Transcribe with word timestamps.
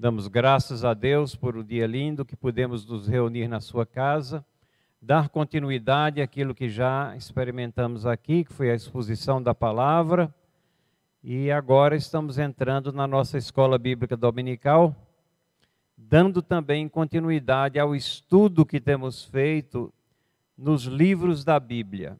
Damos 0.00 0.28
graças 0.28 0.82
a 0.82 0.94
Deus 0.94 1.36
por 1.36 1.58
o 1.58 1.62
dia 1.62 1.86
lindo 1.86 2.24
que 2.24 2.34
pudemos 2.34 2.86
nos 2.86 3.06
reunir 3.06 3.46
na 3.48 3.60
sua 3.60 3.84
casa, 3.84 4.42
dar 4.98 5.28
continuidade 5.28 6.22
àquilo 6.22 6.54
que 6.54 6.70
já 6.70 7.14
experimentamos 7.18 8.06
aqui, 8.06 8.44
que 8.44 8.50
foi 8.54 8.70
a 8.70 8.74
exposição 8.74 9.42
da 9.42 9.54
palavra. 9.54 10.34
E 11.22 11.50
agora 11.50 11.96
estamos 11.96 12.38
entrando 12.38 12.94
na 12.94 13.06
nossa 13.06 13.36
escola 13.36 13.76
bíblica 13.76 14.16
dominical, 14.16 14.96
dando 15.94 16.40
também 16.40 16.88
continuidade 16.88 17.78
ao 17.78 17.94
estudo 17.94 18.64
que 18.64 18.80
temos 18.80 19.26
feito 19.26 19.92
nos 20.56 20.84
livros 20.84 21.44
da 21.44 21.60
Bíblia, 21.60 22.16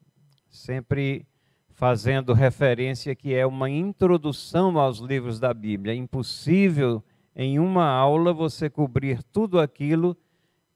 sempre 0.50 1.26
fazendo 1.70 2.34
referência 2.34 3.14
que 3.14 3.32
é 3.32 3.46
uma 3.46 3.70
introdução 3.70 4.78
aos 4.78 4.98
livros 4.98 5.40
da 5.40 5.54
Bíblia. 5.54 5.94
É 5.94 5.96
impossível 5.96 7.02
em 7.42 7.58
uma 7.58 7.86
aula 7.86 8.34
você 8.34 8.68
cobrir 8.68 9.22
tudo 9.22 9.58
aquilo 9.58 10.14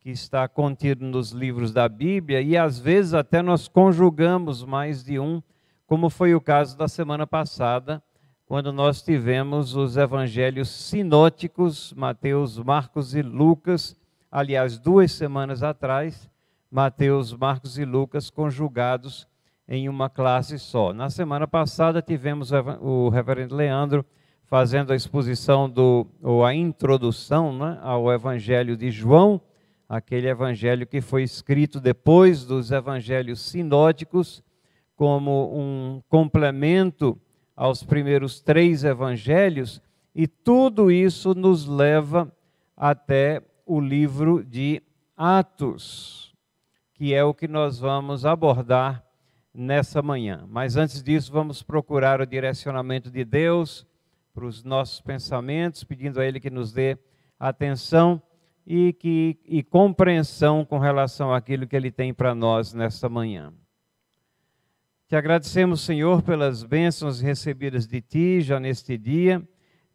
que 0.00 0.08
está 0.08 0.48
contido 0.48 1.04
nos 1.04 1.30
livros 1.30 1.74
da 1.74 1.86
Bíblia 1.86 2.40
e 2.40 2.56
às 2.56 2.78
vezes 2.78 3.12
até 3.12 3.42
nós 3.42 3.68
conjugamos 3.68 4.64
mais 4.64 5.04
de 5.04 5.18
um, 5.18 5.42
como 5.86 6.08
foi 6.08 6.34
o 6.34 6.40
caso 6.40 6.74
da 6.78 6.88
semana 6.88 7.26
passada, 7.26 8.02
quando 8.46 8.72
nós 8.72 9.02
tivemos 9.02 9.76
os 9.76 9.98
evangelhos 9.98 10.70
sinóticos, 10.70 11.92
Mateus, 11.92 12.58
Marcos 12.58 13.14
e 13.14 13.20
Lucas, 13.20 13.94
aliás, 14.32 14.78
duas 14.78 15.12
semanas 15.12 15.62
atrás, 15.62 16.30
Mateus, 16.70 17.34
Marcos 17.34 17.76
e 17.76 17.84
Lucas 17.84 18.30
conjugados 18.30 19.28
em 19.68 19.86
uma 19.86 20.08
classe 20.08 20.58
só. 20.58 20.94
Na 20.94 21.10
semana 21.10 21.46
passada 21.46 22.00
tivemos 22.00 22.52
o 22.80 23.10
reverendo 23.10 23.54
Leandro 23.54 24.02
fazendo 24.54 24.92
a 24.92 24.94
exposição 24.96 25.68
do 25.68 26.06
ou 26.22 26.44
a 26.44 26.54
introdução, 26.54 27.52
né, 27.52 27.76
ao 27.82 28.12
Evangelho 28.12 28.76
de 28.76 28.88
João, 28.88 29.40
aquele 29.88 30.28
evangelho 30.28 30.86
que 30.86 31.00
foi 31.00 31.24
escrito 31.24 31.80
depois 31.80 32.44
dos 32.44 32.70
evangelhos 32.70 33.40
sinóticos 33.40 34.44
como 34.94 35.50
um 35.58 36.00
complemento 36.08 37.20
aos 37.56 37.82
primeiros 37.82 38.40
três 38.40 38.84
evangelhos, 38.84 39.82
e 40.14 40.28
tudo 40.28 40.88
isso 40.88 41.34
nos 41.34 41.66
leva 41.66 42.32
até 42.76 43.42
o 43.66 43.80
livro 43.80 44.44
de 44.44 44.80
Atos, 45.16 46.32
que 46.94 47.12
é 47.12 47.24
o 47.24 47.34
que 47.34 47.48
nós 47.48 47.80
vamos 47.80 48.24
abordar 48.24 49.04
nessa 49.52 50.00
manhã. 50.00 50.44
Mas 50.48 50.76
antes 50.76 51.02
disso, 51.02 51.32
vamos 51.32 51.60
procurar 51.60 52.20
o 52.20 52.26
direcionamento 52.26 53.10
de 53.10 53.24
Deus 53.24 53.84
para 54.34 54.44
os 54.44 54.64
nossos 54.64 55.00
pensamentos, 55.00 55.84
pedindo 55.84 56.20
a 56.20 56.26
Ele 56.26 56.40
que 56.40 56.50
nos 56.50 56.72
dê 56.72 56.98
atenção 57.38 58.20
e, 58.66 58.92
que, 58.92 59.38
e 59.46 59.62
compreensão 59.62 60.64
com 60.64 60.78
relação 60.78 61.32
àquilo 61.32 61.66
que 61.66 61.76
Ele 61.76 61.90
tem 61.90 62.12
para 62.12 62.34
nós 62.34 62.74
nessa 62.74 63.08
manhã. 63.08 63.52
Te 65.08 65.14
agradecemos, 65.16 65.80
Senhor, 65.80 66.20
pelas 66.22 66.64
bênçãos 66.64 67.20
recebidas 67.20 67.86
de 67.86 68.00
Ti 68.00 68.40
já 68.40 68.58
neste 68.58 68.98
dia. 68.98 69.40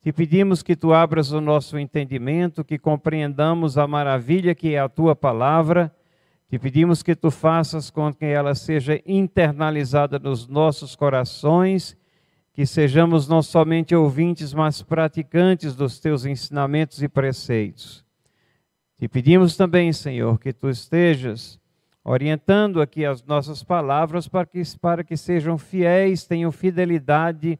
Te 0.01 0.13
pedimos 0.13 0.63
que 0.63 0.75
Tu 0.75 0.93
abras 0.93 1.31
o 1.31 1.41
nosso 1.41 1.77
entendimento, 1.77 2.63
que 2.63 2.79
compreendamos 2.79 3.77
a 3.77 3.85
maravilha 3.85 4.55
que 4.55 4.73
é 4.73 4.79
a 4.79 4.87
Tua 4.87 5.15
palavra 5.15 5.93
te 6.49 6.57
pedimos 6.57 7.03
que 7.03 7.15
tu 7.15 7.29
faças 7.29 7.91
com 7.91 8.11
que 8.11 8.25
ela 8.25 8.55
seja 8.55 8.99
internalizada 9.05 10.17
nos 10.17 10.47
nossos 10.47 10.95
corações, 10.95 11.95
que 12.59 12.65
sejamos 12.65 13.25
não 13.25 13.41
somente 13.41 13.95
ouvintes, 13.95 14.53
mas 14.53 14.81
praticantes 14.81 15.77
dos 15.77 15.97
teus 15.97 16.25
ensinamentos 16.25 17.01
e 17.01 17.07
preceitos. 17.07 18.03
Te 18.97 19.07
pedimos 19.07 19.55
também, 19.55 19.93
Senhor, 19.93 20.37
que 20.37 20.51
tu 20.51 20.67
estejas 20.69 21.57
orientando 22.03 22.81
aqui 22.81 23.05
as 23.05 23.23
nossas 23.23 23.63
palavras 23.63 24.27
para 24.27 24.45
que, 24.45 24.61
para 24.77 25.05
que 25.05 25.15
sejam 25.15 25.57
fiéis, 25.57 26.25
tenham 26.25 26.51
fidelidade 26.51 27.57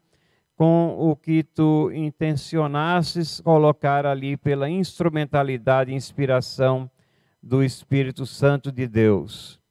com 0.58 0.94
o 1.00 1.16
que 1.16 1.44
tu 1.44 1.90
intencionasses 1.94 3.40
colocar 3.40 4.06
ali 4.06 4.36
pela 4.36 4.70
instrumentalidade 4.70 5.94
e 5.94 5.96
inspiração 5.96 6.92
do 7.42 7.64
Espírito 7.64 8.26
Santo 8.26 8.70
de 8.70 8.86
Deus. 8.86 9.62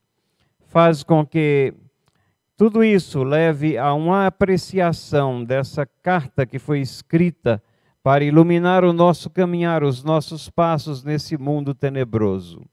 Faz 0.68 1.02
com 1.02 1.22
que 1.26 1.74
tudo 2.58 2.82
isso 2.82 3.22
leve 3.22 3.78
a 3.78 3.94
uma 3.94 4.26
apreciação 4.26 5.44
dessa 5.44 5.86
carta 5.86 6.44
que 6.44 6.58
foi 6.58 6.80
escrita 6.80 7.62
para 8.02 8.24
iluminar 8.24 8.82
o 8.82 8.92
nosso 8.92 9.30
caminhar, 9.30 9.84
os 9.84 10.02
nossos 10.02 10.50
passos 10.50 11.04
nesse 11.04 11.38
mundo 11.38 11.72
tenebroso. 11.72 12.66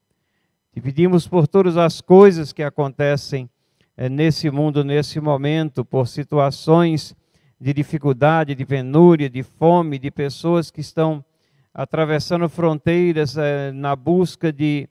Te 0.73 0.81
pedimos 0.81 1.28
por 1.28 1.47
todas 1.47 1.78
as 1.78 2.01
coisas 2.01 2.51
que 2.51 2.63
acontecem 2.63 3.47
é, 3.96 4.09
nesse 4.09 4.50
mundo, 4.50 4.84
nesse 4.84 5.19
momento, 5.19 5.85
por 5.85 6.07
situações 6.07 7.16
de 7.62 7.72
dificuldade, 7.72 8.56
de 8.56 8.66
penúria, 8.66 9.29
de 9.29 9.44
fome, 9.44 10.00
de 10.00 10.09
pessoas 10.09 10.72
que 10.72 10.81
estão 10.81 11.23
atravessando 11.72 12.50
fronteiras 12.50 13.38
é, 13.38 13.72
na 13.72 13.96
busca 13.96 14.52
de 14.52 14.90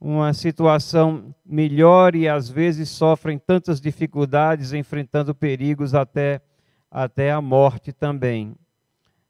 uma 0.00 0.32
situação 0.32 1.34
melhor 1.44 2.14
e 2.14 2.28
às 2.28 2.48
vezes 2.48 2.88
sofrem 2.88 3.38
tantas 3.38 3.80
dificuldades, 3.80 4.72
enfrentando 4.72 5.34
perigos 5.34 5.94
até, 5.94 6.40
até 6.90 7.32
a 7.32 7.40
morte 7.40 7.92
também. 7.92 8.54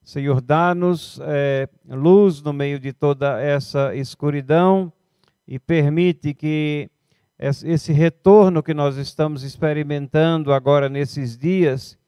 Senhor, 0.03 0.41
dá-nos 0.41 1.21
é, 1.22 1.69
luz 1.88 2.43
no 2.43 2.53
meio 2.53 2.78
de 2.78 2.93
toda 2.93 3.41
essa 3.41 3.94
escuridão 3.94 4.93
e 5.47 5.59
permite 5.59 6.34
que 6.34 6.88
esse 7.38 7.93
retorno 7.93 8.62
que 8.62 8.72
nós 8.72 8.97
estamos 8.97 9.43
experimentando 9.43 10.53
agora 10.53 10.88
nesses 10.88 11.37
dias, 11.37 11.98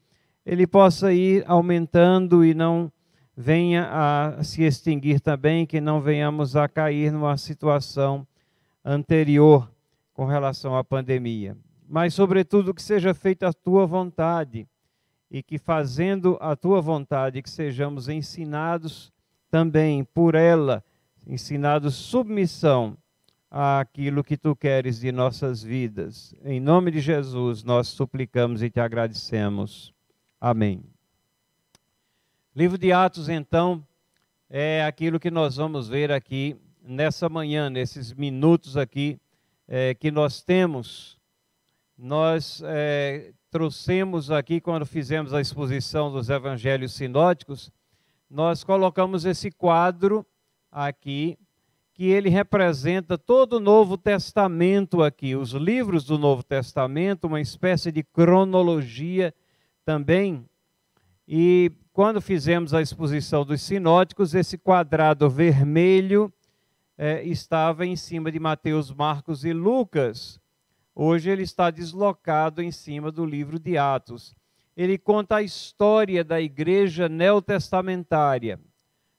ele 0.44 0.66
possa 0.66 1.12
ir 1.12 1.44
aumentando 1.46 2.44
e 2.44 2.54
não 2.54 2.90
venha 3.36 3.88
a 3.90 4.42
se 4.42 4.62
extinguir 4.62 5.20
também, 5.20 5.66
que 5.66 5.80
não 5.80 6.00
venhamos 6.00 6.56
a 6.56 6.66
cair 6.66 7.12
numa 7.12 7.36
situação 7.36 8.26
anterior 8.84 9.70
com 10.12 10.24
relação 10.24 10.76
à 10.76 10.82
pandemia. 10.82 11.56
Mas, 11.88 12.14
sobretudo, 12.14 12.74
que 12.74 12.82
seja 12.82 13.14
feita 13.14 13.48
a 13.48 13.52
tua 13.52 13.86
vontade 13.86 14.68
e 15.30 15.42
que, 15.42 15.58
fazendo 15.58 16.36
a 16.40 16.56
tua 16.56 16.80
vontade, 16.80 17.42
que 17.42 17.50
sejamos 17.50 18.08
ensinados 18.08 19.12
também 19.50 20.04
por 20.04 20.34
ela, 20.34 20.84
ensinados 21.26 21.94
submissão 21.94 22.96
àquilo 23.50 24.22
que 24.22 24.36
tu 24.36 24.54
queres 24.54 25.00
de 25.00 25.10
nossas 25.10 25.62
vidas. 25.62 26.34
Em 26.44 26.60
nome 26.60 26.90
de 26.90 27.00
Jesus, 27.00 27.62
nós 27.62 27.88
suplicamos 27.88 28.62
e 28.62 28.70
te 28.70 28.80
agradecemos. 28.80 29.94
Amém. 30.40 30.82
Livro 32.54 32.76
de 32.76 32.92
Atos, 32.92 33.28
então, 33.28 33.86
é 34.50 34.84
aquilo 34.84 35.20
que 35.20 35.30
nós 35.30 35.56
vamos 35.56 35.88
ver 35.88 36.10
aqui 36.10 36.56
nessa 36.88 37.28
manhã, 37.28 37.68
nesses 37.68 38.14
minutos 38.14 38.74
aqui 38.74 39.20
é, 39.68 39.94
que 39.94 40.10
nós 40.10 40.40
temos. 40.40 41.18
Nós 41.98 42.62
é, 42.64 43.32
trouxemos 43.50 44.30
aqui, 44.30 44.58
quando 44.58 44.86
fizemos 44.86 45.34
a 45.34 45.40
exposição 45.40 46.10
dos 46.10 46.30
evangelhos 46.30 46.94
sinóticos, 46.94 47.70
nós 48.30 48.64
colocamos 48.64 49.26
esse 49.26 49.50
quadro 49.50 50.24
aqui, 50.72 51.38
que 51.92 52.06
ele 52.06 52.30
representa 52.30 53.18
todo 53.18 53.54
o 53.54 53.60
Novo 53.60 53.98
Testamento 53.98 55.02
aqui, 55.02 55.34
os 55.36 55.50
livros 55.50 56.04
do 56.04 56.16
Novo 56.16 56.42
Testamento, 56.42 57.26
uma 57.26 57.40
espécie 57.40 57.92
de 57.92 58.02
cronologia 58.02 59.34
também. 59.84 60.44
E 61.26 61.70
quando 61.92 62.20
fizemos 62.20 62.72
a 62.72 62.80
exposição 62.80 63.44
dos 63.44 63.60
sinóticos, 63.60 64.34
esse 64.34 64.56
quadrado 64.56 65.28
vermelho 65.28 66.32
é, 66.98 67.22
estava 67.22 67.86
em 67.86 67.94
cima 67.94 68.32
de 68.32 68.40
Mateus, 68.40 68.92
Marcos 68.92 69.44
e 69.44 69.52
Lucas. 69.52 70.40
Hoje 70.92 71.30
ele 71.30 71.44
está 71.44 71.70
deslocado 71.70 72.60
em 72.60 72.72
cima 72.72 73.12
do 73.12 73.24
livro 73.24 73.56
de 73.60 73.78
Atos. 73.78 74.34
Ele 74.76 74.98
conta 74.98 75.36
a 75.36 75.42
história 75.42 76.24
da 76.24 76.40
igreja 76.40 77.08
neotestamentária. 77.08 78.60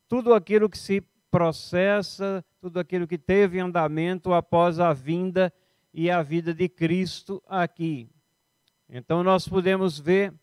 Tudo 0.10 0.34
aquilo 0.34 0.70
que 0.70 0.78
se 0.78 1.02
processa, 1.32 2.44
tudo 2.60 2.80
aquilo 2.80 3.08
que 3.08 3.18
teve 3.18 3.60
andamento 3.60 4.34
após 4.34 4.80
a 4.80 4.92
vinda 4.92 5.54
e 5.94 6.12
a 6.12 6.22
vida 6.22 6.54
de 6.54 6.68
Cristo 6.68 7.42
aqui. 7.48 8.10
Então 8.90 9.24
nós 9.24 9.48
podemos 9.48 9.98
ver 9.98 10.34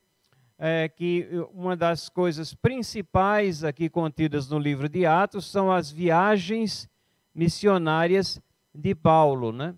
é, 0.59 0.89
que 0.89 1.29
uma 1.53 1.77
das 1.77 2.09
coisas 2.09 2.55
principais 2.55 3.63
aqui 3.63 3.91
contidas 3.91 4.49
no 4.49 4.59
livro 4.59 4.89
de 4.89 5.05
Atos 5.05 5.51
são 5.51 5.71
as 5.71 5.91
viagens 5.91 6.89
missionárias 7.37 8.41
de 8.75 8.95
Paulo, 8.95 9.53
né? 9.53 9.75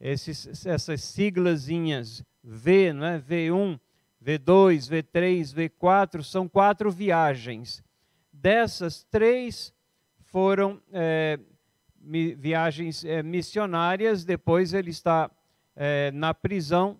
Esses, 0.00 0.66
essas 0.66 1.02
siglazinhas 1.04 2.24
V, 2.42 2.92
né? 2.92 3.22
V1, 3.26 3.78
V2, 4.22 4.90
V3, 4.90 5.54
V4 5.54 6.22
são 6.24 6.48
quatro 6.48 6.90
viagens. 6.90 7.82
Dessas, 8.32 9.04
três 9.04 9.72
foram 10.24 10.80
é, 10.92 11.38
viagens 12.36 13.04
é, 13.04 13.22
missionárias. 13.22 14.24
Depois 14.24 14.74
ele 14.74 14.90
está 14.90 15.30
é, 15.76 16.10
na 16.10 16.34
prisão 16.34 16.98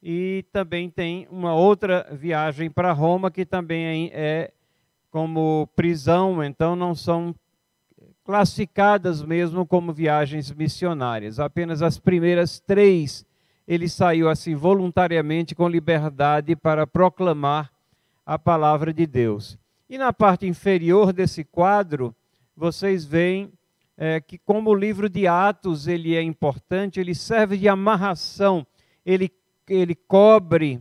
e 0.00 0.44
também 0.52 0.88
tem 0.88 1.26
uma 1.30 1.54
outra 1.54 2.06
viagem 2.12 2.70
para 2.70 2.92
Roma 2.92 3.30
que 3.30 3.44
também 3.44 4.10
é 4.12 4.52
como 5.10 5.68
prisão, 5.74 6.44
então 6.44 6.76
não 6.76 6.94
são 6.94 7.34
classificadas 8.26 9.22
mesmo 9.22 9.64
como 9.64 9.92
viagens 9.92 10.50
missionárias. 10.50 11.38
Apenas 11.38 11.80
as 11.80 11.96
primeiras 11.96 12.58
três 12.58 13.24
ele 13.66 13.88
saiu 13.88 14.28
assim 14.28 14.54
voluntariamente 14.54 15.54
com 15.54 15.68
liberdade 15.68 16.54
para 16.54 16.86
proclamar 16.86 17.70
a 18.24 18.38
palavra 18.38 18.92
de 18.92 19.06
Deus. 19.06 19.56
E 19.88 19.96
na 19.96 20.12
parte 20.12 20.46
inferior 20.46 21.12
desse 21.12 21.44
quadro, 21.44 22.14
vocês 22.56 23.04
veem 23.04 23.52
é, 23.96 24.20
que 24.20 24.38
como 24.38 24.70
o 24.70 24.74
livro 24.74 25.08
de 25.08 25.26
Atos 25.26 25.86
ele 25.86 26.14
é 26.14 26.22
importante, 26.22 27.00
ele 27.00 27.14
serve 27.14 27.56
de 27.56 27.68
amarração, 27.68 28.66
ele, 29.04 29.32
ele 29.68 29.94
cobre 29.94 30.80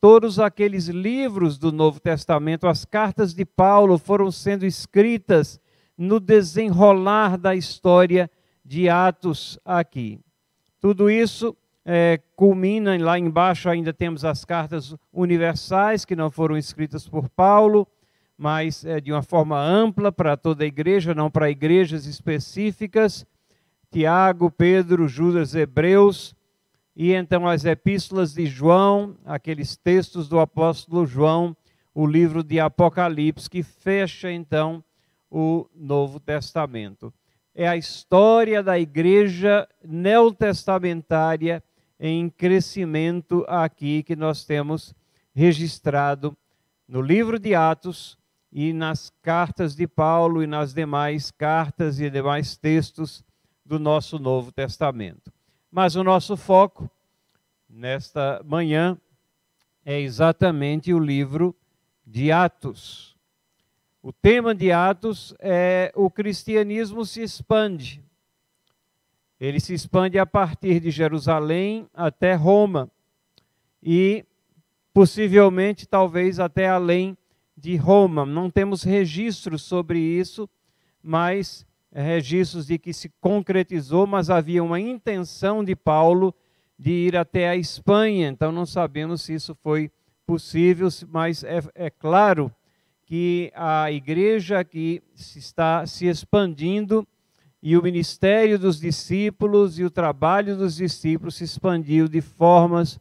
todos 0.00 0.38
aqueles 0.38 0.88
livros 0.88 1.56
do 1.56 1.72
Novo 1.72 1.98
Testamento, 1.98 2.66
as 2.66 2.84
cartas 2.84 3.34
de 3.34 3.44
Paulo 3.44 3.96
foram 3.96 4.30
sendo 4.30 4.66
escritas 4.66 5.58
no 5.96 6.18
desenrolar 6.18 7.36
da 7.36 7.54
história 7.54 8.30
de 8.64 8.88
Atos 8.88 9.58
aqui. 9.64 10.20
Tudo 10.80 11.10
isso 11.10 11.56
é, 11.84 12.20
culmina, 12.34 12.96
lá 12.98 13.18
embaixo 13.18 13.68
ainda 13.68 13.92
temos 13.92 14.24
as 14.24 14.44
cartas 14.44 14.94
universais, 15.12 16.04
que 16.04 16.16
não 16.16 16.30
foram 16.30 16.56
escritas 16.56 17.08
por 17.08 17.28
Paulo, 17.28 17.86
mas 18.36 18.84
é, 18.84 19.00
de 19.00 19.12
uma 19.12 19.22
forma 19.22 19.60
ampla 19.60 20.10
para 20.10 20.36
toda 20.36 20.64
a 20.64 20.66
igreja, 20.66 21.14
não 21.14 21.30
para 21.30 21.50
igrejas 21.50 22.06
específicas. 22.06 23.26
Tiago, 23.90 24.50
Pedro, 24.50 25.06
Judas, 25.06 25.54
Hebreus, 25.54 26.34
e 26.96 27.12
então 27.12 27.46
as 27.46 27.64
epístolas 27.64 28.34
de 28.34 28.46
João, 28.46 29.16
aqueles 29.24 29.76
textos 29.76 30.28
do 30.28 30.40
apóstolo 30.40 31.06
João, 31.06 31.56
o 31.94 32.06
livro 32.06 32.42
de 32.42 32.58
Apocalipse, 32.58 33.48
que 33.48 33.62
fecha 33.62 34.32
então 34.32 34.82
o 35.36 35.68
Novo 35.74 36.20
Testamento. 36.20 37.12
É 37.52 37.66
a 37.66 37.76
história 37.76 38.62
da 38.62 38.78
igreja 38.78 39.68
neotestamentária 39.84 41.60
em 41.98 42.30
crescimento 42.30 43.44
aqui 43.48 44.04
que 44.04 44.14
nós 44.14 44.44
temos 44.44 44.94
registrado 45.34 46.36
no 46.86 47.02
livro 47.02 47.40
de 47.40 47.52
Atos 47.52 48.16
e 48.52 48.72
nas 48.72 49.10
cartas 49.22 49.74
de 49.74 49.88
Paulo 49.88 50.40
e 50.40 50.46
nas 50.46 50.72
demais 50.72 51.32
cartas 51.32 51.98
e 51.98 52.08
demais 52.08 52.56
textos 52.56 53.24
do 53.66 53.76
nosso 53.76 54.20
Novo 54.20 54.52
Testamento. 54.52 55.32
Mas 55.68 55.96
o 55.96 56.04
nosso 56.04 56.36
foco 56.36 56.88
nesta 57.68 58.40
manhã 58.44 58.96
é 59.84 59.98
exatamente 59.98 60.94
o 60.94 60.98
livro 61.00 61.56
de 62.06 62.30
Atos. 62.30 63.13
O 64.06 64.12
tema 64.12 64.54
de 64.54 64.70
Atos 64.70 65.34
é 65.40 65.90
o 65.96 66.10
cristianismo 66.10 67.06
se 67.06 67.22
expande. 67.22 68.04
Ele 69.40 69.58
se 69.58 69.72
expande 69.72 70.18
a 70.18 70.26
partir 70.26 70.78
de 70.78 70.90
Jerusalém 70.90 71.88
até 71.94 72.34
Roma 72.34 72.90
e 73.82 74.22
possivelmente 74.92 75.88
talvez 75.88 76.38
até 76.38 76.68
além 76.68 77.16
de 77.56 77.76
Roma. 77.76 78.26
Não 78.26 78.50
temos 78.50 78.82
registros 78.82 79.62
sobre 79.62 80.00
isso, 80.00 80.46
mas 81.02 81.66
registros 81.90 82.66
de 82.66 82.78
que 82.78 82.92
se 82.92 83.10
concretizou, 83.22 84.06
mas 84.06 84.28
havia 84.28 84.62
uma 84.62 84.78
intenção 84.78 85.64
de 85.64 85.74
Paulo 85.74 86.34
de 86.78 86.90
ir 86.90 87.16
até 87.16 87.48
a 87.48 87.56
Espanha. 87.56 88.28
Então 88.28 88.52
não 88.52 88.66
sabemos 88.66 89.22
se 89.22 89.32
isso 89.32 89.54
foi 89.62 89.90
possível, 90.26 90.88
mas 91.08 91.42
é, 91.42 91.62
é 91.74 91.88
claro 91.88 92.52
que 93.14 93.52
a 93.54 93.92
igreja 93.92 94.58
aqui 94.58 95.00
se 95.14 95.38
está 95.38 95.86
se 95.86 96.08
expandindo 96.08 97.06
e 97.62 97.76
o 97.76 97.82
ministério 97.82 98.58
dos 98.58 98.80
discípulos 98.80 99.78
e 99.78 99.84
o 99.84 99.90
trabalho 99.90 100.56
dos 100.56 100.74
discípulos 100.74 101.36
se 101.36 101.44
expandiu 101.44 102.08
de 102.08 102.20
formas 102.20 102.98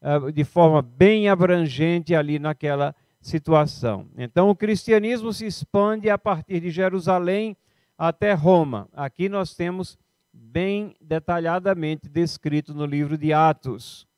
eh, 0.00 0.32
de 0.32 0.44
forma 0.44 0.80
bem 0.80 1.28
abrangente 1.28 2.14
ali 2.14 2.38
naquela 2.38 2.96
situação. 3.20 4.08
Então 4.16 4.48
o 4.48 4.56
cristianismo 4.56 5.30
se 5.30 5.44
expande 5.44 6.08
a 6.08 6.16
partir 6.16 6.60
de 6.60 6.70
Jerusalém 6.70 7.54
até 7.98 8.32
Roma. 8.32 8.88
Aqui 8.94 9.28
nós 9.28 9.54
temos 9.54 9.98
bem 10.32 10.96
detalhadamente 11.02 12.08
descrito 12.08 12.72
no 12.72 12.86
livro 12.86 13.18
de 13.18 13.30
Atos. 13.34 14.08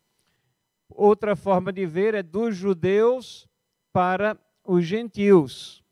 Outra 0.88 1.34
forma 1.34 1.72
de 1.72 1.84
ver 1.84 2.14
é 2.14 2.22
dos 2.22 2.54
judeus 2.54 3.48
para 3.92 4.38
os 4.64 4.85
gentios, 4.85 5.82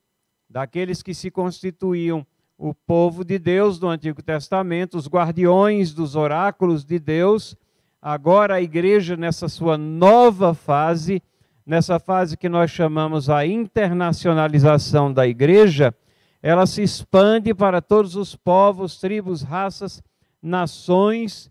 daqueles 0.49 1.03
que 1.03 1.15
se 1.15 1.31
constituíam 1.31 2.27
o 2.57 2.75
povo 2.75 3.25
de 3.25 3.39
Deus 3.39 3.81
no 3.81 3.89
Antigo 3.89 4.23
Testamento, 4.23 4.99
os 4.99 5.09
guardiões 5.09 5.95
dos 5.95 6.15
oráculos 6.15 6.85
de 6.85 6.99
Deus. 6.99 7.57
Agora 8.03 8.57
a 8.57 8.63
igreja, 8.63 9.17
nessa 9.17 9.49
sua 9.49 9.79
nova 9.79 10.53
fase, 10.53 11.23
nessa 11.65 11.99
fase 11.99 12.37
que 12.37 12.49
nós 12.49 12.71
chamamos 12.71 13.31
a 13.31 13.47
internacionalização 13.47 15.13
da 15.13 15.27
igreja, 15.27 15.95
ela 16.43 16.67
se 16.67 16.83
expande 16.83 17.55
para 17.55 17.81
todos 17.81 18.17
os 18.17 18.35
povos, 18.35 18.99
tribos, 18.99 19.43
raças, 19.43 20.03
nações, 20.43 21.51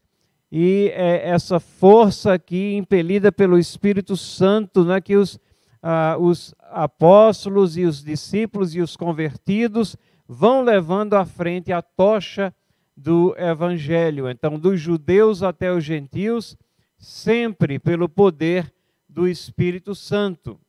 e 0.51 0.91
é 0.95 1.29
essa 1.29 1.59
força 1.59 2.33
aqui, 2.33 2.75
impelida 2.75 3.31
pelo 3.31 3.57
Espírito 3.57 4.17
Santo, 4.17 4.83
né, 4.83 4.99
que 4.99 5.15
os, 5.15 5.39
ah, 5.81 6.17
os 6.19 6.53
apóstolos 6.61 7.77
e 7.77 7.85
os 7.85 8.03
discípulos 8.03 8.75
e 8.75 8.81
os 8.81 8.95
convertidos 8.95 9.95
vão 10.27 10.61
levando 10.61 11.15
à 11.15 11.25
frente 11.25 11.71
a 11.71 11.81
tocha 11.81 12.53
do 12.95 13.33
Evangelho. 13.37 14.29
Então, 14.29 14.59
dos 14.59 14.79
judeus 14.79 15.41
até 15.41 15.71
os 15.71 15.83
gentios, 15.83 16.57
sempre 16.97 17.79
pelo 17.79 18.09
poder 18.09 18.71
do 19.07 19.27
Espírito 19.27 19.95
Santo. 19.95 20.59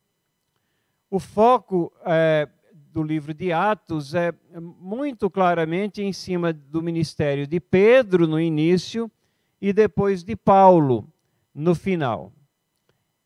O 1.10 1.18
foco 1.18 1.92
é, 2.06 2.48
do 2.72 3.02
livro 3.02 3.34
de 3.34 3.52
Atos 3.52 4.14
é 4.14 4.32
muito 4.60 5.28
claramente 5.28 6.02
em 6.02 6.12
cima 6.12 6.52
do 6.52 6.80
ministério 6.80 7.46
de 7.46 7.61
Pedro 7.61 8.26
no 8.26 8.40
início 8.40 9.11
e 9.61 9.73
depois 9.73 10.23
de 10.23 10.37
Paulo 10.37 11.06
no 11.54 11.75
final. 11.75 12.32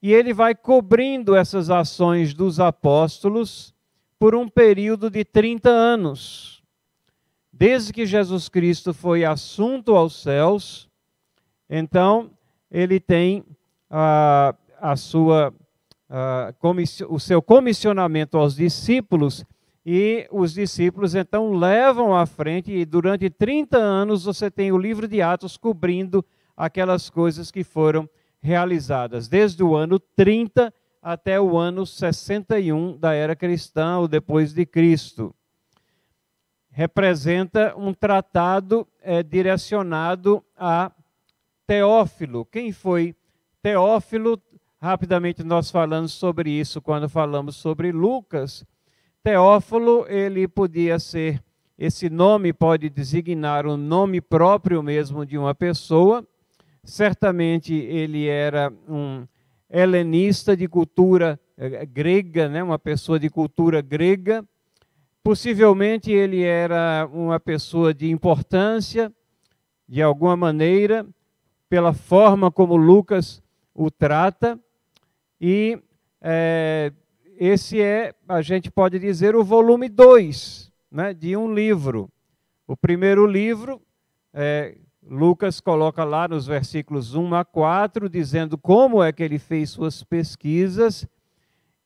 E 0.05 0.13
ele 0.13 0.35
vai 0.35 0.55
cobrindo 0.55 1.35
essas 1.35 1.71
ações 1.71 2.35
dos 2.35 2.61
apóstolos 2.61 3.73
por 4.19 4.35
um 4.35 4.47
período 4.47 5.09
de 5.09 5.25
30 5.25 5.71
anos. 5.71 6.63
Desde 7.51 7.91
que 7.91 8.05
Jesus 8.05 8.51
Cristo 8.51 8.93
foi 8.93 9.25
assunto 9.25 9.97
aos 9.97 10.21
céus, 10.21 10.91
então 11.71 12.33
ele 12.71 13.01
tem 13.01 13.47
a, 13.89 14.55
a 14.79 14.95
sua, 14.95 15.55
a, 16.11 16.53
o 17.09 17.19
seu 17.19 17.41
comissionamento 17.41 18.37
aos 18.37 18.57
discípulos 18.57 19.43
e 19.87 20.29
os 20.31 20.53
discípulos 20.53 21.15
então 21.15 21.55
levam 21.55 22.15
à 22.15 22.27
frente, 22.27 22.71
e 22.71 22.85
durante 22.85 23.31
30 23.31 23.79
anos 23.79 24.25
você 24.25 24.51
tem 24.51 24.71
o 24.71 24.77
livro 24.77 25.09
de 25.09 25.23
Atos 25.23 25.57
cobrindo 25.57 26.23
aquelas 26.55 27.09
coisas 27.09 27.51
que 27.51 27.65
foram 27.65 28.07
realizadas, 28.45 29.27
desde 29.27 29.65
o 29.65 29.75
ano 29.75 29.99
30 29.99 30.73
até 31.01 31.41
o 31.41 31.57
ano 31.57 31.87
61 31.87 32.99
da 32.99 33.15
era 33.15 33.35
cristã, 33.35 33.99
ou 33.99 34.07
depois 34.07 34.53
de 34.53 34.67
Cristo. 34.67 35.35
Representa 36.71 37.75
um 37.77 37.95
tratado 37.95 38.87
é, 39.01 39.23
direcionado 39.23 40.45
a 40.57 40.93
Teófilo. 41.67 42.45
Quem 42.45 42.71
foi 42.71 43.17
Teófilo? 43.63 44.39
Rapidamente 44.81 45.43
nós 45.43 45.71
falamos 45.71 46.13
sobre 46.13 46.51
isso 46.51 46.83
quando 46.83 47.09
falamos 47.09 47.57
sobre 47.57 47.91
Lucas 47.91 48.67
Teófilo, 49.25 50.05
ele 50.07 50.47
podia 50.47 50.99
ser, 50.99 51.43
esse 51.79 52.11
nome 52.11 52.53
pode 52.53 52.91
designar 52.91 53.67
o 53.67 53.75
nome 53.75 54.21
próprio 54.21 54.83
mesmo 54.83 55.25
de 55.25 55.39
uma 55.39 55.55
pessoa. 55.55 56.23
Certamente 56.85 57.75
ele 57.75 58.27
era 58.27 58.73
um 58.89 59.27
helenista 59.71 60.57
de 60.57 60.69
cultura 60.69 61.41
eh, 61.57 61.87
grega, 61.87 62.49
né? 62.49 62.63
uma 62.63 62.79
pessoa 62.79 63.19
de 63.19 63.31
cultura 63.31 63.81
grega. 63.81 64.45
Possivelmente 65.23 66.13
ele 66.13 66.43
era 66.43 67.09
uma 67.13 67.41
pessoa 67.41 67.95
de 67.95 68.11
importância, 68.11 69.13
de 69.89 70.03
alguma 70.03 70.37
maneira, 70.37 71.07
pela 71.69 71.93
forma 71.93 72.51
como 72.51 72.77
Lucas 72.77 73.43
o 73.75 73.91
trata, 73.91 74.59
e 75.41 75.79
é, 76.21 76.93
esse 77.37 77.81
é, 77.81 78.15
a 78.29 78.41
gente 78.41 78.71
pode 78.71 78.99
dizer, 78.99 79.35
o 79.35 79.43
volume 79.43 79.89
2 79.89 80.73
né, 80.91 81.13
de 81.13 81.37
um 81.37 81.53
livro. 81.53 82.09
O 82.67 82.77
primeiro 82.77 83.27
livro, 83.27 83.83
é, 84.33 84.77
Lucas 85.07 85.61
coloca 85.61 86.03
lá 86.03 86.27
nos 86.27 86.47
versículos 86.47 87.15
1 87.15 87.35
a 87.35 87.45
4, 87.45 88.09
dizendo 88.09 88.57
como 88.57 89.03
é 89.03 89.13
que 89.13 89.23
ele 89.23 89.39
fez 89.39 89.71
suas 89.71 90.03
pesquisas, 90.03 91.07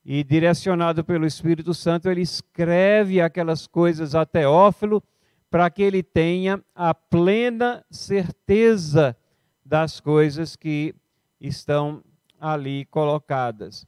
e 0.04 0.22
direcionado 0.22 1.04
pelo 1.04 1.26
Espírito 1.26 1.74
Santo, 1.74 2.08
ele 2.08 2.22
escreve 2.22 3.20
aquelas 3.20 3.66
coisas 3.66 4.14
a 4.14 4.24
Teófilo, 4.24 5.02
para 5.50 5.68
que 5.68 5.82
ele 5.82 6.02
tenha 6.02 6.62
a 6.74 6.94
plena 6.94 7.84
certeza 7.90 9.16
das 9.64 9.98
coisas 9.98 10.56
que 10.56 10.94
estão 11.40 12.02
ali 12.40 12.84
colocadas. 12.86 13.86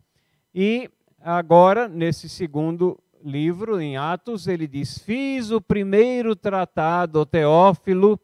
E 0.55 0.91
agora, 1.21 1.89
nesse 1.89 2.29
segundo 2.29 2.99
livro, 3.25 3.81
em 3.81 3.97
Atos, 3.97 4.47
ele 4.47 4.67
diz: 4.67 4.99
Fiz 4.99 5.51
o 5.51 5.61
primeiro 5.61 6.35
tratado, 6.35 7.25
Teófilo. 7.25 8.19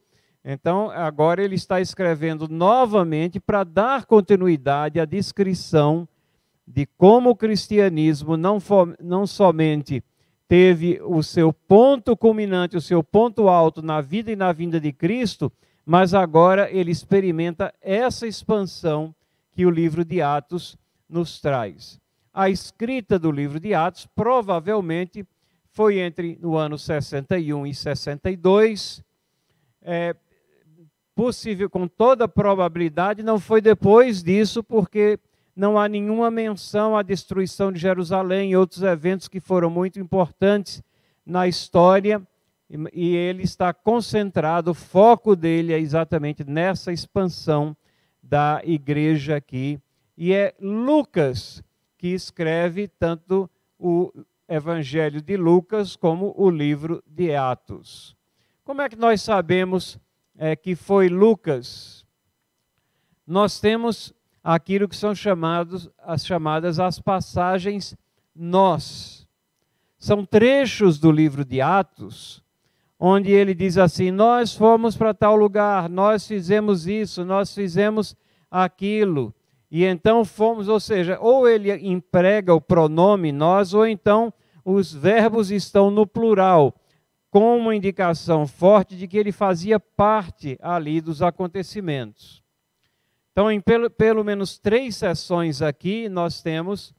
Então, 0.49 0.91
agora 0.91 1.43
ele 1.43 1.57
está 1.57 1.81
escrevendo 1.81 2.47
novamente 2.49 3.41
para 3.41 3.65
dar 3.65 4.07
continuidade 4.07 5.01
à 5.01 5.05
descrição 5.05 6.09
de 6.65 6.87
como 6.87 7.31
o 7.31 7.37
cristianismo 7.37 8.37
não, 8.37 8.59
não 9.01 9.27
somente 9.27 10.05
teve 10.47 11.01
o 11.03 11.21
seu 11.23 11.53
ponto 11.53 12.17
culminante, 12.17 12.77
o 12.77 12.81
seu 12.81 13.03
ponto 13.03 13.49
alto 13.49 13.83
na 13.83 14.01
vida 14.01 14.31
e 14.31 14.37
na 14.37 14.53
vinda 14.53 14.79
de 14.79 14.93
Cristo, 14.93 15.51
mas 15.85 16.15
agora 16.15 16.71
ele 16.71 16.93
experimenta 16.93 17.75
essa 17.81 18.27
expansão 18.27 19.13
que 19.51 19.67
o 19.67 19.71
livro 19.71 20.05
de 20.05 20.23
Atos 20.23 20.79
nos 21.09 21.41
traz 21.41 21.99
a 22.37 22.51
escrita 22.51 23.19
do 23.19 23.31
livro 23.31 23.59
de 23.59 23.73
Atos 23.73 24.07
provavelmente 24.15 25.27
foi 25.71 26.01
entre 26.01 26.39
no 26.39 26.55
ano 26.55 26.77
61 26.77 27.67
e 27.67 27.75
62. 27.75 29.03
É, 29.81 30.15
possível, 31.17 31.71
com 31.71 31.89
toda 31.89 32.29
probabilidade, 32.29 33.23
não 33.23 33.41
foi 33.41 33.63
depois 33.63 34.23
disso, 34.23 34.63
porque 34.63 35.19
não 35.57 35.79
há 35.79 35.89
nenhuma 35.89 36.31
menção 36.31 36.95
à 36.95 37.03
destruição 37.03 37.73
de 37.73 37.81
Jerusalém 37.81 38.51
e 38.51 38.57
outros 38.57 38.83
eventos 38.83 39.27
que 39.27 39.41
foram 39.41 39.71
muito 39.71 39.99
importantes 39.99 40.83
na 41.25 41.49
história, 41.49 42.23
e 42.93 43.17
ele 43.17 43.43
está 43.43 43.73
concentrado, 43.73 44.73
o 44.73 44.75
foco 44.75 45.35
dele 45.35 45.73
é 45.73 45.79
exatamente 45.79 46.45
nessa 46.45 46.93
expansão 46.93 47.75
da 48.23 48.61
igreja 48.63 49.37
aqui. 49.37 49.81
E 50.19 50.35
é 50.35 50.55
Lucas 50.61 51.63
que 51.97 52.09
escreve 52.09 52.89
tanto 52.89 53.49
o 53.79 54.13
Evangelho 54.49 55.23
de 55.23 55.37
Lucas 55.37 55.97
como 55.97 56.35
o 56.37 56.51
livro 56.51 57.03
de 57.07 57.35
Atos. 57.35 58.17
Como 58.65 58.83
é 58.83 58.89
que 58.89 58.97
nós 58.97 59.23
sabemos 59.23 59.99
é, 60.39 60.55
que 60.55 60.75
foi 60.75 61.09
Lucas? 61.09 62.05
Nós 63.27 63.59
temos 63.59 64.13
aquilo 64.43 64.89
que 64.89 64.97
são 64.97 65.15
chamados, 65.15 65.91
as 65.99 66.25
chamadas 66.25 66.79
as 66.79 67.01
passagens 67.01 67.97
nós. 68.35 69.27
São 69.99 70.25
trechos 70.25 70.99
do 70.99 71.11
livro 71.11 71.45
de 71.45 71.61
Atos, 71.61 72.45
onde 72.99 73.31
ele 73.31 73.55
diz 73.55 73.79
assim: 73.79 74.11
Nós 74.11 74.55
fomos 74.55 74.97
para 74.97 75.15
tal 75.15 75.37
lugar, 75.37 75.89
nós 75.89 76.27
fizemos 76.27 76.87
isso, 76.87 77.25
nós 77.25 77.55
fizemos 77.55 78.15
aquilo. 78.51 79.35
E 79.71 79.85
então 79.85 80.25
fomos, 80.25 80.69
ou 80.69 80.79
seja, 80.79 81.19
ou 81.21 81.49
ele 81.49 81.73
emprega 81.89 82.55
o 82.55 82.61
pronome 82.61 83.33
nós, 83.33 83.75
ou 83.75 83.87
então 83.87 84.33
os 84.65 84.93
verbos 84.93 85.51
estão 85.51 85.91
no 85.91 86.07
plural, 86.07 86.75
com 87.31 87.57
uma 87.57 87.75
indicação 87.75 88.47
forte 88.47 88.97
de 88.97 89.07
que 89.07 89.19
ele 89.19 89.33
fazia 89.33 89.79
parte 89.79 90.59
ali 90.63 91.01
dos 91.01 91.23
acontecimentos. 91.23 92.43
Então, 93.33 93.51
em 93.51 93.61
pelo, 93.61 93.91
pelo 93.91 94.25
menos 94.25 94.59
três 94.59 94.97
sessões 94.97 95.61
aqui, 95.61 96.09
nós 96.09 96.41
temos 96.41 96.95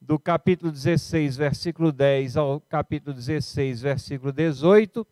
do 0.00 0.18
capítulo 0.18 0.70
16, 0.70 1.36
versículo 1.36 1.92
10 1.92 2.36
ao 2.36 2.60
capítulo 2.60 3.14
16, 3.14 3.82
versículo 3.82 4.32
18, 4.32 5.06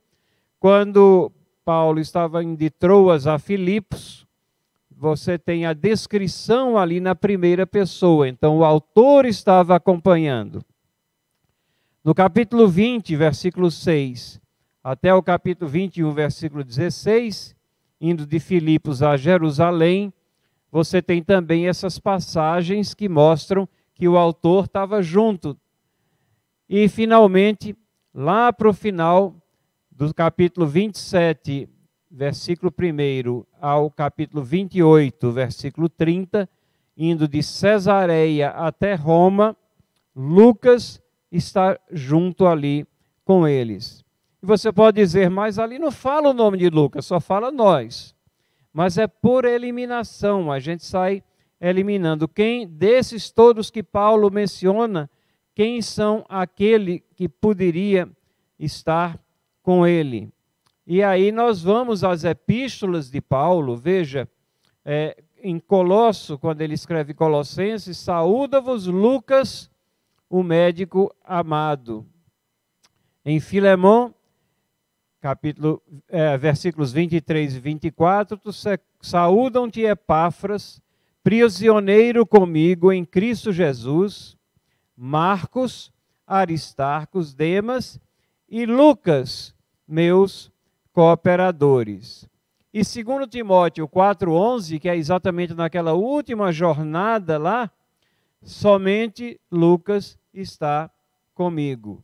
quando 0.59 1.33
Paulo 1.65 2.01
estava 2.01 2.43
indo 2.43 2.57
de 2.57 2.71
Troas 2.71 3.27
a 3.27 3.39
Filipos, 3.39 4.27
você 4.91 5.39
tem 5.39 5.65
a 5.65 5.73
descrição 5.73 6.77
ali 6.77 7.01
na 7.01 7.15
primeira 7.15 7.67
pessoa. 7.67 8.29
Então, 8.29 8.59
o 8.59 8.65
autor 8.65 9.25
estava 9.25 9.75
acompanhando. 9.75 10.63
No 12.05 12.15
capítulo 12.15 12.69
20, 12.69 13.17
versículo 13.17 13.71
6, 13.71 14.41
até 14.83 15.15
o 15.15 15.23
capítulo 15.23 15.71
21, 15.71 16.13
versículo 16.13 16.65
16, 16.65 17.55
indo 18.01 18.27
de 18.27 18.41
Filipos 18.41 19.03
a 19.03 19.17
Jerusalém, 19.17 20.13
você 20.71 21.03
tem 21.03 21.23
também 21.23 21.69
essas 21.69 21.99
passagens 21.99 22.95
que 22.95 23.09
mostram 23.09 23.69
que 23.95 24.09
o 24.09 24.17
autor 24.17 24.65
estava 24.65 25.03
junto. 25.03 25.57
E, 26.69 26.89
finalmente, 26.89 27.77
lá 28.15 28.53
para 28.53 28.69
o 28.69 28.73
final 28.73 29.35
do 29.91 30.15
capítulo 30.15 30.67
27 30.67 31.69
versículo 32.11 32.75
1 32.77 33.45
ao 33.61 33.91
capítulo 33.91 34.43
28, 34.43 35.31
versículo 35.31 35.89
30, 35.89 36.49
indo 36.97 37.29
de 37.29 37.43
Cesareia 37.43 38.51
até 38.51 38.95
Roma, 38.95 39.57
Lucas 40.15 41.01
está 41.31 41.79
junto 41.91 42.47
ali 42.47 42.85
com 43.25 43.47
eles. 43.47 44.05
E 44.43 44.47
você 44.47 44.73
pode 44.73 44.97
dizer, 44.97 45.29
mas 45.29 45.59
ali 45.59 45.79
não 45.79 45.91
fala 45.91 46.31
o 46.31 46.35
nome 46.35 46.59
de 46.59 46.71
Lucas, 46.71 47.05
só 47.05 47.21
fala 47.21 47.51
nós. 47.51 48.15
Mas 48.73 48.97
é 48.97 49.07
por 49.07 49.45
eliminação, 49.45 50.51
a 50.51 50.59
gente 50.59 50.85
sai 50.85 51.23
eliminando. 51.61 52.27
Quem 52.27 52.67
desses 52.67 53.31
todos 53.31 53.71
que 53.71 53.83
Paulo 53.83 54.31
menciona, 54.31 55.11
quem 55.55 55.83
são 55.83 56.25
aquele 56.29 57.01
que 57.15 57.29
poderia 57.29 58.09
estar 58.59 59.19
com 59.63 59.87
ele? 59.87 60.33
E 60.87 61.03
aí 61.03 61.31
nós 61.31 61.63
vamos 61.63 62.03
às 62.03 62.25
epístolas 62.25 63.11
de 63.11 63.21
Paulo, 63.21 63.77
veja, 63.77 64.29
é, 64.85 65.23
em 65.43 65.59
Colosso, 65.59 66.39
quando 66.39 66.63
ele 66.63 66.75
escreve 66.75 67.15
Colossenses, 67.15 67.99
saúda-vos 67.99 68.87
Lucas, 68.87 69.71
o 70.29 70.43
médico 70.43 71.15
amado. 71.25 72.07
Em 73.25 73.39
Filemão, 73.39 74.15
capítulo, 75.21 75.83
é, 76.09 76.37
versículos 76.39 76.93
23 76.93 77.57
e 77.57 77.61
24, 77.61 78.41
saúdam-te 79.01 79.83
Epáfras, 79.83 80.81
prisioneiro 81.23 82.27
comigo 82.27 82.91
em 82.91 83.05
Cristo 83.05 83.53
Jesus, 83.53 84.37
Marcos, 84.97 85.93
Aristarcos, 86.27 87.35
Demas 87.35 88.01
e 88.49 88.65
Lucas, 88.65 89.55
meus 89.87 90.51
cooperadores. 90.93 92.29
E 92.73 92.85
segundo 92.85 93.27
Timóteo 93.27 93.89
4:11, 93.89 94.79
que 94.79 94.89
é 94.89 94.97
exatamente 94.97 95.55
naquela 95.55 95.93
última 95.93 96.53
jornada 96.53 97.37
lá, 97.37 97.71
somente 98.43 99.39
Lucas 99.51 100.19
está 100.33 100.91
comigo. 101.35 102.03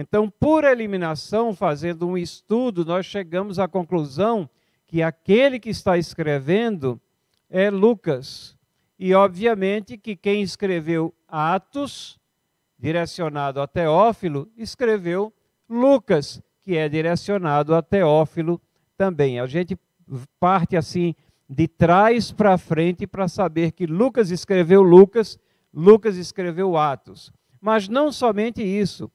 Então, 0.00 0.30
por 0.30 0.62
eliminação, 0.62 1.52
fazendo 1.52 2.06
um 2.06 2.16
estudo, 2.16 2.84
nós 2.84 3.04
chegamos 3.04 3.58
à 3.58 3.66
conclusão 3.66 4.48
que 4.86 5.02
aquele 5.02 5.58
que 5.58 5.70
está 5.70 5.98
escrevendo 5.98 7.00
é 7.50 7.68
Lucas. 7.68 8.56
E, 8.96 9.12
obviamente, 9.12 9.98
que 9.98 10.14
quem 10.14 10.40
escreveu 10.40 11.12
Atos, 11.26 12.16
direcionado 12.78 13.60
a 13.60 13.66
Teófilo, 13.66 14.48
escreveu 14.56 15.32
Lucas, 15.68 16.40
que 16.62 16.76
é 16.76 16.88
direcionado 16.88 17.74
a 17.74 17.82
Teófilo 17.82 18.60
também. 18.96 19.40
A 19.40 19.46
gente 19.48 19.76
parte 20.38 20.76
assim 20.76 21.12
de 21.50 21.66
trás 21.66 22.30
para 22.30 22.56
frente 22.56 23.04
para 23.04 23.26
saber 23.26 23.72
que 23.72 23.84
Lucas 23.84 24.30
escreveu 24.30 24.80
Lucas, 24.80 25.40
Lucas 25.74 26.16
escreveu 26.16 26.76
Atos. 26.76 27.32
Mas 27.60 27.88
não 27.88 28.12
somente 28.12 28.62
isso. 28.62 29.10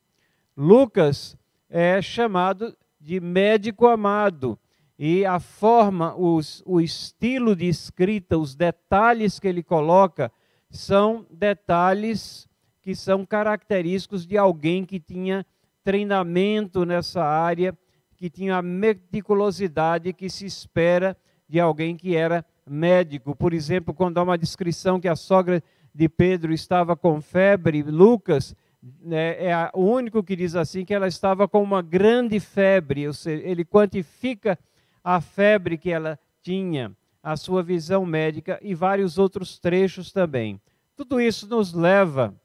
Lucas 0.56 1.36
é 1.70 2.02
chamado 2.02 2.76
de 3.00 3.20
médico 3.20 3.88
amado. 3.88 4.58
E 4.98 5.26
a 5.26 5.40
forma, 5.40 6.16
os, 6.16 6.62
o 6.66 6.80
estilo 6.80 7.56
de 7.56 7.68
escrita, 7.68 8.38
os 8.38 8.56
detalhes 8.56 9.40
que 9.40 9.48
ele 9.48 9.64
coloca, 9.64 10.32
são 10.70 11.26
detalhes 11.32 12.48
que 12.82 12.96
são 12.96 13.26
característicos 13.26 14.26
de 14.26 14.38
alguém 14.38 14.86
que 14.86 15.00
tinha 15.00 15.46
treinamento 15.84 16.86
nessa 16.86 17.24
área, 17.24 17.78
que 18.16 18.30
tinha 18.30 18.58
a 18.58 18.62
meticulosidade 18.62 20.14
que 20.14 20.30
se 20.30 20.46
espera 20.46 21.18
de 21.50 21.60
alguém 21.60 21.96
que 21.96 22.16
era 22.16 22.46
médico. 22.66 23.36
Por 23.36 23.54
exemplo, 23.54 23.94
quando 23.94 24.18
há 24.18 24.24
uma 24.24 24.38
descrição 24.38 25.00
que 25.00 25.08
a 25.08 25.16
sogra 25.16 25.62
de 25.94 26.08
Pedro 26.08 26.54
estava 26.54 26.96
com 26.96 27.22
febre, 27.22 27.84
Lucas 27.84 28.56
né, 29.02 29.46
é 29.46 29.72
o 29.74 29.82
único 29.82 30.22
que 30.24 30.36
diz 30.36 30.56
assim 30.56 30.84
que 30.84 30.94
ela 30.94 31.08
estava 31.08 31.48
com 31.48 31.62
uma 31.62 31.82
grande 31.82 32.40
febre. 32.40 33.12
Seja, 33.14 33.44
ele 33.44 33.64
quantifica 33.64 34.60
a 35.04 35.22
febre 35.22 35.78
que 35.78 35.90
ela 35.90 36.20
tinha, 36.42 36.96
a 37.22 37.38
sua 37.38 37.64
visão 37.64 38.06
médica 38.06 38.60
e 38.62 38.76
vários 38.76 39.18
outros 39.18 39.58
trechos 39.58 40.12
também. 40.12 40.60
Tudo 40.96 41.22
isso 41.22 41.48
nos 41.48 41.74
leva, 41.74 42.36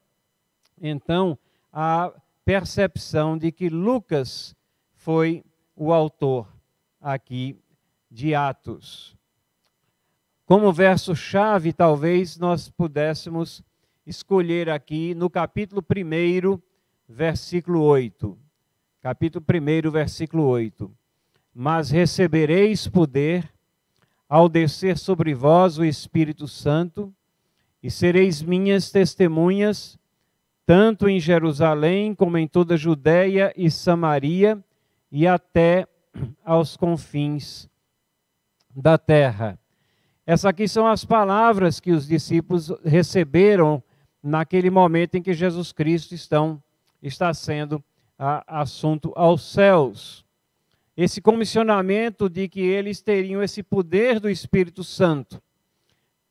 então, 0.81 1.37
à 1.71 2.11
percepção 2.45 3.37
de 3.37 3.51
que 3.51 3.69
Lucas 3.69 4.55
foi 4.95 5.43
o 5.75 5.93
autor 5.93 6.47
aqui 7.01 7.57
de 8.09 8.33
Atos. 8.33 9.15
Como 10.45 10.73
verso-chave, 10.73 11.71
talvez 11.71 12.37
nós 12.37 12.69
pudéssemos 12.69 13.61
escolher 14.09 14.71
aqui 14.71 15.13
no 15.13 15.29
capítulo 15.29 15.85
1, 15.87 16.59
versículo 17.07 17.83
8. 17.83 18.35
Capítulo 19.03 19.45
1, 19.47 19.91
versículo 19.91 20.45
8. 20.47 20.91
Mas 21.53 21.91
recebereis 21.91 22.87
poder 22.87 23.47
ao 24.27 24.49
descer 24.49 24.97
sobre 24.97 25.35
vós 25.35 25.77
o 25.77 25.85
Espírito 25.85 26.47
Santo, 26.47 27.13
e 27.83 27.91
sereis 27.91 28.41
minhas 28.41 28.91
testemunhas, 28.91 29.97
tanto 30.65 31.07
em 31.07 31.19
Jerusalém 31.19 32.15
como 32.15 32.37
em 32.37 32.47
toda 32.47 32.73
a 32.73 32.77
Judéia 32.77 33.53
e 33.55 33.69
Samaria, 33.69 34.61
e 35.11 35.27
até 35.27 35.87
aos 36.43 36.75
confins 36.75 37.69
da 38.75 38.97
terra. 38.97 39.57
Essas 40.25 40.45
aqui 40.45 40.67
são 40.67 40.87
as 40.87 41.05
palavras 41.05 41.79
que 41.79 41.91
os 41.91 42.07
discípulos 42.07 42.71
receberam 42.83 43.83
naquele 44.21 44.69
momento 44.69 45.15
em 45.15 45.21
que 45.21 45.33
Jesus 45.33 45.71
Cristo 45.71 46.13
estão, 46.13 46.61
está 47.01 47.33
sendo 47.33 47.83
a, 48.17 48.61
assunto 48.61 49.13
aos 49.15 49.41
céus. 49.41 50.25
Esse 50.95 51.21
comissionamento 51.21 52.29
de 52.29 52.49
que 52.49 52.59
eles 52.59 53.01
teriam 53.01 53.41
esse 53.41 53.63
poder 53.63 54.19
do 54.19 54.29
Espírito 54.29 54.83
Santo 54.83 55.41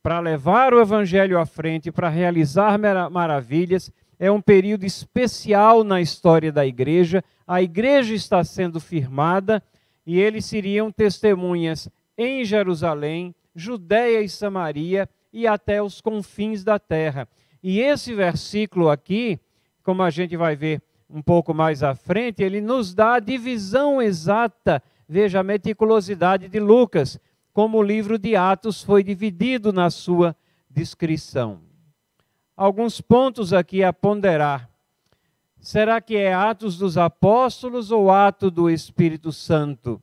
para 0.02 0.20
levar 0.20 0.74
o 0.74 0.80
Evangelho 0.80 1.38
à 1.38 1.46
frente, 1.46 1.90
para 1.90 2.08
realizar 2.08 2.78
maravilhas, 3.10 3.90
é 4.18 4.30
um 4.30 4.40
período 4.40 4.84
especial 4.84 5.84
na 5.84 6.00
história 6.00 6.52
da 6.52 6.66
igreja. 6.66 7.24
A 7.46 7.62
igreja 7.62 8.14
está 8.14 8.42
sendo 8.44 8.80
firmada 8.80 9.62
e 10.06 10.18
eles 10.18 10.44
seriam 10.44 10.90
testemunhas 10.90 11.88
em 12.16 12.44
Jerusalém, 12.44 13.34
Judéia 13.54 14.20
e 14.20 14.28
Samaria 14.28 15.08
e 15.32 15.46
até 15.46 15.82
os 15.82 16.00
confins 16.00 16.64
da 16.64 16.78
terra. 16.78 17.28
E 17.62 17.80
esse 17.80 18.14
versículo 18.14 18.88
aqui, 18.88 19.40
como 19.82 20.02
a 20.02 20.10
gente 20.10 20.36
vai 20.36 20.54
ver 20.54 20.82
um 21.10 21.22
pouco 21.22 21.54
mais 21.54 21.82
à 21.82 21.94
frente, 21.94 22.42
ele 22.42 22.60
nos 22.60 22.94
dá 22.94 23.14
a 23.14 23.20
divisão 23.20 24.00
exata, 24.00 24.82
veja 25.08 25.40
a 25.40 25.42
meticulosidade 25.42 26.48
de 26.48 26.60
Lucas, 26.60 27.18
como 27.52 27.78
o 27.78 27.82
livro 27.82 28.18
de 28.18 28.36
Atos 28.36 28.82
foi 28.82 29.02
dividido 29.02 29.72
na 29.72 29.90
sua 29.90 30.36
descrição. 30.70 31.60
Alguns 32.56 33.00
pontos 33.00 33.52
aqui 33.52 33.82
a 33.82 33.92
ponderar. 33.92 34.68
Será 35.60 36.00
que 36.00 36.16
é 36.16 36.32
Atos 36.32 36.78
dos 36.78 36.96
Apóstolos 36.96 37.90
ou 37.90 38.10
Ato 38.10 38.50
do 38.50 38.70
Espírito 38.70 39.32
Santo? 39.32 40.00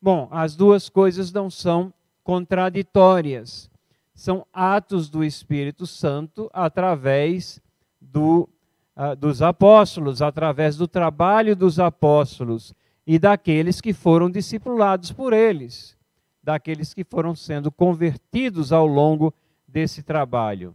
Bom, 0.00 0.28
as 0.30 0.54
duas 0.54 0.88
coisas 0.88 1.32
não 1.32 1.50
são 1.50 1.92
contraditórias. 2.22 3.71
São 4.14 4.46
atos 4.52 5.08
do 5.08 5.24
Espírito 5.24 5.86
Santo 5.86 6.50
através 6.52 7.60
do, 8.00 8.48
uh, 8.96 9.16
dos 9.16 9.42
apóstolos, 9.42 10.20
através 10.20 10.76
do 10.76 10.86
trabalho 10.86 11.56
dos 11.56 11.78
apóstolos 11.78 12.74
e 13.06 13.18
daqueles 13.18 13.80
que 13.80 13.92
foram 13.92 14.30
discipulados 14.30 15.12
por 15.12 15.32
eles, 15.32 15.96
daqueles 16.42 16.92
que 16.92 17.04
foram 17.04 17.34
sendo 17.34 17.72
convertidos 17.72 18.72
ao 18.72 18.86
longo 18.86 19.32
desse 19.66 20.02
trabalho. 20.02 20.74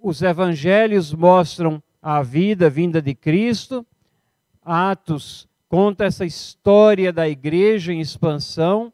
Os 0.00 0.22
evangelhos 0.22 1.12
mostram 1.12 1.82
a 2.00 2.22
vida 2.22 2.70
vinda 2.70 3.02
de 3.02 3.14
Cristo, 3.14 3.84
Atos 4.62 5.48
conta 5.68 6.04
essa 6.04 6.24
história 6.24 7.12
da 7.12 7.28
igreja 7.28 7.92
em 7.92 8.00
expansão 8.00 8.92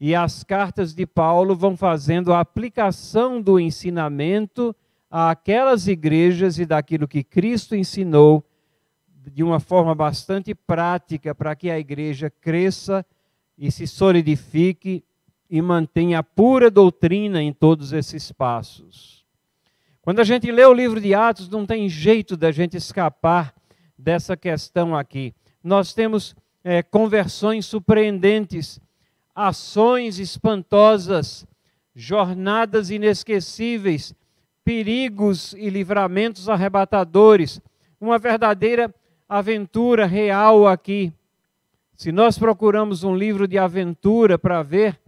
e 0.00 0.14
as 0.14 0.44
cartas 0.44 0.94
de 0.94 1.06
Paulo 1.06 1.56
vão 1.56 1.76
fazendo 1.76 2.32
a 2.32 2.40
aplicação 2.40 3.40
do 3.40 3.58
ensinamento 3.58 4.74
àquelas 5.10 5.88
igrejas 5.88 6.58
e 6.58 6.66
daquilo 6.66 7.08
que 7.08 7.24
Cristo 7.24 7.74
ensinou 7.74 8.44
de 9.32 9.42
uma 9.42 9.60
forma 9.60 9.94
bastante 9.94 10.54
prática 10.54 11.34
para 11.34 11.54
que 11.56 11.70
a 11.70 11.78
igreja 11.78 12.30
cresça 12.30 13.04
e 13.56 13.70
se 13.70 13.86
solidifique 13.86 15.04
e 15.50 15.60
mantenha 15.60 16.20
a 16.20 16.22
pura 16.22 16.70
doutrina 16.70 17.42
em 17.42 17.52
todos 17.52 17.92
esses 17.92 18.30
passos. 18.30 19.24
Quando 20.00 20.20
a 20.20 20.24
gente 20.24 20.50
lê 20.50 20.64
o 20.64 20.72
livro 20.72 21.00
de 21.00 21.12
Atos, 21.14 21.48
não 21.48 21.66
tem 21.66 21.88
jeito 21.88 22.36
da 22.36 22.52
gente 22.52 22.76
escapar 22.76 23.54
dessa 23.98 24.36
questão 24.36 24.96
aqui. 24.96 25.34
Nós 25.62 25.92
temos 25.92 26.36
é, 26.62 26.82
conversões 26.82 27.66
surpreendentes 27.66 28.80
ações 29.38 30.18
espantosas, 30.18 31.46
jornadas 31.94 32.90
inesquecíveis, 32.90 34.12
perigos 34.64 35.52
e 35.52 35.70
livramentos 35.70 36.48
arrebatadores, 36.48 37.60
uma 38.00 38.18
verdadeira 38.18 38.92
aventura 39.28 40.06
real 40.06 40.66
aqui. 40.66 41.12
Se 41.94 42.10
nós 42.10 42.36
procuramos 42.36 43.04
um 43.04 43.14
livro 43.14 43.46
de 43.46 43.56
aventura 43.56 44.36
para 44.36 44.60
ver, 44.64 44.98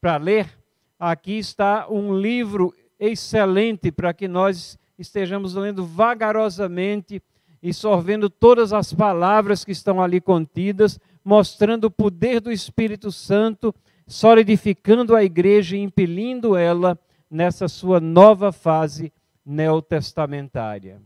para 0.00 0.16
ler, 0.16 0.50
aqui 0.98 1.38
está 1.38 1.86
um 1.88 2.12
livro 2.18 2.74
excelente 2.98 3.92
para 3.92 4.12
que 4.12 4.26
nós 4.26 4.76
estejamos 4.98 5.54
lendo 5.54 5.86
vagarosamente 5.86 7.22
e 7.62 7.72
sorvendo 7.72 8.28
todas 8.28 8.72
as 8.72 8.92
palavras 8.92 9.64
que 9.64 9.70
estão 9.70 10.02
ali 10.02 10.20
contidas, 10.20 10.98
mostrando 11.24 11.84
o 11.84 11.90
poder 11.90 12.40
do 12.40 12.50
Espírito 12.50 13.12
Santo, 13.12 13.74
solidificando 14.06 15.14
a 15.14 15.22
igreja 15.22 15.76
e 15.76 15.80
impelindo 15.80 16.56
ela 16.56 16.98
nessa 17.30 17.68
sua 17.68 18.00
nova 18.00 18.52
fase 18.52 19.12
neotestamentária. 19.44 21.00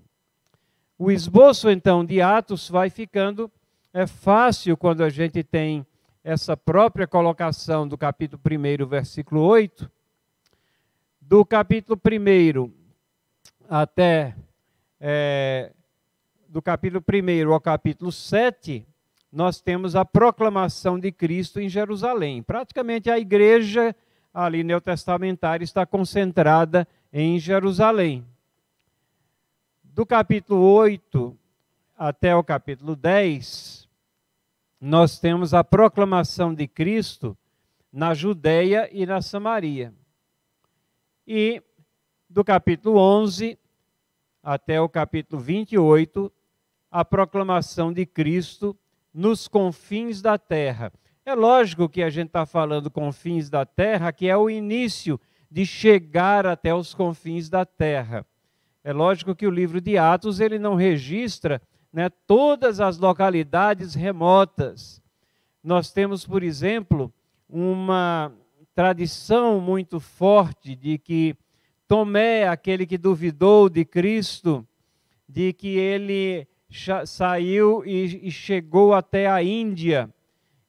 O 0.99 1.11
esboço, 1.11 1.69
então, 1.69 2.05
de 2.05 2.21
Atos 2.21 2.69
vai 2.69 2.89
ficando 2.89 3.51
é 3.97 4.09
fácil 4.09 4.77
quando 4.77 5.05
a 5.05 5.09
gente 5.09 5.45
tem 5.45 5.87
essa 6.25 6.57
própria 6.57 7.07
colocação 7.07 7.87
do 7.87 7.97
capítulo 7.97 8.43
1, 8.45 8.87
versículo 8.89 9.41
8. 9.43 9.89
Do 11.21 11.45
capítulo 11.45 11.97
1 12.05 12.73
até. 13.69 14.35
É, 15.01 15.71
do 16.49 16.61
capítulo 16.61 17.05
1 17.09 17.53
ao 17.53 17.61
capítulo 17.61 18.11
7, 18.11 18.85
nós 19.35 19.61
temos 19.61 19.97
a 19.97 20.05
proclamação 20.05 20.97
de 20.97 21.11
Cristo 21.11 21.61
em 21.61 21.69
Jerusalém. 21.69 22.41
Praticamente 22.41 23.11
a 23.11 23.19
igreja 23.19 23.95
ali 24.33 24.63
neotestamentária 24.63 25.65
está 25.65 25.85
concentrada 25.85 26.87
em 27.13 27.37
Jerusalém. 27.41 28.25
Do 29.83 30.07
capítulo 30.07 30.63
8 30.63 31.37
até 31.99 32.35
o 32.37 32.45
capítulo 32.45 32.95
10, 32.95 33.89
nós 34.81 35.19
temos 35.19 35.53
a 35.53 35.65
proclamação 35.65 36.55
de 36.55 36.69
Cristo 36.69 37.37
na 37.93 38.15
Judéia 38.15 38.89
e 38.93 39.05
na 39.05 39.21
Samaria. 39.21 39.93
E 41.27 41.61
do 42.31 42.45
capítulo 42.45 43.01
11 43.01 43.59
até 44.41 44.81
o 44.81 44.89
capítulo 44.89 45.43
28, 45.43 46.33
a 46.89 47.05
proclamação 47.05 47.93
de 47.93 48.07
Cristo 48.07 48.79
nos 49.15 49.47
confins 49.47 50.21
da 50.21 50.37
terra. 50.37 50.93
É 51.25 51.35
lógico 51.35 51.89
que 51.89 52.03
a 52.03 52.11
gente 52.11 52.27
está 52.27 52.45
falando 52.45 52.91
confins 52.91 53.49
da 53.49 53.65
terra, 53.65 54.13
que 54.13 54.29
é 54.29 54.37
o 54.37 54.51
início 54.51 55.19
de 55.51 55.65
chegar 55.65 56.47
até 56.47 56.75
os 56.75 56.93
confins 56.93 57.49
da 57.49 57.65
terra. 57.65 58.27
É 58.83 58.93
lógico 58.93 59.35
que 59.35 59.47
o 59.47 59.51
livro 59.51 59.81
de 59.81 59.97
Atos 59.97 60.41
ele 60.41 60.59
não 60.59 60.75
registra 60.75 61.63
né, 61.93 62.11
todas 62.27 62.81
as 62.81 62.99
localidades 62.99 63.95
remotas. 63.95 65.01
Nós 65.63 65.93
temos, 65.93 66.27
por 66.27 66.43
exemplo, 66.43 67.11
uma 67.49 68.33
tradição 68.75 69.61
muito 69.61 70.01
forte 70.01 70.75
de 70.75 70.99
que 70.99 71.37
Tomé, 71.87 72.49
aquele 72.49 72.85
que 72.85 72.99
duvidou 72.99 73.69
de 73.69 73.85
Cristo, 73.85 74.67
de 75.29 75.53
que 75.53 75.69
ele 75.69 76.47
saiu 77.07 77.85
e, 77.85 78.29
e 78.29 78.31
chegou 78.31 78.95
até 78.95 79.29
a 79.29 79.43
Índia 79.43 80.13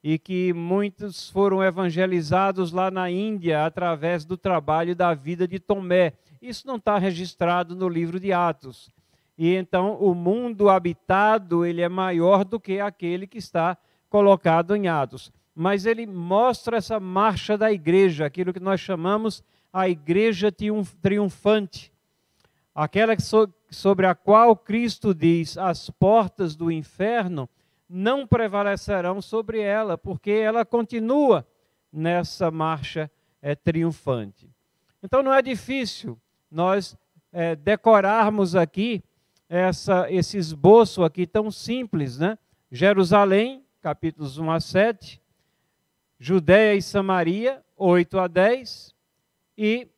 e 0.02 0.18
que 0.18 0.52
muitos 0.52 1.28
foram 1.30 1.64
evangelizados 1.64 2.70
lá 2.70 2.92
na 2.92 3.10
Índia 3.10 3.66
através 3.66 4.24
do 4.24 4.36
trabalho 4.36 4.94
da 4.94 5.12
vida 5.14 5.48
de 5.48 5.58
Tomé. 5.58 6.12
Isso 6.40 6.64
não 6.64 6.76
está 6.76 6.96
registrado 6.96 7.74
no 7.74 7.88
livro 7.88 8.20
de 8.20 8.32
Atos. 8.32 8.88
e 9.36 9.54
então 9.54 9.96
o 10.00 10.14
mundo 10.14 10.68
habitado 10.68 11.66
ele 11.66 11.82
é 11.82 11.88
maior 11.88 12.44
do 12.44 12.60
que 12.60 12.78
aquele 12.78 13.26
que 13.26 13.38
está 13.38 13.76
colocado 14.08 14.76
em 14.76 14.86
Atos. 14.86 15.32
Mas 15.54 15.86
ele 15.86 16.06
mostra 16.06 16.76
essa 16.76 17.00
marcha 17.00 17.58
da 17.58 17.72
igreja, 17.72 18.26
aquilo 18.26 18.52
que 18.52 18.60
nós 18.60 18.80
chamamos 18.80 19.42
a 19.72 19.88
igreja 19.88 20.54
triunfante, 21.02 21.92
aquela 22.74 23.16
sobre 23.70 24.06
a 24.06 24.14
qual 24.14 24.56
Cristo 24.56 25.14
diz: 25.14 25.56
as 25.58 25.90
portas 25.90 26.54
do 26.54 26.70
inferno 26.70 27.48
não 27.88 28.26
prevalecerão 28.26 29.20
sobre 29.20 29.60
ela, 29.60 29.96
porque 29.96 30.30
ela 30.30 30.64
continua 30.64 31.46
nessa 31.92 32.50
marcha 32.50 33.10
é, 33.40 33.54
triunfante. 33.54 34.50
Então 35.02 35.22
não 35.22 35.32
é 35.32 35.40
difícil 35.40 36.18
nós 36.50 36.96
é, 37.32 37.54
decorarmos 37.54 38.54
aqui 38.54 39.02
essa, 39.48 40.10
esse 40.10 40.36
esboço 40.36 41.04
aqui 41.04 41.26
tão 41.26 41.50
simples, 41.50 42.18
né? 42.18 42.38
Jerusalém, 42.70 43.64
capítulos 43.80 44.38
1 44.38 44.50
a 44.50 44.60
7, 44.60 45.22
Judéia 46.18 46.74
e 46.74 46.82
Samaria, 46.82 47.62
8 47.76 48.18
a 48.18 48.26
10, 48.26 48.94
e 49.56 49.88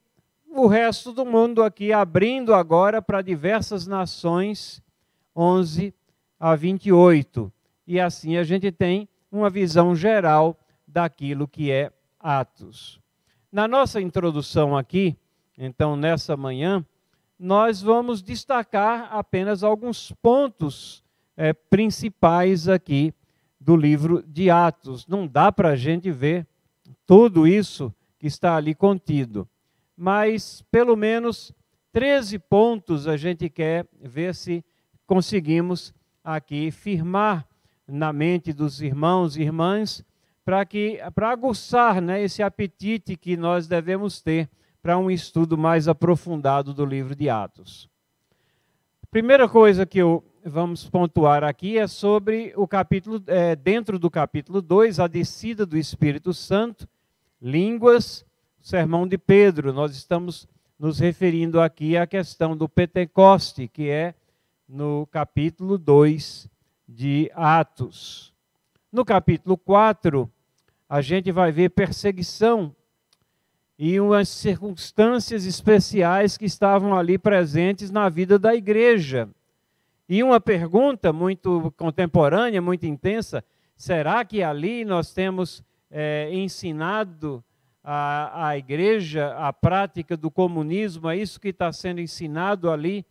o 0.50 0.66
resto 0.66 1.12
do 1.12 1.24
mundo 1.24 1.62
aqui 1.62 1.92
abrindo 1.92 2.54
agora 2.54 3.00
para 3.02 3.22
diversas 3.22 3.86
nações, 3.86 4.82
11 5.36 5.94
a 6.38 6.54
28. 6.54 7.52
E 7.86 8.00
assim 8.00 8.36
a 8.36 8.44
gente 8.44 8.70
tem 8.72 9.08
uma 9.30 9.50
visão 9.50 9.94
geral 9.94 10.58
daquilo 10.86 11.46
que 11.46 11.70
é 11.70 11.92
Atos. 12.18 13.00
Na 13.50 13.68
nossa 13.68 14.00
introdução 14.00 14.76
aqui, 14.76 15.16
então 15.56 15.96
nessa 15.96 16.36
manhã, 16.36 16.84
nós 17.38 17.80
vamos 17.80 18.20
destacar 18.20 19.08
apenas 19.12 19.62
alguns 19.62 20.12
pontos 20.20 21.04
é, 21.36 21.52
principais 21.52 22.68
aqui 22.68 23.14
do 23.60 23.76
livro 23.76 24.22
de 24.26 24.50
Atos. 24.50 25.06
Não 25.06 25.26
dá 25.26 25.52
para 25.52 25.70
a 25.70 25.76
gente 25.76 26.10
ver 26.10 26.46
tudo 27.06 27.46
isso 27.46 27.94
que 28.18 28.26
está 28.26 28.56
ali 28.56 28.74
contido, 28.74 29.48
mas 29.98 30.62
pelo 30.70 30.94
menos 30.94 31.52
13 31.92 32.38
pontos 32.38 33.08
a 33.08 33.16
gente 33.16 33.50
quer 33.50 33.84
ver 34.00 34.32
se 34.32 34.64
conseguimos 35.04 35.92
aqui 36.22 36.70
firmar 36.70 37.44
na 37.84 38.12
mente 38.12 38.52
dos 38.52 38.80
irmãos 38.80 39.36
e 39.36 39.42
irmãs 39.42 40.04
para 40.44 40.64
que 40.64 41.00
para 41.16 41.30
aguçar 41.30 42.00
né, 42.00 42.22
esse 42.22 42.44
apetite 42.44 43.16
que 43.16 43.36
nós 43.36 43.66
devemos 43.66 44.22
ter 44.22 44.48
para 44.80 44.96
um 44.96 45.10
estudo 45.10 45.58
mais 45.58 45.88
aprofundado 45.88 46.72
do 46.72 46.86
livro 46.86 47.16
de 47.16 47.28
Atos. 47.28 47.90
Primeira 49.10 49.48
coisa 49.48 49.84
que 49.84 49.98
eu 49.98 50.24
vamos 50.44 50.88
pontuar 50.88 51.42
aqui 51.42 51.76
é 51.76 51.88
sobre 51.88 52.52
o 52.56 52.68
capítulo, 52.68 53.20
é, 53.26 53.56
dentro 53.56 53.98
do 53.98 54.08
capítulo 54.08 54.62
2, 54.62 55.00
a 55.00 55.08
descida 55.08 55.66
do 55.66 55.76
Espírito 55.76 56.32
Santo, 56.32 56.88
línguas, 57.42 58.24
sermão 58.60 59.06
de 59.06 59.16
Pedro. 59.16 59.72
Nós 59.72 59.94
estamos 59.96 60.48
nos 60.78 60.98
referindo 60.98 61.60
aqui 61.60 61.96
à 61.96 62.06
questão 62.06 62.56
do 62.56 62.68
Pentecoste, 62.68 63.68
que 63.68 63.88
é 63.88 64.14
no 64.68 65.06
capítulo 65.06 65.78
2 65.78 66.48
de 66.88 67.30
Atos. 67.34 68.32
No 68.92 69.04
capítulo 69.04 69.56
4, 69.56 70.30
a 70.88 71.00
gente 71.00 71.32
vai 71.32 71.52
ver 71.52 71.70
perseguição 71.70 72.74
e 73.78 74.00
umas 74.00 74.28
circunstâncias 74.28 75.44
especiais 75.44 76.36
que 76.36 76.44
estavam 76.44 76.96
ali 76.96 77.16
presentes 77.16 77.90
na 77.90 78.08
vida 78.08 78.38
da 78.38 78.54
igreja. 78.54 79.28
E 80.08 80.22
uma 80.22 80.40
pergunta 80.40 81.12
muito 81.12 81.72
contemporânea, 81.76 82.62
muito 82.62 82.86
intensa: 82.86 83.44
será 83.76 84.24
que 84.24 84.42
ali 84.42 84.84
nós 84.84 85.12
temos 85.12 85.62
é, 85.90 86.30
ensinado 86.32 87.44
a, 87.90 88.48
a 88.48 88.58
igreja 88.58 89.34
a 89.38 89.50
prática 89.50 90.14
do 90.14 90.30
comunismo? 90.30 91.08
É 91.08 91.16
isso 91.16 91.40
que 91.40 91.48
está 91.48 91.72
sendo 91.72 92.02
ensinado 92.02 92.70
ali 92.70 93.02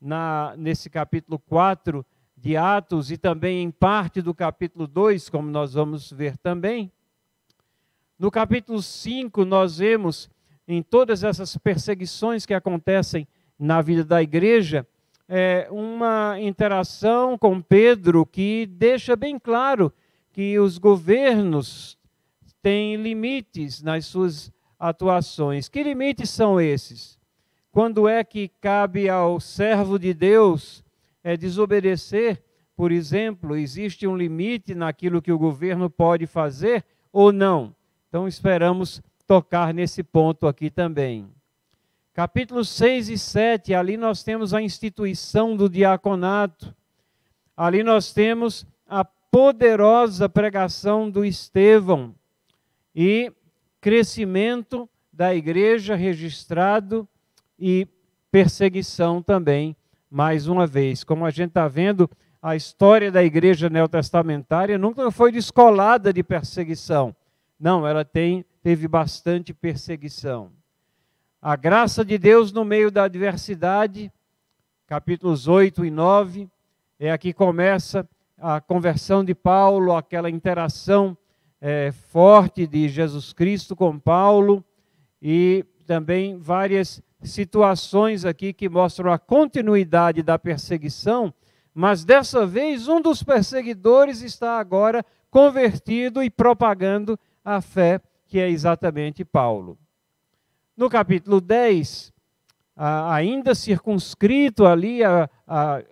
na, 0.00 0.54
nesse 0.56 0.88
capítulo 0.88 1.38
4 1.38 2.04
de 2.34 2.56
Atos 2.56 3.10
e 3.10 3.18
também 3.18 3.62
em 3.62 3.70
parte 3.70 4.22
do 4.22 4.32
capítulo 4.32 4.86
2, 4.86 5.28
como 5.28 5.50
nós 5.50 5.74
vamos 5.74 6.10
ver 6.10 6.38
também? 6.38 6.90
No 8.18 8.30
capítulo 8.30 8.80
5, 8.80 9.44
nós 9.44 9.76
vemos 9.76 10.30
em 10.66 10.82
todas 10.82 11.22
essas 11.22 11.54
perseguições 11.58 12.46
que 12.46 12.54
acontecem 12.54 13.28
na 13.58 13.82
vida 13.82 14.02
da 14.02 14.22
igreja, 14.22 14.86
é, 15.28 15.68
uma 15.70 16.40
interação 16.40 17.36
com 17.36 17.60
Pedro 17.60 18.24
que 18.24 18.64
deixa 18.64 19.14
bem 19.14 19.38
claro 19.38 19.92
que 20.32 20.58
os 20.58 20.78
governos 20.78 21.98
têm 22.62 22.96
limites 22.96 23.82
nas 23.82 24.06
suas 24.06 24.52
atuações. 24.78 25.68
Que 25.68 25.82
limites 25.82 26.30
são 26.30 26.60
esses? 26.60 27.18
Quando 27.70 28.08
é 28.08 28.22
que 28.22 28.48
cabe 28.60 29.08
ao 29.08 29.40
servo 29.40 29.98
de 29.98 30.14
Deus 30.14 30.84
é, 31.24 31.36
desobedecer? 31.36 32.42
Por 32.76 32.92
exemplo, 32.92 33.56
existe 33.56 34.06
um 34.06 34.16
limite 34.16 34.74
naquilo 34.74 35.20
que 35.22 35.32
o 35.32 35.38
governo 35.38 35.90
pode 35.90 36.26
fazer 36.26 36.84
ou 37.12 37.32
não? 37.32 37.74
Então 38.08 38.28
esperamos 38.28 39.02
tocar 39.26 39.72
nesse 39.72 40.02
ponto 40.02 40.46
aqui 40.46 40.70
também. 40.70 41.28
Capítulos 42.12 42.68
6 42.68 43.08
e 43.08 43.18
7, 43.18 43.74
ali 43.74 43.96
nós 43.96 44.22
temos 44.22 44.52
a 44.52 44.60
instituição 44.60 45.56
do 45.56 45.68
diaconato. 45.68 46.74
Ali 47.56 47.82
nós 47.82 48.12
temos 48.12 48.66
a 48.86 49.02
poderosa 49.04 50.28
pregação 50.28 51.10
do 51.10 51.24
Estevão 51.24 52.14
e 52.94 53.32
crescimento 53.80 54.88
da 55.12 55.34
igreja 55.34 55.94
registrado 55.94 57.08
e 57.58 57.86
perseguição 58.30 59.22
também, 59.22 59.76
mais 60.10 60.46
uma 60.46 60.66
vez. 60.66 61.04
Como 61.04 61.24
a 61.24 61.30
gente 61.30 61.48
está 61.48 61.68
vendo, 61.68 62.10
a 62.40 62.56
história 62.56 63.10
da 63.10 63.22
igreja 63.22 63.68
neotestamentária 63.68 64.78
nunca 64.78 65.10
foi 65.10 65.30
descolada 65.30 66.12
de 66.12 66.22
perseguição. 66.22 67.14
Não, 67.58 67.86
ela 67.86 68.04
tem, 68.04 68.44
teve 68.62 68.88
bastante 68.88 69.52
perseguição. 69.52 70.50
A 71.40 71.56
graça 71.56 72.04
de 72.04 72.18
Deus 72.18 72.52
no 72.52 72.64
meio 72.64 72.90
da 72.90 73.04
adversidade, 73.04 74.12
capítulos 74.86 75.46
8 75.46 75.84
e 75.84 75.90
9, 75.90 76.48
é 76.98 77.10
aqui 77.10 77.32
começa 77.32 78.08
a 78.38 78.60
conversão 78.60 79.24
de 79.24 79.34
Paulo, 79.34 79.94
aquela 79.94 80.30
interação 80.30 81.16
é, 81.64 81.92
forte 81.92 82.66
de 82.66 82.88
Jesus 82.88 83.32
Cristo 83.32 83.76
com 83.76 83.96
Paulo, 83.96 84.64
e 85.22 85.64
também 85.86 86.36
várias 86.36 87.00
situações 87.22 88.24
aqui 88.24 88.52
que 88.52 88.68
mostram 88.68 89.12
a 89.12 89.18
continuidade 89.18 90.24
da 90.24 90.36
perseguição, 90.36 91.32
mas 91.72 92.04
dessa 92.04 92.44
vez 92.44 92.88
um 92.88 93.00
dos 93.00 93.22
perseguidores 93.22 94.22
está 94.22 94.58
agora 94.58 95.06
convertido 95.30 96.20
e 96.20 96.28
propagando 96.28 97.16
a 97.44 97.60
fé, 97.60 98.00
que 98.26 98.40
é 98.40 98.50
exatamente 98.50 99.24
Paulo. 99.24 99.78
No 100.76 100.90
capítulo 100.90 101.40
10, 101.40 102.12
ainda 102.76 103.54
circunscrito 103.54 104.66
ali 104.66 105.04
a, 105.04 105.28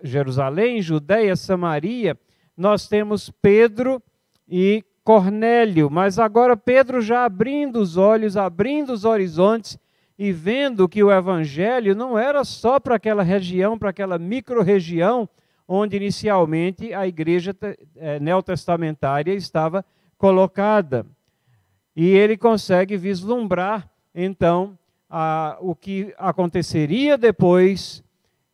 Jerusalém, 0.02 0.82
Judéia, 0.82 1.36
Samaria, 1.36 2.18
nós 2.56 2.88
temos 2.88 3.30
Pedro 3.30 4.02
e 4.48 4.84
Cornélio, 5.10 5.90
mas 5.90 6.20
agora 6.20 6.56
Pedro 6.56 7.00
já 7.00 7.24
abrindo 7.24 7.80
os 7.80 7.96
olhos, 7.96 8.36
abrindo 8.36 8.92
os 8.92 9.04
horizontes 9.04 9.76
e 10.16 10.30
vendo 10.30 10.88
que 10.88 11.02
o 11.02 11.10
evangelho 11.10 11.96
não 11.96 12.16
era 12.16 12.44
só 12.44 12.78
para 12.78 12.94
aquela 12.94 13.24
região, 13.24 13.76
para 13.76 13.90
aquela 13.90 14.20
micro-região 14.20 15.28
onde 15.66 15.96
inicialmente 15.96 16.94
a 16.94 17.08
igreja 17.08 17.52
eh, 17.96 18.20
neotestamentária 18.20 19.34
estava 19.34 19.84
colocada. 20.16 21.04
E 21.96 22.06
ele 22.06 22.36
consegue 22.36 22.96
vislumbrar, 22.96 23.90
então, 24.14 24.78
a, 25.08 25.58
o 25.60 25.74
que 25.74 26.14
aconteceria 26.18 27.18
depois, 27.18 28.00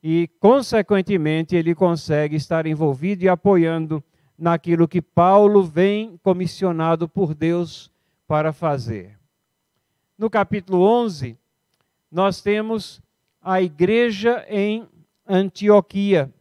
e, 0.02 0.26
consequentemente, 0.40 1.54
ele 1.54 1.74
consegue 1.74 2.34
estar 2.34 2.66
envolvido 2.66 3.24
e 3.24 3.28
apoiando 3.28 4.02
naquilo 4.38 4.88
que 4.88 5.01
Paulo 5.01 5.62
vem 5.62 6.18
comissionado 6.22 7.09
por 7.09 7.35
Deus 7.35 7.90
para 8.27 8.53
fazer. 8.53 9.18
No 10.18 10.29
capítulo 10.29 10.83
11, 10.83 11.37
nós 12.11 12.40
temos 12.40 13.01
a 13.42 13.61
igreja 13.61 14.44
em 14.49 14.88
Antioquia 15.27 16.33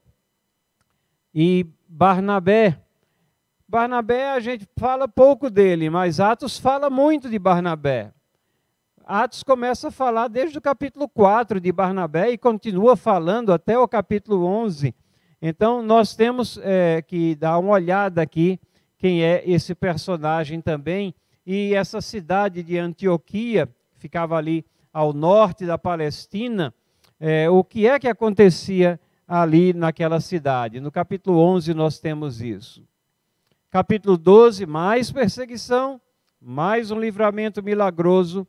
e 1.34 1.66
Barnabé 1.88 2.86
Barnabé, 3.68 4.30
a 4.30 4.40
gente 4.40 4.68
fala 4.78 5.08
pouco 5.08 5.50
dele, 5.50 5.90
mas 5.90 6.20
Atos 6.20 6.58
fala 6.58 6.90
muito 6.90 7.30
de 7.30 7.38
Barnabé. 7.38 8.14
Atos 9.04 9.44
começa 9.44 9.90
a 9.90 9.92
falar 9.92 10.28
desde 10.28 10.58
o 10.58 10.62
capítulo 10.62 11.10
4 11.10 11.60
de 11.60 11.72
Barnabé 11.72 12.30
e 12.30 12.38
continua 12.38 12.96
falando 12.96 13.52
até 13.52 13.78
o 13.78 13.88
capítulo 13.88 14.46
11. 14.46 14.96
Então, 15.48 15.84
nós 15.84 16.16
temos 16.16 16.58
é, 16.64 17.04
que 17.04 17.36
dar 17.36 17.60
uma 17.60 17.74
olhada 17.74 18.20
aqui 18.20 18.60
quem 18.98 19.24
é 19.24 19.44
esse 19.46 19.76
personagem 19.76 20.60
também. 20.60 21.14
E 21.46 21.76
essa 21.76 22.02
cidade 22.02 22.64
de 22.64 22.80
Antioquia, 22.80 23.70
ficava 23.94 24.36
ali 24.38 24.66
ao 24.92 25.14
norte 25.14 25.64
da 25.64 25.78
Palestina, 25.78 26.74
é, 27.20 27.48
o 27.48 27.64
que 27.64 27.86
é 27.86 28.00
que 28.00 28.08
acontecia 28.08 29.00
ali 29.28 29.72
naquela 29.72 30.20
cidade? 30.20 30.80
No 30.80 30.92
capítulo 30.92 31.38
11 31.38 31.76
nós 31.76 32.00
temos 32.00 32.42
isso. 32.42 32.84
Capítulo 33.70 34.18
12, 34.18 34.66
mais 34.66 35.12
perseguição, 35.12 36.02
mais 36.42 36.90
um 36.90 37.00
livramento 37.00 37.62
milagroso. 37.62 38.48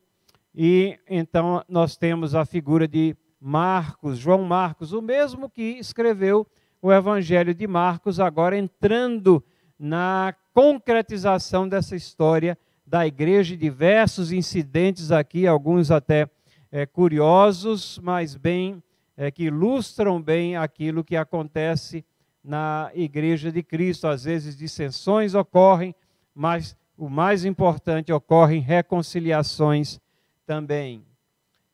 E 0.54 0.98
então 1.06 1.62
nós 1.68 1.94
temos 1.94 2.34
a 2.34 2.46
figura 2.46 2.88
de 2.88 3.14
Marcos, 3.38 4.16
João 4.16 4.44
Marcos, 4.44 4.94
o 4.94 5.02
mesmo 5.02 5.50
que 5.50 5.76
escreveu 5.78 6.46
o 6.80 6.92
Evangelho 6.92 7.54
de 7.54 7.66
Marcos, 7.66 8.20
agora 8.20 8.56
entrando 8.56 9.42
na 9.78 10.34
concretização 10.52 11.68
dessa 11.68 11.96
história 11.96 12.56
da 12.86 13.06
igreja, 13.06 13.56
diversos 13.56 14.30
incidentes 14.30 15.10
aqui, 15.10 15.46
alguns 15.46 15.90
até 15.90 16.28
é, 16.70 16.86
curiosos, 16.86 17.98
mas 18.02 18.36
bem 18.36 18.82
é, 19.16 19.30
que 19.30 19.44
ilustram 19.44 20.20
bem 20.20 20.56
aquilo 20.56 21.02
que 21.02 21.16
acontece 21.16 22.04
na 22.44 22.90
igreja 22.94 23.50
de 23.50 23.62
Cristo. 23.62 24.06
Às 24.06 24.24
vezes 24.24 24.56
dissensões 24.56 25.34
ocorrem, 25.34 25.94
mas 26.34 26.76
o 26.96 27.08
mais 27.08 27.44
importante 27.44 28.12
ocorrem 28.12 28.60
reconciliações 28.60 30.00
também. 30.46 31.04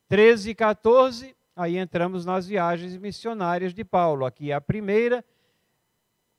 13 0.09 0.51
e 0.51 0.55
14, 0.55 1.37
aí 1.55 1.77
entramos 1.77 2.25
nas 2.25 2.47
viagens 2.47 2.97
missionárias 2.97 3.75
de 3.75 3.85
Paulo. 3.85 4.25
Aqui 4.25 4.51
é 4.51 4.55
a 4.55 4.61
primeira, 4.61 5.25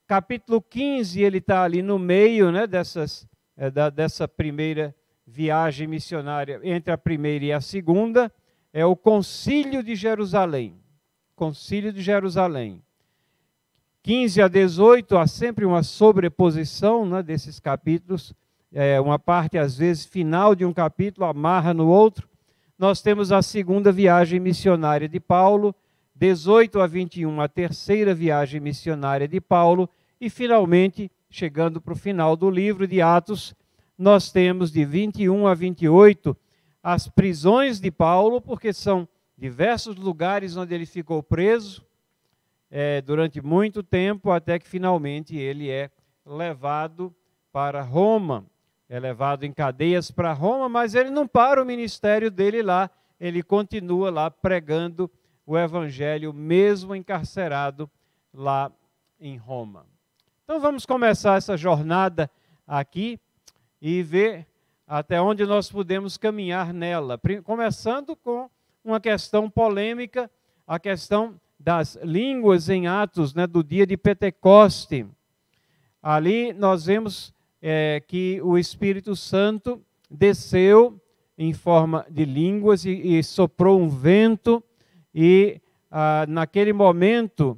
capítulo 0.08 0.62
15, 0.62 1.22
ele 1.22 1.38
está 1.38 1.64
ali 1.64 1.82
no 1.82 1.98
meio 2.00 2.52
né, 2.52 2.68
dessas, 2.68 3.28
é, 3.56 3.70
da, 3.70 3.90
dessa 3.90 4.28
primeira 4.28 4.96
viagem 5.26 5.88
missionária, 5.88 6.60
entre 6.64 6.92
a 6.92 6.98
primeira 6.98 7.46
e 7.46 7.54
a 7.54 7.62
segunda, 7.62 8.32
é 8.74 8.86
o 8.86 8.96
Concílio 8.96 9.84
de 9.84 9.96
Jerusalém. 9.96 10.76
Concílio 11.36 11.94
de 11.94 12.02
Jerusalém. 12.02 12.84
15 14.02 14.42
a 14.42 14.48
18, 14.50 15.18
há 15.18 15.26
sempre 15.26 15.64
uma 15.64 15.82
sobreposição 15.82 17.06
né, 17.06 17.24
desses 17.24 17.60
capítulos, 17.60 18.34
é, 18.74 19.00
uma 19.00 19.18
parte, 19.18 19.58
às 19.58 19.78
vezes, 19.78 20.06
final 20.06 20.56
de 20.56 20.66
um 20.66 20.74
capítulo 20.74 21.26
amarra 21.26 21.74
no 21.74 21.88
outro. 21.88 22.28
Nós 22.84 23.02
temos 23.02 23.32
a 23.32 23.42
segunda 23.42 23.94
viagem 23.94 24.42
missionária 24.42 25.08
de 25.08 25.18
Paulo, 25.18 25.74
18 26.16 26.82
a 26.82 26.86
21, 26.86 27.40
a 27.40 27.48
terceira 27.48 28.14
viagem 28.14 28.60
missionária 28.60 29.26
de 29.26 29.40
Paulo, 29.40 29.90
e 30.20 30.30
finalmente, 30.30 31.10
chegando 31.30 31.80
para 31.80 31.94
o 31.94 31.96
final 31.96 32.36
do 32.36 32.50
livro 32.50 32.86
de 32.86 33.02
Atos, 33.02 33.56
nós 33.98 34.34
temos 34.34 34.70
de 34.70 34.84
21 34.84 35.48
a 35.48 35.54
28 35.54 36.36
as 36.84 37.08
prisões 37.08 37.80
de 37.80 37.90
Paulo, 37.90 38.42
porque 38.42 38.74
são 38.74 39.08
diversos 39.38 39.96
lugares 39.96 40.58
onde 40.58 40.76
ele 40.76 40.86
ficou 40.86 41.24
preso 41.24 41.86
é, 42.70 43.02
durante 43.02 43.42
muito 43.42 43.82
tempo, 43.82 44.30
até 44.30 44.60
que 44.60 44.68
finalmente 44.68 45.38
ele 45.38 45.70
é 45.70 45.90
levado 46.26 47.16
para 47.50 47.82
Roma. 47.82 48.46
É 48.90 49.00
levado 49.00 49.44
em 49.46 49.54
cadeias 49.54 50.12
para 50.12 50.34
Roma, 50.34 50.68
mas 50.68 50.94
ele 50.94 51.10
não 51.10 51.28
para 51.28 51.62
o 51.62 51.66
ministério 51.66 52.30
dele 52.30 52.62
lá, 52.62 52.90
ele 53.20 53.42
continua 53.42 54.12
lá 54.12 54.30
pregando 54.30 55.10
o 55.46 55.58
evangelho, 55.58 56.34
mesmo 56.34 56.96
encarcerado 56.96 57.90
lá 58.34 58.72
em 59.20 59.38
Roma. 59.38 59.86
Então 60.44 60.60
vamos 60.60 60.86
começar 60.86 61.38
essa 61.38 61.56
jornada 61.56 62.30
aqui 62.68 63.20
e 63.82 64.04
ver 64.04 64.46
até 64.86 65.22
onde 65.22 65.46
nós 65.46 65.72
podemos 65.72 66.18
caminhar 66.18 66.74
nela. 66.74 67.20
Começando 67.44 68.16
com 68.16 68.50
uma 68.84 69.00
questão 69.00 69.50
polêmica, 69.50 70.30
a 70.68 70.78
questão 70.78 71.40
das 71.60 71.96
línguas 72.04 72.68
em 72.68 72.88
Atos, 72.88 73.34
né, 73.34 73.48
do 73.48 73.64
dia 73.64 73.88
de 73.88 73.96
Pentecoste. 73.96 75.08
Ali 76.02 76.52
nós 76.52 76.86
vemos 76.86 77.34
é, 77.66 78.04
que 78.06 78.42
o 78.44 78.58
Espírito 78.58 79.16
Santo 79.16 79.82
desceu 80.12 81.00
em 81.38 81.54
forma 81.54 82.06
de 82.10 82.26
línguas 82.26 82.84
e, 82.84 82.92
e 82.92 83.24
soprou 83.24 83.80
um 83.80 83.88
vento 83.88 84.62
e 85.16 85.62
ah, 85.90 86.26
naquele 86.28 86.74
momento 86.74 87.58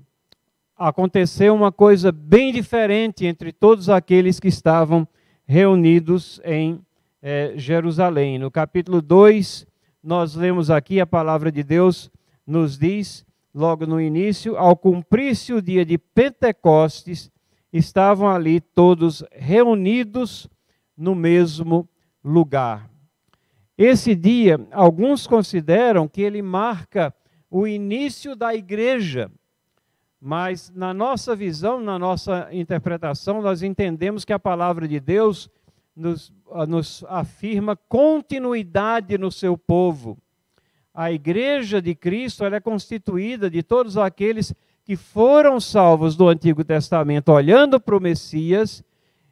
aconteceu 0.78 1.56
uma 1.56 1.72
coisa 1.72 2.12
bem 2.12 2.54
diferente 2.54 3.26
entre 3.26 3.52
todos 3.52 3.90
aqueles 3.90 4.40
que 4.40 4.48
estavam 4.48 5.08
reunidos 5.48 6.40
em 6.44 6.80
eh, 7.22 7.54
Jerusalém. 7.56 8.38
No 8.38 8.52
capítulo 8.52 9.02
2, 9.02 9.66
nós 10.04 10.36
lemos 10.36 10.70
aqui 10.70 11.00
a 11.00 11.08
palavra 11.08 11.52
de 11.52 11.64
Deus 11.64 12.12
nos 12.46 12.78
diz, 12.78 13.26
logo 13.54 13.88
no 13.88 14.00
início, 14.00 14.56
ao 14.58 14.76
cumprir-se 14.76 15.52
o 15.54 15.62
dia 15.62 15.84
de 15.84 15.98
Pentecostes, 15.98 17.32
estavam 17.78 18.30
ali 18.30 18.60
todos 18.62 19.24
reunidos 19.32 20.50
no 20.96 21.14
mesmo 21.14 21.88
lugar. 22.24 22.90
Esse 23.78 24.16
dia, 24.16 24.66
alguns 24.72 25.28
consideram 25.28 26.08
que 26.08 26.22
ele 26.22 26.42
marca 26.42 27.14
o 27.50 27.68
início 27.68 28.36
da 28.36 28.56
igreja. 28.56 29.30
Mas 30.22 30.72
na 30.74 30.94
nossa 30.94 31.36
visão, 31.36 31.82
na 31.82 32.00
nossa 32.00 32.48
interpretação, 32.52 33.42
nós 33.42 33.62
entendemos 33.62 34.24
que 34.24 34.34
a 34.34 34.40
palavra 34.40 34.88
de 34.88 35.00
Deus 35.00 35.50
nos, 35.96 36.34
ah, 36.52 36.66
nos 36.66 37.04
afirma 37.08 37.76
continuidade 37.76 39.18
no 39.18 39.32
seu 39.32 39.58
povo. 39.58 40.18
A 40.94 41.12
igreja 41.12 41.82
de 41.82 41.94
Cristo 41.94 42.46
é 42.46 42.60
constituída 42.62 43.50
de 43.50 43.62
todos 43.62 43.98
aqueles 43.98 44.54
que 44.86 44.96
foram 44.96 45.60
salvos 45.60 46.16
do 46.16 46.30
Antigo 46.30 46.64
Testamento, 46.64 47.32
olhando 47.32 47.80
para 47.80 47.98
o 47.98 48.00
Messias, 48.00 48.84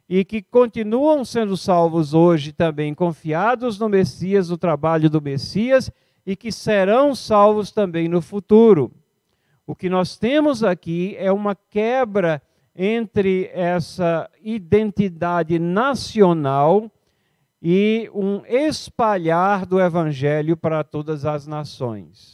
e 0.08 0.24
que 0.24 0.42
continuam 0.42 1.24
sendo 1.24 1.56
salvos 1.56 2.12
hoje 2.12 2.52
também, 2.52 2.92
confiados 2.92 3.78
no 3.78 3.88
Messias, 3.88 4.50
no 4.50 4.58
trabalho 4.58 5.08
do 5.08 5.22
Messias, 5.22 5.92
e 6.26 6.34
que 6.34 6.50
serão 6.50 7.14
salvos 7.14 7.70
também 7.70 8.08
no 8.08 8.20
futuro. 8.20 8.90
O 9.64 9.76
que 9.76 9.88
nós 9.88 10.18
temos 10.18 10.64
aqui 10.64 11.14
é 11.18 11.30
uma 11.30 11.54
quebra 11.54 12.42
entre 12.74 13.48
essa 13.54 14.28
identidade 14.42 15.60
nacional 15.60 16.90
e 17.62 18.10
um 18.12 18.44
espalhar 18.44 19.64
do 19.64 19.80
evangelho 19.80 20.56
para 20.56 20.82
todas 20.82 21.24
as 21.24 21.46
nações. 21.46 22.33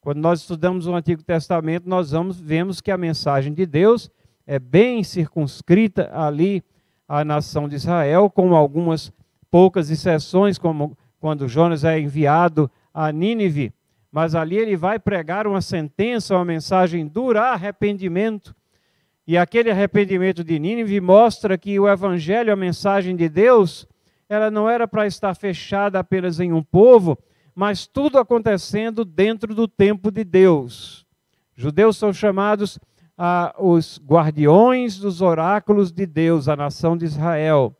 Quando 0.00 0.18
nós 0.18 0.40
estudamos 0.40 0.86
o 0.86 0.94
Antigo 0.94 1.22
Testamento, 1.22 1.86
nós 1.86 2.12
vamos, 2.12 2.40
vemos 2.40 2.80
que 2.80 2.90
a 2.90 2.96
mensagem 2.96 3.52
de 3.52 3.66
Deus 3.66 4.10
é 4.46 4.58
bem 4.58 5.04
circunscrita 5.04 6.10
ali 6.10 6.64
à 7.06 7.22
nação 7.22 7.68
de 7.68 7.74
Israel, 7.74 8.30
com 8.30 8.56
algumas 8.56 9.12
poucas 9.50 9.90
exceções, 9.90 10.56
como 10.56 10.96
quando 11.18 11.46
Jonas 11.46 11.84
é 11.84 12.00
enviado 12.00 12.70
a 12.94 13.12
Nínive, 13.12 13.74
mas 14.10 14.34
ali 14.34 14.56
ele 14.56 14.74
vai 14.74 14.98
pregar 14.98 15.46
uma 15.46 15.60
sentença, 15.60 16.34
uma 16.34 16.46
mensagem 16.46 17.06
dura, 17.06 17.52
arrependimento. 17.52 18.56
E 19.26 19.36
aquele 19.36 19.70
arrependimento 19.70 20.42
de 20.42 20.58
Nínive 20.58 20.98
mostra 20.98 21.58
que 21.58 21.78
o 21.78 21.86
evangelho, 21.86 22.50
a 22.50 22.56
mensagem 22.56 23.14
de 23.14 23.28
Deus, 23.28 23.86
ela 24.30 24.50
não 24.50 24.68
era 24.68 24.88
para 24.88 25.06
estar 25.06 25.34
fechada 25.34 25.98
apenas 25.98 26.40
em 26.40 26.54
um 26.54 26.62
povo, 26.62 27.18
mas 27.54 27.86
tudo 27.86 28.18
acontecendo 28.18 29.04
dentro 29.04 29.54
do 29.54 29.66
tempo 29.66 30.10
de 30.10 30.24
Deus. 30.24 31.06
Judeus 31.54 31.96
são 31.96 32.12
chamados 32.12 32.78
ah, 33.16 33.54
os 33.58 34.00
guardiões 34.02 34.98
dos 34.98 35.20
oráculos 35.20 35.92
de 35.92 36.06
Deus, 36.06 36.48
a 36.48 36.56
nação 36.56 36.96
de 36.96 37.04
Israel. 37.04 37.76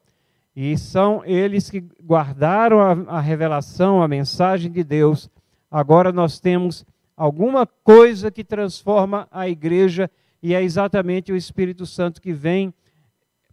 E 0.54 0.76
são 0.76 1.24
eles 1.24 1.70
que 1.70 1.80
guardaram 2.02 2.80
a, 2.80 3.16
a 3.16 3.20
revelação, 3.20 4.02
a 4.02 4.08
mensagem 4.08 4.70
de 4.70 4.84
Deus. 4.84 5.30
Agora 5.70 6.12
nós 6.12 6.40
temos 6.40 6.84
alguma 7.16 7.66
coisa 7.66 8.30
que 8.30 8.44
transforma 8.44 9.26
a 9.30 9.48
igreja 9.48 10.10
e 10.42 10.54
é 10.54 10.62
exatamente 10.62 11.32
o 11.32 11.36
Espírito 11.36 11.86
Santo 11.86 12.20
que 12.20 12.32
vem 12.32 12.74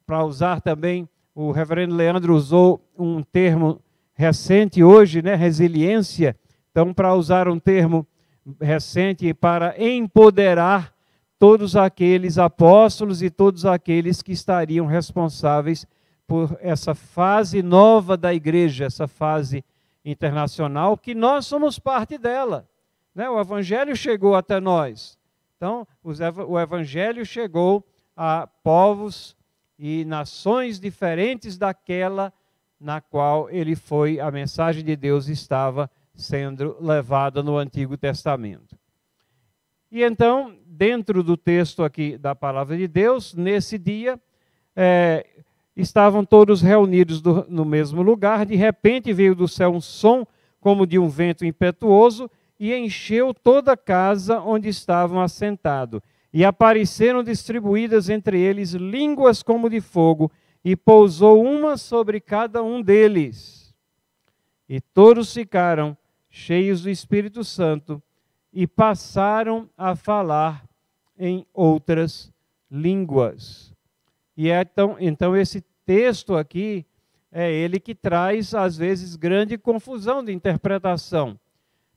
para 0.06 0.24
usar 0.24 0.62
também. 0.62 1.08
O 1.36 1.52
reverendo 1.52 1.96
Leandro 1.96 2.36
usou 2.36 2.82
um 2.98 3.22
termo 3.22 3.80
recente 4.18 4.84
hoje, 4.84 5.22
né, 5.22 5.36
resiliência. 5.36 6.36
Então, 6.72 6.94
para 6.94 7.14
usar 7.14 7.48
um 7.48 7.60
termo 7.60 8.06
recente 8.60 9.32
para 9.34 9.76
empoderar 9.82 10.94
todos 11.38 11.76
aqueles 11.76 12.38
apóstolos 12.40 13.22
e 13.22 13.30
todos 13.30 13.66
aqueles 13.66 14.24
que 14.24 14.32
estariam 14.32 14.88
responsáveis 14.88 15.86
por 16.26 16.58
essa 16.62 16.96
fase 16.96 17.62
nova 17.62 18.18
da 18.18 18.34
igreja, 18.34 18.86
essa 18.86 19.08
fase 19.08 19.64
internacional, 20.04 20.98
que 20.98 21.14
nós 21.14 21.46
somos 21.46 21.78
parte 21.78 22.18
dela. 22.18 22.68
Né? 23.14 23.30
O 23.30 23.40
Evangelho 23.40 23.96
chegou 23.96 24.36
até 24.36 24.60
nós. 24.60 25.18
Então, 25.56 25.88
o 26.04 26.60
Evangelho 26.60 27.26
chegou 27.26 27.86
a 28.16 28.48
povos 28.64 29.36
e 29.78 30.06
nações 30.06 30.80
diferentes 30.80 31.58
daquela 31.58 32.34
na 32.80 33.02
qual 33.02 33.50
ele 33.50 33.76
foi, 33.76 34.20
a 34.20 34.30
mensagem 34.30 34.84
de 34.84 34.96
Deus 34.96 35.28
estava 35.28 35.90
sendo 36.14 36.78
levada 36.80 37.42
no 37.42 37.58
Antigo 37.58 37.98
Testamento. 37.98 38.78
E 39.92 40.04
então, 40.04 40.56
dentro 40.66 41.24
do 41.24 41.38
texto 41.38 41.84
aqui 41.84 42.18
da 42.18 42.36
palavra 42.36 42.76
de 42.76 42.88
Deus, 42.88 43.34
nesse 43.34 43.78
dia, 43.78 44.20
é, 44.76 45.26
estavam 45.76 46.26
todos 46.26 46.62
reunidos 46.62 47.22
do, 47.22 47.46
no 47.48 47.64
mesmo 47.64 48.02
lugar. 48.02 48.46
De 48.46 48.56
repente 48.56 49.14
veio 49.14 49.34
do 49.34 49.48
céu 49.48 49.72
um 49.72 49.82
som 49.82 50.26
como 50.60 50.86
de 50.86 51.00
um 51.00 51.08
vento 51.08 51.46
impetuoso 51.46 52.30
e 52.60 52.74
encheu 52.74 53.34
toda 53.34 53.74
a 53.74 53.78
casa 53.78 54.42
onde 54.42 54.68
estavam 54.68 55.22
assentados. 55.22 56.02
E 56.34 56.44
apareceram 56.44 57.24
distribuídas 57.24 58.10
entre 58.10 58.40
eles 58.40 58.72
línguas 58.72 59.42
como 59.42 59.70
de 59.70 59.80
fogo, 59.80 60.32
e 60.68 60.76
pousou 60.76 61.42
uma 61.42 61.78
sobre 61.78 62.20
cada 62.20 62.62
um 62.62 62.82
deles. 62.82 63.74
E 64.68 64.82
todos 64.82 65.34
ficaram 65.34 65.96
cheios 66.30 66.82
do 66.82 66.90
Espírito 66.90 67.42
Santo 67.42 68.04
e 68.52 68.68
passaram 68.68 69.70
a 69.78 69.96
falar 69.96 70.68
em 71.18 71.48
outras 71.54 72.34
línguas. 72.70 73.74
E 74.36 74.50
é 74.50 74.60
então, 74.60 74.98
então 75.00 75.38
esse 75.38 75.64
texto 75.86 76.36
aqui 76.36 76.86
é 77.32 77.50
ele 77.50 77.80
que 77.80 77.96
traz, 77.96 78.54
às 78.54 78.76
vezes, 78.76 79.16
grande 79.16 79.58
confusão 79.58 80.22
de 80.22 80.34
interpretação 80.34 81.40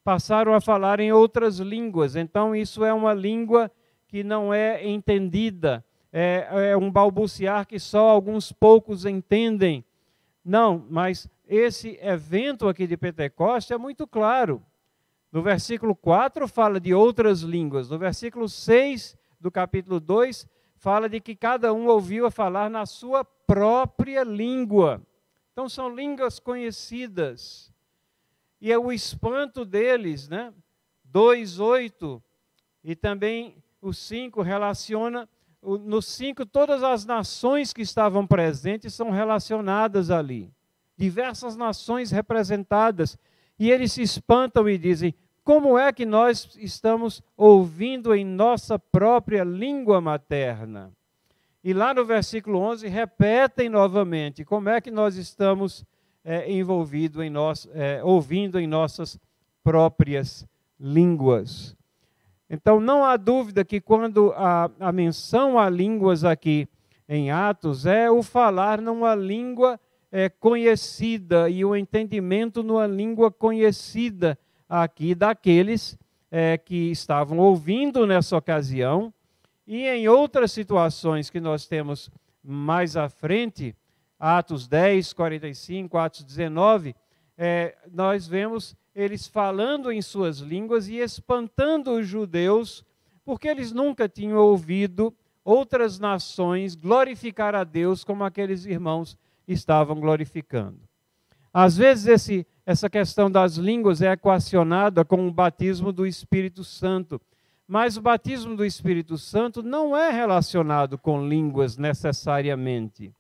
passaram 0.05 0.55
a 0.55 0.61
falar 0.61 1.01
em 1.01 1.11
outras 1.11 1.59
línguas. 1.59 2.15
Então, 2.15 2.55
isso 2.55 2.85
é 2.85 2.95
uma 2.95 3.15
língua 3.15 3.69
que 4.07 4.23
não 4.23 4.55
é 4.55 4.89
entendida, 4.89 5.85
é, 6.13 6.71
é 6.71 6.77
um 6.77 6.91
balbuciar 6.91 7.67
que 7.67 7.79
só 7.79 8.09
alguns 8.09 8.53
poucos 8.53 9.05
entendem. 9.05 9.85
Não, 10.45 10.85
mas 10.91 11.29
esse 11.47 11.99
evento 12.03 12.69
aqui 12.69 12.87
de 12.87 12.97
Pentecostes 12.97 13.71
é 13.71 13.79
muito 13.79 14.07
claro. 14.07 14.63
No 15.31 15.43
versículo 15.43 15.95
4 15.95 16.49
fala 16.49 16.81
de 16.81 16.93
outras 16.93 17.41
línguas. 17.43 17.89
No 17.89 17.99
versículo 17.99 18.49
6 18.49 19.17
do 19.39 19.51
capítulo 19.51 20.01
2 20.01 20.47
fala 20.77 21.09
de 21.09 21.21
que 21.21 21.37
cada 21.37 21.73
um 21.73 21.87
ouviu 21.87 22.27
a 22.27 22.31
falar 22.31 22.71
na 22.71 22.87
sua 22.87 23.25
própria 23.25 24.25
língua. 24.25 25.03
Então 25.53 25.69
são 25.69 25.95
línguas 25.95 26.41
conhecidas 26.41 27.73
e 28.61 28.73
é 28.73 28.79
o 28.79 28.93
espanto 28.93 29.65
deles, 29.65 30.29
né? 30.29 30.53
2:8 31.05 32.23
e 32.83 32.95
também 32.97 33.63
o 33.81 33.93
5 33.93 34.43
relaciona 34.43 35.29
no 35.63 36.01
5 36.01 36.47
todas 36.47 36.83
as 36.83 37.05
nações 37.05 37.73
que 37.73 37.83
estavam 37.83 38.27
presentes 38.27 38.95
são 38.95 39.11
relacionadas 39.11 40.11
ali. 40.11 40.51
Diversas 40.97 41.57
nações 41.57 42.11
representadas 42.11 43.19
e 43.59 43.71
eles 43.71 43.93
se 43.93 44.03
espantam 44.03 44.69
e 44.69 44.79
dizem: 44.79 45.15
"Como 45.45 45.79
é 45.79 45.93
que 45.93 46.07
nós 46.07 46.57
estamos 46.59 47.23
ouvindo 47.37 48.15
em 48.15 48.25
nossa 48.25 48.79
própria 48.79 49.45
língua 49.45 50.01
materna?" 50.01 50.93
E 51.63 51.75
lá 51.75 51.93
no 51.93 52.05
versículo 52.05 52.59
11 52.59 52.89
repetem 52.89 53.69
novamente: 53.69 54.45
"Como 54.45 54.69
é 54.69 54.81
que 54.81 54.91
nós 54.91 55.17
estamos 55.17 55.85
é, 56.25 56.51
envolvido 56.51 57.23
em 57.23 57.31
nós, 57.31 57.69
é, 57.73 58.03
ouvindo 58.05 58.59
em 58.59 58.67
nossas 58.67 59.19
próprias 59.63 60.47
línguas. 60.79 61.77
Então, 62.53 62.81
não 62.81 63.05
há 63.05 63.17
dúvida 63.17 63.65
que 63.65 63.81
quando 63.81 64.33
a, 64.33 64.69
a 64.81 64.91
menção 64.91 65.57
a 65.57 65.71
línguas 65.71 66.25
aqui 66.25 66.69
em 67.09 67.31
Atos 67.31 67.87
é 67.87 68.11
o 68.11 68.25
falar 68.25 68.81
numa 68.81 69.15
língua 69.15 69.79
é, 70.11 70.29
conhecida 70.29 71.49
e 71.49 71.65
o 71.65 71.77
entendimento 71.77 72.65
numa 72.65 72.89
língua 72.89 73.31
conhecida 73.31 74.37
aqui 74.69 75.15
daqueles 75.15 75.97
é, 76.29 76.59
que 76.59 76.91
estavam 76.91 77.39
ouvindo 77.39 78.05
nessa 78.05 78.37
ocasião. 78.37 79.15
E 79.65 79.87
em 79.87 80.09
outras 80.09 80.51
situações 80.51 81.31
que 81.31 81.39
nós 81.39 81.69
temos 81.69 82.11
mais 82.43 82.97
à 82.97 83.09
frente, 83.09 83.77
Atos 84.19 84.67
10, 84.67 85.13
45, 85.13 85.97
Atos 85.97 86.25
19, 86.25 86.97
é, 87.39 87.77
nós 87.93 88.27
vemos 88.27 88.75
eles 89.01 89.27
falando 89.27 89.91
em 89.91 90.03
suas 90.03 90.39
línguas 90.39 90.89
e 90.89 90.97
espantando 90.97 91.93
os 91.93 92.07
judeus, 92.07 92.85
porque 93.25 93.49
eles 93.49 93.73
nunca 93.73 94.09
tinham 94.09 94.39
ouvido 94.39 95.15
outras 95.45 95.99
nações 95.99 96.75
glorificar 96.75 97.55
a 97.55 97.65
Deus 97.65 98.05
como 98.05 98.25
aqueles 98.25 98.67
irmãos 98.67 99.17
estavam 99.47 99.99
glorificando. 99.99 100.79
Às 101.53 101.77
vezes 101.77 102.07
esse, 102.07 102.47
essa 102.65 102.89
questão 102.89 103.31
das 103.31 103.57
línguas 103.57 104.01
é 104.01 104.13
equacionada 104.13 105.05
com 105.05 105.27
o 105.27 105.33
batismo 105.33 105.93
do 105.93 106.07
Espírito 106.07 106.63
Santo, 106.63 107.21
mas 107.67 107.97
o 107.97 108.03
batismo 108.03 108.57
do 108.57 108.65
Espírito 108.65 109.17
Santo 109.19 109.63
não 109.63 109.97
é 109.97 110.11
relacionado 110.11 110.99
com 110.99 111.27
línguas 111.27 111.77
necessariamente. 111.77 113.13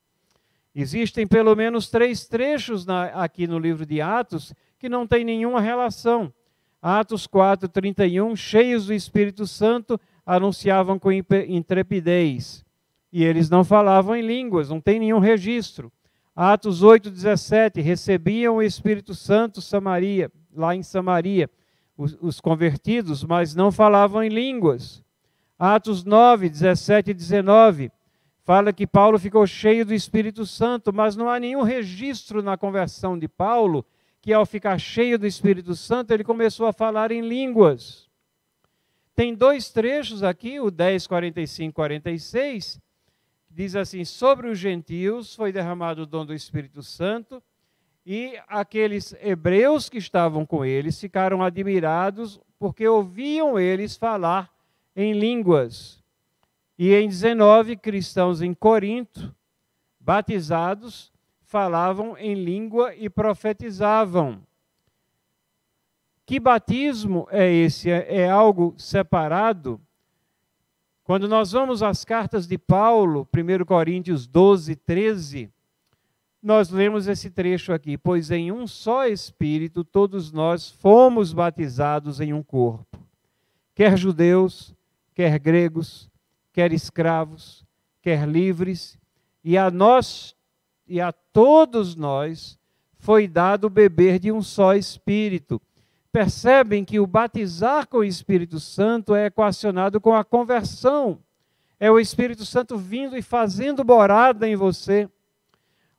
Existem 0.74 1.26
pelo 1.26 1.54
menos 1.56 1.88
três 1.88 2.26
trechos 2.26 2.86
na, 2.86 3.06
aqui 3.06 3.46
no 3.46 3.58
livro 3.58 3.84
de 3.84 4.00
Atos 4.00 4.54
que 4.80 4.88
não 4.88 5.06
tem 5.06 5.22
nenhuma 5.22 5.60
relação. 5.60 6.32
Atos 6.80 7.26
4, 7.26 7.68
31, 7.68 8.34
cheios 8.34 8.86
do 8.86 8.94
Espírito 8.94 9.46
Santo, 9.46 10.00
anunciavam 10.24 10.98
com 10.98 11.12
intrepidez. 11.12 12.64
E 13.12 13.22
eles 13.22 13.50
não 13.50 13.62
falavam 13.62 14.16
em 14.16 14.22
línguas, 14.22 14.70
não 14.70 14.80
tem 14.80 14.98
nenhum 14.98 15.18
registro. 15.18 15.92
Atos 16.34 16.82
8, 16.82 17.10
17, 17.10 17.82
recebiam 17.82 18.56
o 18.56 18.62
Espírito 18.62 19.14
Santo 19.14 19.60
Samaria, 19.60 20.32
lá 20.56 20.74
em 20.74 20.82
Samaria, 20.82 21.50
os, 21.94 22.16
os 22.18 22.40
convertidos, 22.40 23.22
mas 23.22 23.54
não 23.54 23.70
falavam 23.70 24.22
em 24.22 24.30
línguas. 24.30 25.02
Atos 25.58 26.04
9, 26.04 26.48
17 26.48 27.10
e 27.10 27.14
19, 27.14 27.92
fala 28.44 28.72
que 28.72 28.86
Paulo 28.86 29.18
ficou 29.18 29.46
cheio 29.46 29.84
do 29.84 29.92
Espírito 29.92 30.46
Santo, 30.46 30.90
mas 30.90 31.16
não 31.16 31.28
há 31.28 31.38
nenhum 31.38 31.62
registro 31.62 32.42
na 32.42 32.56
conversão 32.56 33.18
de 33.18 33.28
Paulo 33.28 33.84
que 34.20 34.33
ao 34.33 34.44
ficar 34.44 34.78
cheio 34.78 35.18
do 35.18 35.26
Espírito 35.26 35.74
Santo 35.74 36.12
ele 36.12 36.24
começou 36.24 36.66
a 36.66 36.72
falar 36.72 37.11
em 37.11 37.20
línguas. 37.20 38.09
Tem 39.14 39.35
dois 39.35 39.70
trechos 39.70 40.22
aqui, 40.22 40.61
o 40.61 40.70
10, 40.70 41.06
45, 41.06 41.74
46, 41.74 42.80
diz 43.50 43.76
assim: 43.76 44.04
Sobre 44.04 44.48
os 44.48 44.59
gentios 44.59 45.35
foi 45.35 45.52
derramado 45.52 46.02
o 46.02 46.06
dom 46.06 46.24
do 46.24 46.35
Espírito 46.35 46.83
Santo, 46.83 47.42
e 48.04 48.38
aqueles 48.48 49.14
hebreus 49.20 49.88
que 49.88 49.98
estavam 49.98 50.46
com 50.46 50.64
eles 50.64 50.98
ficaram 50.98 51.42
admirados 51.42 52.40
porque 52.59 52.87
ouviam 52.87 53.59
eles 53.59 53.96
falar 53.96 54.50
em 54.94 55.12
línguas. 55.12 56.02
E 56.78 56.94
em 56.94 57.09
19, 57.09 57.76
cristãos 57.76 58.40
em 58.40 58.54
Corinto, 58.54 59.35
batizados, 59.98 61.12
falavam 61.50 62.16
em 62.16 62.32
língua 62.32 62.94
e 62.94 63.10
profetizavam. 63.10 64.40
Que 66.24 66.38
batismo 66.38 67.26
é 67.28 67.52
esse? 67.52 67.90
É, 67.90 68.18
é 68.18 68.30
algo 68.30 68.72
separado? 68.78 69.80
Quando 71.02 71.26
nós 71.26 71.50
vamos 71.50 71.82
às 71.82 72.04
cartas 72.04 72.46
de 72.46 72.56
Paulo, 72.56 73.28
1 73.34 73.64
Coríntios 73.64 74.28
12, 74.28 74.76
13, 74.76 75.50
nós 76.40 76.70
lemos 76.70 77.08
esse 77.08 77.28
trecho 77.28 77.72
aqui: 77.72 77.98
Pois 77.98 78.30
em 78.30 78.52
um 78.52 78.64
só 78.64 79.08
Espírito 79.08 79.82
todos 79.82 80.30
nós 80.30 80.70
fomos 80.70 81.32
batizados 81.32 82.20
em 82.20 82.32
um 82.32 82.44
corpo, 82.44 82.96
quer 83.74 83.98
judeus, 83.98 84.72
quer 85.16 85.36
gregos, 85.40 86.09
quer 86.53 86.72
escravos, 86.72 87.66
quer 88.01 88.24
livres, 88.28 88.96
e 89.42 89.59
a 89.59 89.68
nós 89.68 90.36
e 90.91 91.01
a 91.01 91.12
todos 91.12 91.95
nós 91.95 92.59
foi 92.99 93.28
dado 93.28 93.70
beber 93.70 94.18
de 94.18 94.32
um 94.32 94.43
só 94.43 94.74
Espírito. 94.74 95.62
Percebem 96.12 96.84
que 96.84 96.99
o 96.99 97.07
batizar 97.07 97.86
com 97.86 97.99
o 97.99 98.05
Espírito 98.05 98.59
Santo 98.59 99.14
é 99.14 99.26
equacionado 99.26 100.01
com 100.01 100.12
a 100.14 100.24
conversão. 100.24 101.20
É 101.78 101.91
o 101.91 102.01
Espírito 102.01 102.45
Santo 102.45 102.76
vindo 102.76 103.16
e 103.16 103.22
fazendo 103.22 103.84
morada 103.84 104.49
em 104.49 104.57
você. 104.57 105.09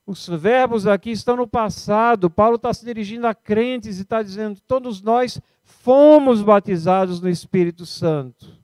Os 0.06 0.28
verbos 0.28 0.86
aqui 0.86 1.12
estão 1.12 1.38
no 1.38 1.48
passado. 1.48 2.30
Paulo 2.30 2.58
está 2.58 2.74
se 2.74 2.86
dirigindo 2.86 3.26
a 3.26 3.34
crentes 3.34 3.98
e 3.98 4.02
está 4.02 4.22
dizendo: 4.22 4.60
todos 4.68 5.02
nós 5.02 5.42
fomos 5.64 6.44
batizados 6.44 7.22
no 7.22 7.30
Espírito 7.30 7.86
Santo 7.86 8.62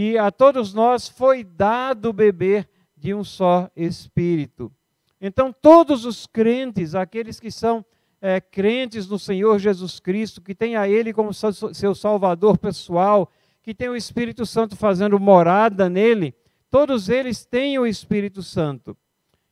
e 0.00 0.16
a 0.16 0.30
todos 0.30 0.72
nós 0.72 1.08
foi 1.08 1.42
dado 1.42 2.12
beber 2.12 2.68
de 2.96 3.12
um 3.12 3.24
só 3.24 3.68
Espírito. 3.74 4.72
Então, 5.20 5.52
todos 5.52 6.04
os 6.04 6.26
crentes, 6.26 6.94
aqueles 6.94 7.40
que 7.40 7.50
são 7.50 7.84
é, 8.20 8.40
crentes 8.40 9.08
no 9.08 9.18
Senhor 9.18 9.58
Jesus 9.58 10.00
Cristo, 10.00 10.40
que 10.40 10.54
tem 10.54 10.76
a 10.76 10.88
Ele 10.88 11.12
como 11.12 11.32
seu 11.32 11.94
Salvador 11.94 12.58
pessoal, 12.58 13.30
que 13.62 13.74
tem 13.74 13.88
o 13.88 13.96
Espírito 13.96 14.46
Santo 14.46 14.76
fazendo 14.76 15.18
morada 15.18 15.88
nele, 15.88 16.34
todos 16.70 17.08
eles 17.08 17.44
têm 17.44 17.78
o 17.78 17.86
Espírito 17.86 18.42
Santo. 18.42 18.96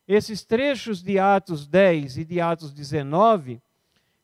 Esses 0.06 0.44
trechos 0.44 1.02
de 1.02 1.18
Atos 1.18 1.66
10 1.66 2.18
e 2.18 2.24
de 2.24 2.40
Atos 2.40 2.72
19 2.72 3.60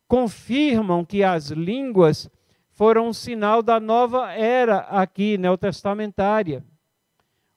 confirmam 0.06 1.04
que 1.04 1.24
as 1.24 1.50
línguas 1.50 2.30
foram 2.70 3.08
um 3.08 3.12
sinal 3.12 3.62
da 3.62 3.80
nova 3.80 4.32
era 4.32 4.78
aqui 4.78 5.36
neotestamentária. 5.36 6.64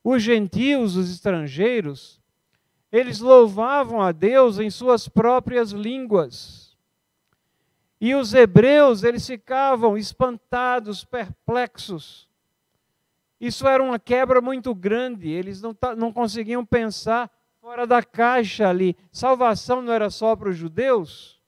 Os 0.04 0.22
gentios, 0.22 0.96
os 0.96 1.12
estrangeiros, 1.12 2.22
eles 2.98 3.20
louvavam 3.20 4.02
a 4.02 4.14
Deus 4.14 4.58
em 4.58 4.70
suas 4.70 5.06
próprias 5.06 5.72
línguas. 5.72 6.78
E 8.00 8.16
os 8.16 8.34
hebreus, 8.34 9.04
eles 9.04 9.28
ficavam 9.28 9.98
espantados, 9.98 11.04
perplexos. 11.04 12.26
Isso 13.38 13.68
era 13.68 13.84
uma 13.84 14.00
quebra 14.00 14.40
muito 14.40 14.74
grande, 14.74 15.30
eles 15.30 15.62
não, 15.62 15.76
não 15.98 16.14
conseguiam 16.14 16.66
pensar 16.66 17.30
fora 17.60 17.86
da 17.86 18.02
caixa 18.02 18.70
ali. 18.70 18.96
Salvação 19.12 19.82
não 19.82 19.92
era 19.92 20.10
só 20.10 20.34
para 20.34 20.48
os 20.48 20.56
judeus? 20.56 21.42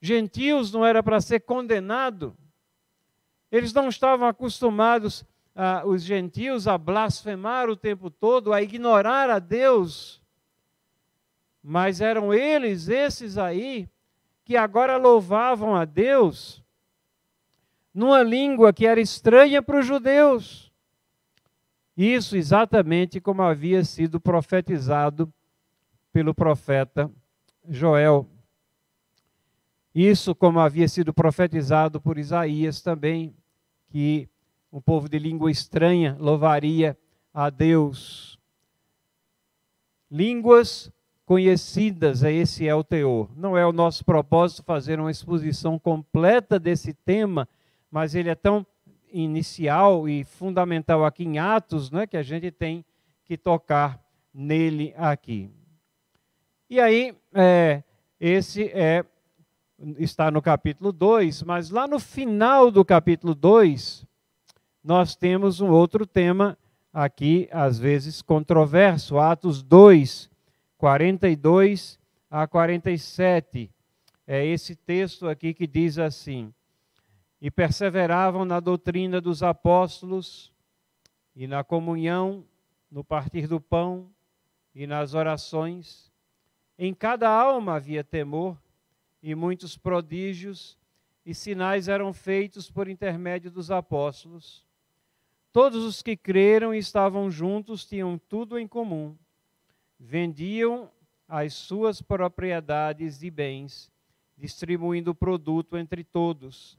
Gentios 0.00 0.72
não 0.72 0.86
era 0.86 1.02
para 1.02 1.20
ser 1.20 1.40
condenado? 1.40 2.34
Eles 3.52 3.74
não 3.74 3.90
estavam 3.90 4.26
acostumados, 4.26 5.22
ah, 5.54 5.82
os 5.84 6.02
gentios, 6.02 6.66
a 6.66 6.78
blasfemar 6.78 7.68
o 7.68 7.76
tempo 7.76 8.08
todo, 8.08 8.54
a 8.54 8.62
ignorar 8.62 9.28
a 9.28 9.38
Deus. 9.38 10.24
Mas 11.68 12.00
eram 12.00 12.32
eles, 12.32 12.88
esses 12.88 13.36
aí, 13.36 13.88
que 14.44 14.56
agora 14.56 14.96
louvavam 14.96 15.74
a 15.74 15.84
Deus 15.84 16.62
numa 17.92 18.22
língua 18.22 18.72
que 18.72 18.86
era 18.86 19.00
estranha 19.00 19.60
para 19.60 19.80
os 19.80 19.84
judeus. 19.84 20.72
Isso 21.96 22.36
exatamente 22.36 23.20
como 23.20 23.42
havia 23.42 23.82
sido 23.82 24.20
profetizado 24.20 25.32
pelo 26.12 26.32
profeta 26.32 27.10
Joel. 27.68 28.28
Isso 29.92 30.36
como 30.36 30.60
havia 30.60 30.86
sido 30.86 31.12
profetizado 31.12 32.00
por 32.00 32.16
Isaías 32.16 32.80
também, 32.80 33.34
que 33.88 34.28
um 34.70 34.80
povo 34.80 35.08
de 35.08 35.18
língua 35.18 35.50
estranha 35.50 36.16
louvaria 36.20 36.96
a 37.34 37.50
Deus. 37.50 38.38
Línguas 40.08 40.92
conhecidas, 41.26 42.22
esse 42.22 42.68
é 42.68 42.74
o 42.74 42.84
teor. 42.84 43.28
Não 43.36 43.58
é 43.58 43.66
o 43.66 43.72
nosso 43.72 44.04
propósito 44.04 44.62
fazer 44.62 45.00
uma 45.00 45.10
exposição 45.10 45.76
completa 45.76 46.58
desse 46.58 46.94
tema, 46.94 47.48
mas 47.90 48.14
ele 48.14 48.30
é 48.30 48.34
tão 48.36 48.64
inicial 49.12 50.08
e 50.08 50.22
fundamental 50.22 51.04
aqui 51.04 51.24
em 51.24 51.38
Atos, 51.38 51.90
né, 51.90 52.06
que 52.06 52.16
a 52.16 52.22
gente 52.22 52.50
tem 52.52 52.84
que 53.24 53.36
tocar 53.36 54.00
nele 54.32 54.94
aqui. 54.96 55.50
E 56.70 56.78
aí, 56.80 57.12
é, 57.34 57.82
esse 58.20 58.64
é 58.72 59.04
está 59.98 60.30
no 60.30 60.40
capítulo 60.40 60.90
2, 60.90 61.42
mas 61.42 61.70
lá 61.70 61.86
no 61.86 61.98
final 61.98 62.70
do 62.70 62.84
capítulo 62.84 63.34
2, 63.34 64.06
nós 64.82 65.14
temos 65.14 65.60
um 65.60 65.70
outro 65.70 66.06
tema 66.06 66.56
aqui, 66.92 67.46
às 67.52 67.78
vezes 67.78 68.22
controverso, 68.22 69.18
Atos 69.18 69.62
2, 69.62 70.30
42 70.78 71.98
a 72.30 72.46
47. 72.46 73.70
É 74.26 74.44
esse 74.44 74.74
texto 74.74 75.28
aqui 75.28 75.54
que 75.54 75.66
diz 75.66 75.98
assim: 75.98 76.52
e 77.40 77.50
perseveravam 77.50 78.44
na 78.44 78.60
doutrina 78.60 79.20
dos 79.20 79.42
apóstolos 79.42 80.52
e 81.34 81.46
na 81.46 81.62
comunhão, 81.62 82.44
no 82.90 83.04
partir 83.04 83.46
do 83.46 83.60
pão 83.60 84.10
e 84.74 84.86
nas 84.86 85.14
orações. 85.14 86.10
Em 86.78 86.92
cada 86.94 87.28
alma 87.28 87.74
havia 87.74 88.04
temor, 88.04 88.58
e 89.22 89.34
muitos 89.34 89.76
prodígios 89.76 90.78
e 91.24 91.34
sinais 91.34 91.88
eram 91.88 92.12
feitos 92.12 92.70
por 92.70 92.88
intermédio 92.88 93.50
dos 93.50 93.70
apóstolos. 93.70 94.64
Todos 95.52 95.84
os 95.84 96.02
que 96.02 96.16
creram 96.16 96.74
e 96.74 96.78
estavam 96.78 97.30
juntos 97.30 97.84
tinham 97.84 98.18
tudo 98.18 98.58
em 98.58 98.68
comum. 98.68 99.16
Vendiam 99.98 100.90
as 101.28 101.54
suas 101.54 102.00
propriedades 102.00 103.22
e 103.22 103.30
bens, 103.30 103.90
distribuindo 104.36 105.10
o 105.10 105.14
produto 105.14 105.76
entre 105.76 106.04
todos 106.04 106.78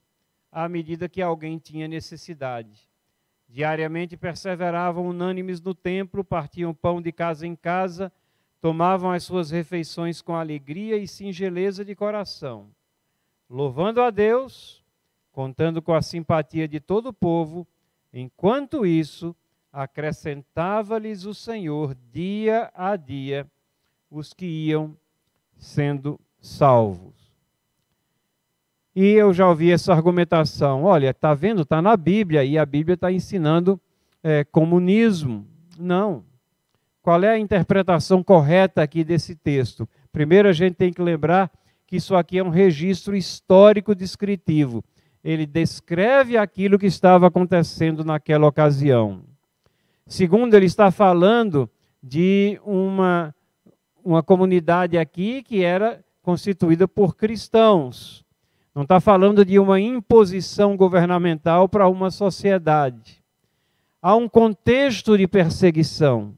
à 0.52 0.68
medida 0.68 1.10
que 1.10 1.22
alguém 1.22 1.58
tinha 1.58 1.88
necessidade. 1.88 2.88
Diariamente 3.50 4.18
perseveravam 4.18 5.08
unânimes 5.08 5.62
no 5.62 5.74
templo, 5.74 6.24
partiam 6.24 6.74
pão 6.74 7.02
de 7.02 7.12
casa 7.12 7.46
em 7.46 7.56
casa, 7.56 8.12
tomavam 8.60 9.12
as 9.12 9.24
suas 9.24 9.52
refeições 9.52 10.22
com 10.22 10.36
alegria 10.36 10.98
e 10.98 11.08
singeleza 11.08 11.86
de 11.86 11.96
coração, 11.96 12.70
louvando 13.50 14.02
a 14.02 14.10
Deus, 14.10 14.84
contando 15.32 15.82
com 15.82 15.94
a 15.94 16.02
simpatia 16.02 16.68
de 16.68 16.80
todo 16.80 17.10
o 17.10 17.14
povo. 17.14 17.68
Enquanto 18.12 18.86
isso, 18.86 19.36
acrescentava-lhes 19.72 21.26
o 21.26 21.34
Senhor 21.34 21.96
dia 22.12 22.72
a 22.74 22.96
dia 22.96 23.46
os 24.10 24.34
que 24.34 24.46
iam 24.46 24.96
sendo 25.58 26.20
salvos. 26.40 27.16
E 28.96 29.12
eu 29.12 29.32
já 29.32 29.48
ouvi 29.48 29.72
essa 29.72 29.94
argumentação. 29.94 30.84
Olha, 30.84 31.12
está 31.12 31.34
vendo? 31.34 31.62
Está 31.62 31.82
na 31.82 31.96
Bíblia 31.96 32.44
e 32.44 32.58
a 32.58 32.66
Bíblia 32.66 32.96
está 32.96 33.12
ensinando 33.12 33.80
é, 34.24 34.44
comunismo. 34.44 35.46
Não. 35.78 36.24
Qual 37.04 37.24
é 37.24 37.30
a 37.30 37.38
interpretação 37.38 38.24
correta 38.24 38.82
aqui 38.82 39.04
desse 39.04 39.36
texto? 39.36 39.88
Primeiro, 40.12 40.50
a 40.50 40.54
gente 40.54 40.74
tem 40.74 40.92
que 40.92 41.02
lembrar 41.02 41.52
que 41.86 41.98
isso 41.98 42.16
aqui 42.16 42.40
é 42.40 42.44
um 42.44 42.50
registro 42.50 43.16
histórico 43.16 43.94
descritivo. 43.94 44.84
Ele 45.24 45.46
descreve 45.46 46.36
aquilo 46.36 46.80
que 46.80 46.88
estava 46.88 47.28
acontecendo 47.28 48.04
naquela 48.04 48.48
ocasião. 48.48 49.27
Segundo, 50.08 50.54
ele 50.54 50.66
está 50.66 50.90
falando 50.90 51.70
de 52.02 52.60
uma, 52.64 53.36
uma 54.04 54.24
comunidade 54.24 54.98
aqui 54.98 55.44
que 55.44 55.64
era 55.64 56.02
constituída 56.22 56.88
por 56.88 57.18
cristãos. 57.18 58.26
Não 58.74 58.84
está 58.84 59.02
falando 59.02 59.44
de 59.44 59.60
uma 59.60 59.82
imposição 59.82 60.78
governamental 60.78 61.68
para 61.68 61.90
uma 61.90 62.10
sociedade. 62.10 63.22
Há 64.02 64.16
um 64.16 64.30
contexto 64.30 65.18
de 65.18 65.28
perseguição. 65.28 66.34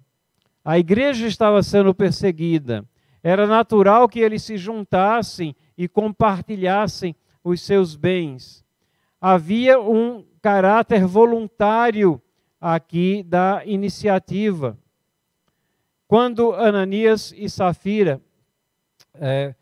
A 0.65 0.79
igreja 0.79 1.27
estava 1.27 1.61
sendo 1.61 1.93
perseguida. 1.93 2.83
Era 3.21 3.45
natural 3.45 4.09
que 4.09 4.19
eles 4.19 4.41
se 4.41 4.57
juntassem 4.57 5.55
e 5.77 5.87
compartilhassem 5.87 7.15
os 7.43 7.61
seus 7.61 7.95
bens. 7.95 8.65
Havia 9.21 9.79
um 9.79 10.25
caráter 10.41 11.05
voluntário 11.05 12.19
aqui 12.59 13.23
da 13.23 13.61
iniciativa. 13.65 14.77
Quando 16.07 16.53
Ananias 16.53 17.33
e 17.37 17.49
Safira 17.49 18.21
é, 19.13 19.53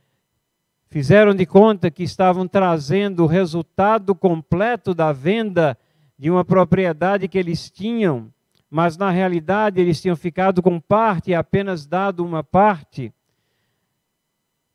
fizeram 0.88 1.36
de 1.36 1.46
conta 1.46 1.92
que 1.92 2.04
estavam 2.04 2.48
trazendo 2.48 3.24
o 3.24 3.28
resultado 3.28 4.16
completo 4.16 4.94
da 4.94 5.12
venda 5.12 5.78
de 6.18 6.32
uma 6.32 6.44
propriedade 6.44 7.28
que 7.28 7.38
eles 7.38 7.70
tinham, 7.70 8.32
mas 8.70 8.98
na 8.98 9.12
realidade 9.12 9.80
eles 9.80 10.02
tinham 10.02 10.16
ficado 10.16 10.62
com 10.62 10.80
parte 10.80 11.32
e 11.32 11.36
apenas 11.36 11.86
dado 11.86 12.26
uma 12.26 12.44
parte. 12.44 13.14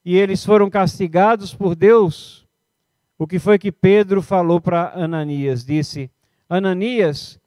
E 0.04 0.16
eles 0.16 0.44
foram 0.44 0.68
castigados 0.68 1.54
por 1.54 1.74
Deus. 1.74 2.46
O 3.18 3.26
que 3.26 3.38
foi 3.38 3.58
que 3.58 3.70
Pedro 3.70 4.20
falou 4.20 4.60
para 4.60 4.92
Ananias? 4.94 5.64
Disse: 5.64 6.10
Ananias, 6.48 7.38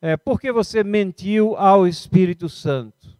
é, 0.00 0.16
por 0.16 0.40
que 0.40 0.52
você 0.52 0.84
mentiu 0.84 1.56
ao 1.56 1.86
Espírito 1.86 2.48
Santo? 2.48 3.16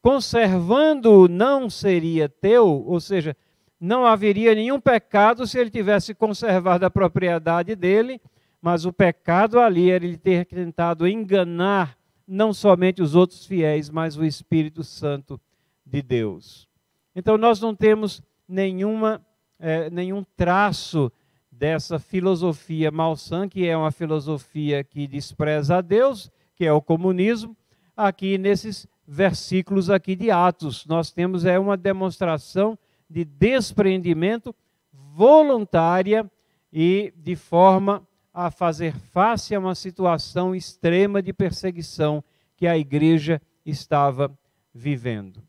Conservando 0.00 1.28
não 1.28 1.68
seria 1.68 2.28
teu, 2.28 2.66
ou 2.66 3.00
seja, 3.00 3.36
não 3.80 4.04
haveria 4.04 4.54
nenhum 4.54 4.80
pecado 4.80 5.46
se 5.46 5.58
ele 5.58 5.70
tivesse 5.70 6.14
conservado 6.14 6.84
a 6.84 6.90
propriedade 6.90 7.74
dele, 7.74 8.20
mas 8.60 8.84
o 8.84 8.92
pecado 8.92 9.60
ali 9.60 9.90
era 9.90 10.04
ele 10.04 10.16
ter 10.16 10.44
tentado 10.46 11.06
enganar 11.06 11.96
não 12.26 12.52
somente 12.52 13.00
os 13.00 13.14
outros 13.14 13.46
fiéis, 13.46 13.88
mas 13.88 14.16
o 14.16 14.24
Espírito 14.24 14.84
Santo 14.84 15.40
de 15.84 16.02
Deus. 16.02 16.68
Então 17.14 17.38
nós 17.38 17.60
não 17.60 17.74
temos 17.74 18.22
nenhuma, 18.46 19.24
é, 19.58 19.88
nenhum 19.90 20.24
traço 20.36 21.10
dessa 21.58 21.98
filosofia 21.98 22.88
malsã, 22.88 23.48
que 23.48 23.66
é 23.66 23.76
uma 23.76 23.90
filosofia 23.90 24.84
que 24.84 25.08
despreza 25.08 25.78
a 25.78 25.80
Deus, 25.80 26.30
que 26.54 26.64
é 26.64 26.72
o 26.72 26.80
comunismo, 26.80 27.56
aqui 27.96 28.38
nesses 28.38 28.86
versículos 29.06 29.90
aqui 29.90 30.14
de 30.14 30.30
Atos. 30.30 30.86
Nós 30.86 31.10
temos 31.10 31.44
é 31.44 31.58
uma 31.58 31.76
demonstração 31.76 32.78
de 33.10 33.24
despreendimento 33.24 34.54
voluntária 34.92 36.30
e 36.72 37.12
de 37.16 37.34
forma 37.34 38.06
a 38.32 38.52
fazer 38.52 38.94
face 38.94 39.52
a 39.52 39.58
uma 39.58 39.74
situação 39.74 40.54
extrema 40.54 41.20
de 41.20 41.32
perseguição 41.32 42.22
que 42.56 42.68
a 42.68 42.78
igreja 42.78 43.42
estava 43.66 44.30
vivendo. 44.72 45.42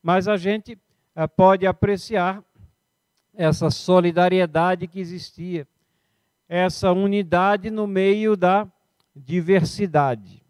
Mas 0.00 0.28
a 0.28 0.36
gente 0.36 0.78
eh, 1.16 1.26
pode 1.26 1.66
apreciar 1.66 2.44
essa 3.34 3.70
solidariedade 3.70 4.86
que 4.86 5.00
existia, 5.00 5.66
essa 6.48 6.92
unidade 6.92 7.70
no 7.70 7.86
meio 7.86 8.36
da 8.36 8.66
diversidade. 9.14 10.42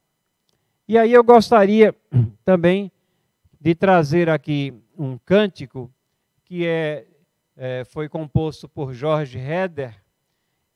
E 0.88 0.98
aí 0.98 1.12
eu 1.12 1.22
gostaria 1.22 1.94
também 2.44 2.90
de 3.60 3.74
trazer 3.74 4.28
aqui 4.28 4.74
um 4.98 5.16
cântico 5.18 5.90
que 6.44 6.66
é, 6.66 7.06
é 7.56 7.84
foi 7.84 8.08
composto 8.08 8.68
por 8.68 8.92
Jorge 8.92 9.38
Heder 9.38 9.94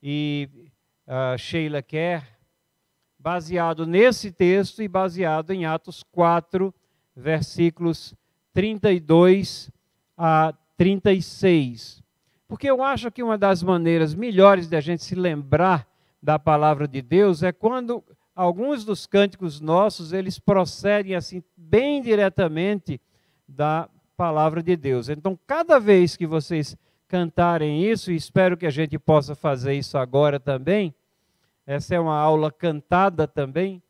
e 0.03 0.49
uh, 1.07 1.37
Sheila 1.37 1.83
Kerr, 1.83 2.23
baseado 3.19 3.87
nesse 3.87 4.31
texto 4.31 4.83
e 4.83 4.89
baseado 4.89 5.51
em 5.51 5.67
Atos 5.67 6.05
4, 6.13 6.73
versículos 7.15 8.15
32 8.53 9.71
a 10.17 10.55
36. 10.77 12.03
Porque 12.49 12.71
eu 12.71 12.83
acho 12.83 13.11
que 13.11 13.23
uma 13.23 13.37
das 13.37 13.63
maneiras 13.63 14.15
melhores 14.15 14.69
de 14.69 14.77
a 14.77 14.81
gente 14.81 15.03
se 15.03 15.15
lembrar 15.15 15.87
da 16.23 16.39
palavra 16.39 16.87
de 16.87 17.03
Deus 17.03 17.43
é 17.43 17.53
quando 17.53 18.05
alguns 18.35 18.85
dos 18.85 19.07
cânticos 19.07 19.61
nossos, 19.61 20.13
eles 20.13 20.39
procedem 20.39 21.15
assim 21.15 21.43
bem 21.57 22.03
diretamente 22.03 23.01
da 23.49 23.89
palavra 24.17 24.63
de 24.63 24.77
Deus. 24.77 25.09
Então, 25.09 25.39
cada 25.47 25.79
vez 25.79 26.17
que 26.17 26.27
vocês 26.27 26.77
cantarem 27.09 27.85
isso, 27.85 28.13
e 28.13 28.17
espero 28.17 28.57
que 28.57 28.67
a 28.67 28.71
gente 28.71 28.99
possa 28.99 29.35
fazer 29.35 29.75
isso 29.75 29.97
agora 29.97 30.39
também, 30.39 30.95
essa 31.67 31.95
é 31.95 32.01
uma 32.01 32.17
aula 32.17 32.51
cantada 32.51 33.27
também, 33.27 33.83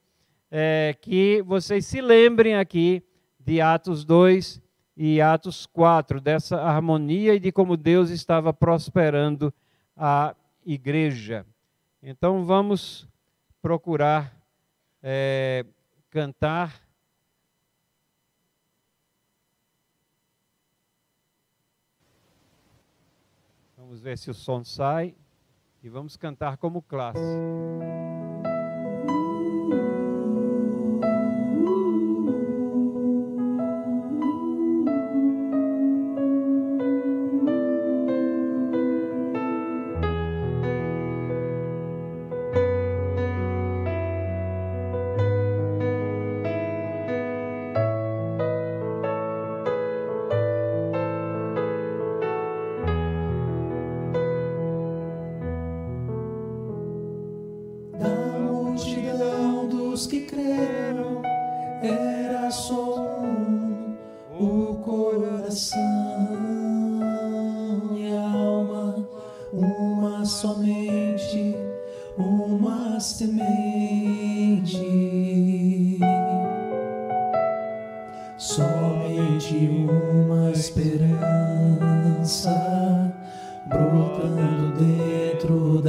é, 0.51 0.95
que 1.01 1.43
vocês 1.43 1.84
se 1.84 2.01
lembrem 2.01 2.57
aqui 2.57 3.03
de 3.39 3.61
Atos 3.61 4.05
2 4.05 4.62
e 4.97 5.20
Atos 5.20 5.66
4, 5.66 6.20
dessa 6.20 6.61
harmonia 6.62 7.34
e 7.34 7.40
de 7.40 7.53
como 7.53 7.76
Deus 7.76 8.09
estava 8.09 8.53
prosperando 8.53 9.53
a 9.94 10.34
igreja. 10.64 11.44
Então 12.03 12.44
vamos 12.44 13.07
procurar 13.61 14.34
é, 15.03 15.66
cantar. 16.09 16.80
Vamos 23.76 24.01
ver 24.01 24.16
se 24.16 24.30
o 24.30 24.34
som 24.34 24.64
sai 24.64 25.14
e 25.82 25.88
vamos 25.88 26.16
cantar 26.16 26.57
como 26.57 26.80
classe. 26.80 27.20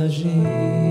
Que 0.09 0.86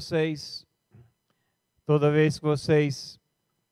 vocês, 0.00 0.66
toda 1.84 2.10
vez 2.10 2.38
que 2.38 2.44
vocês 2.46 3.20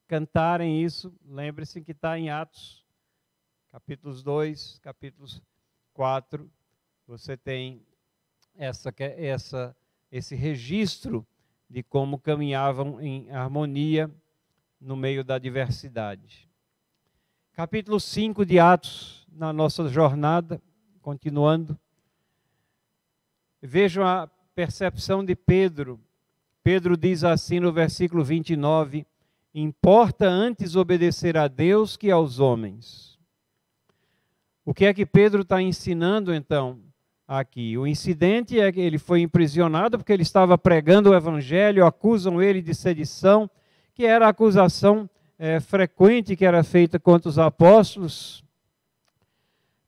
cantarem 0.07 0.85
isso, 0.85 1.11
lembre-se 1.25 1.81
que 1.81 1.93
está 1.93 2.19
em 2.19 2.29
Atos, 2.29 2.85
capítulos 3.71 4.23
2, 4.23 4.79
capítulos 4.81 5.41
4, 5.95 6.47
você 7.07 7.35
tem 7.35 7.83
essa, 8.55 8.93
essa, 8.99 9.75
esse 10.13 10.35
registro 10.35 11.27
de 11.67 11.83
como 11.83 12.19
caminhavam 12.19 13.01
em 13.01 13.31
harmonia 13.31 14.15
no 14.79 14.97
meio 14.97 15.25
da 15.25 15.39
diversidade. 15.39 16.47
Capítulo 17.55 17.99
5 17.99 18.45
de 18.45 18.59
Atos, 18.59 19.27
na 19.33 19.51
nossa 19.51 19.89
jornada, 19.89 20.61
continuando. 21.01 21.79
Vejam 23.63 24.07
a 24.07 24.27
percepção 24.55 25.25
de 25.25 25.35
Pedro 25.35 25.99
Pedro 26.69 26.99
diz 26.99 27.25
assim 27.25 27.61
no 27.61 27.73
versículo 27.73 28.23
29: 28.23 29.07
Importa 29.55 30.29
antes 30.29 30.77
obedecer 30.77 31.35
a 31.35 31.49
Deus 31.49 31.97
que 31.97 32.11
aos 32.11 32.41
homens. 32.41 33.19
O 34.67 34.75
que 34.75 34.85
é 34.85 34.93
que 34.93 35.07
Pedro 35.07 35.41
está 35.41 35.63
ensinando 35.63 36.35
então 36.35 36.79
aqui? 37.27 37.79
O 37.79 37.87
incidente 37.87 38.61
é 38.61 38.71
que 38.71 38.81
ele 38.81 38.99
foi 38.99 39.23
imprisionado 39.23 39.97
porque 39.97 40.13
ele 40.13 40.25
estava 40.25 40.59
pregando 40.59 41.09
o 41.09 41.15
evangelho, 41.15 41.87
acusam 41.87 42.43
ele 42.43 42.61
de 42.61 42.75
sedição, 42.75 43.49
que 43.95 44.05
era 44.05 44.27
a 44.27 44.29
acusação 44.29 45.09
é, 45.39 45.61
frequente 45.61 46.37
que 46.37 46.45
era 46.45 46.63
feita 46.63 46.99
contra 47.01 47.31
os 47.31 47.39
apóstolos. 47.39 48.45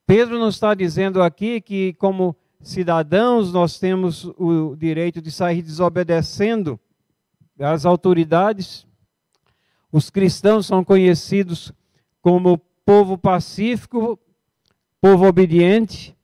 Pedro 0.06 0.38
não 0.38 0.48
está 0.48 0.72
dizendo 0.72 1.22
aqui 1.22 1.60
que, 1.60 1.92
como 1.98 2.34
cidadãos, 2.62 3.52
nós 3.52 3.78
temos 3.78 4.24
o 4.36 4.76
direito 4.76 5.20
de 5.20 5.30
sair 5.30 5.62
desobedecendo 5.62 6.78
às 7.58 7.84
autoridades. 7.84 8.86
Os 9.90 10.10
cristãos 10.10 10.66
são 10.66 10.84
conhecidos 10.84 11.72
como 12.20 12.58
povo 12.84 13.16
pacífico, 13.16 14.18
povo 15.00 15.26
obediente. 15.26 16.16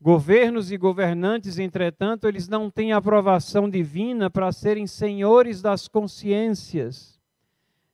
Governos 0.00 0.72
e 0.72 0.76
governantes, 0.76 1.58
entretanto, 1.58 2.26
eles 2.26 2.48
não 2.48 2.68
têm 2.68 2.92
aprovação 2.92 3.70
divina 3.70 4.28
para 4.28 4.50
serem 4.50 4.86
senhores 4.86 5.62
das 5.62 5.86
consciências. 5.86 7.20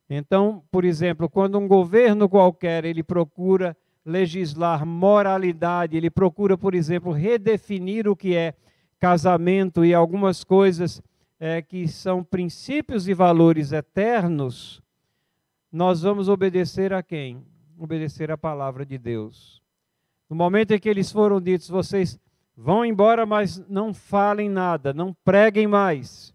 Então, 0.09 0.65
por 0.71 0.87
exemplo, 0.87 1.29
quando 1.29 1.59
um 1.59 1.69
governo 1.69 2.29
qualquer 2.29 2.87
ele 2.87 3.03
procura 3.03 3.77
legislar 4.09 4.87
moralidade, 4.87 5.97
ele 5.97 6.09
procura, 6.09 6.57
por 6.57 6.75
exemplo, 6.75 7.13
redefinir 7.13 8.09
o 8.09 8.17
que 8.17 8.35
é 8.35 8.55
casamento 8.99 9.85
e 9.85 9.93
algumas 9.93 10.43
coisas 10.43 11.03
é, 11.39 11.61
que 11.61 11.87
são 11.87 12.25
princípios 12.25 13.07
e 13.07 13.13
valores 13.13 13.71
eternos, 13.71 14.83
nós 15.71 16.01
vamos 16.01 16.29
obedecer 16.29 16.93
a 16.95 17.03
quem? 17.03 17.45
Obedecer 17.79 18.31
a 18.31 18.39
palavra 18.39 18.85
de 18.87 18.97
Deus. 18.97 19.63
No 20.29 20.35
momento 20.35 20.73
em 20.73 20.81
que 20.81 20.89
eles 20.89 21.13
foram 21.13 21.39
ditos, 21.39 21.69
vocês 21.69 22.19
vão 22.57 22.85
embora, 22.85 23.27
mas 23.27 23.59
não 23.69 23.93
falem 23.93 24.49
nada, 24.49 24.95
não 24.95 25.15
preguem 25.23 25.67
mais. 25.67 26.35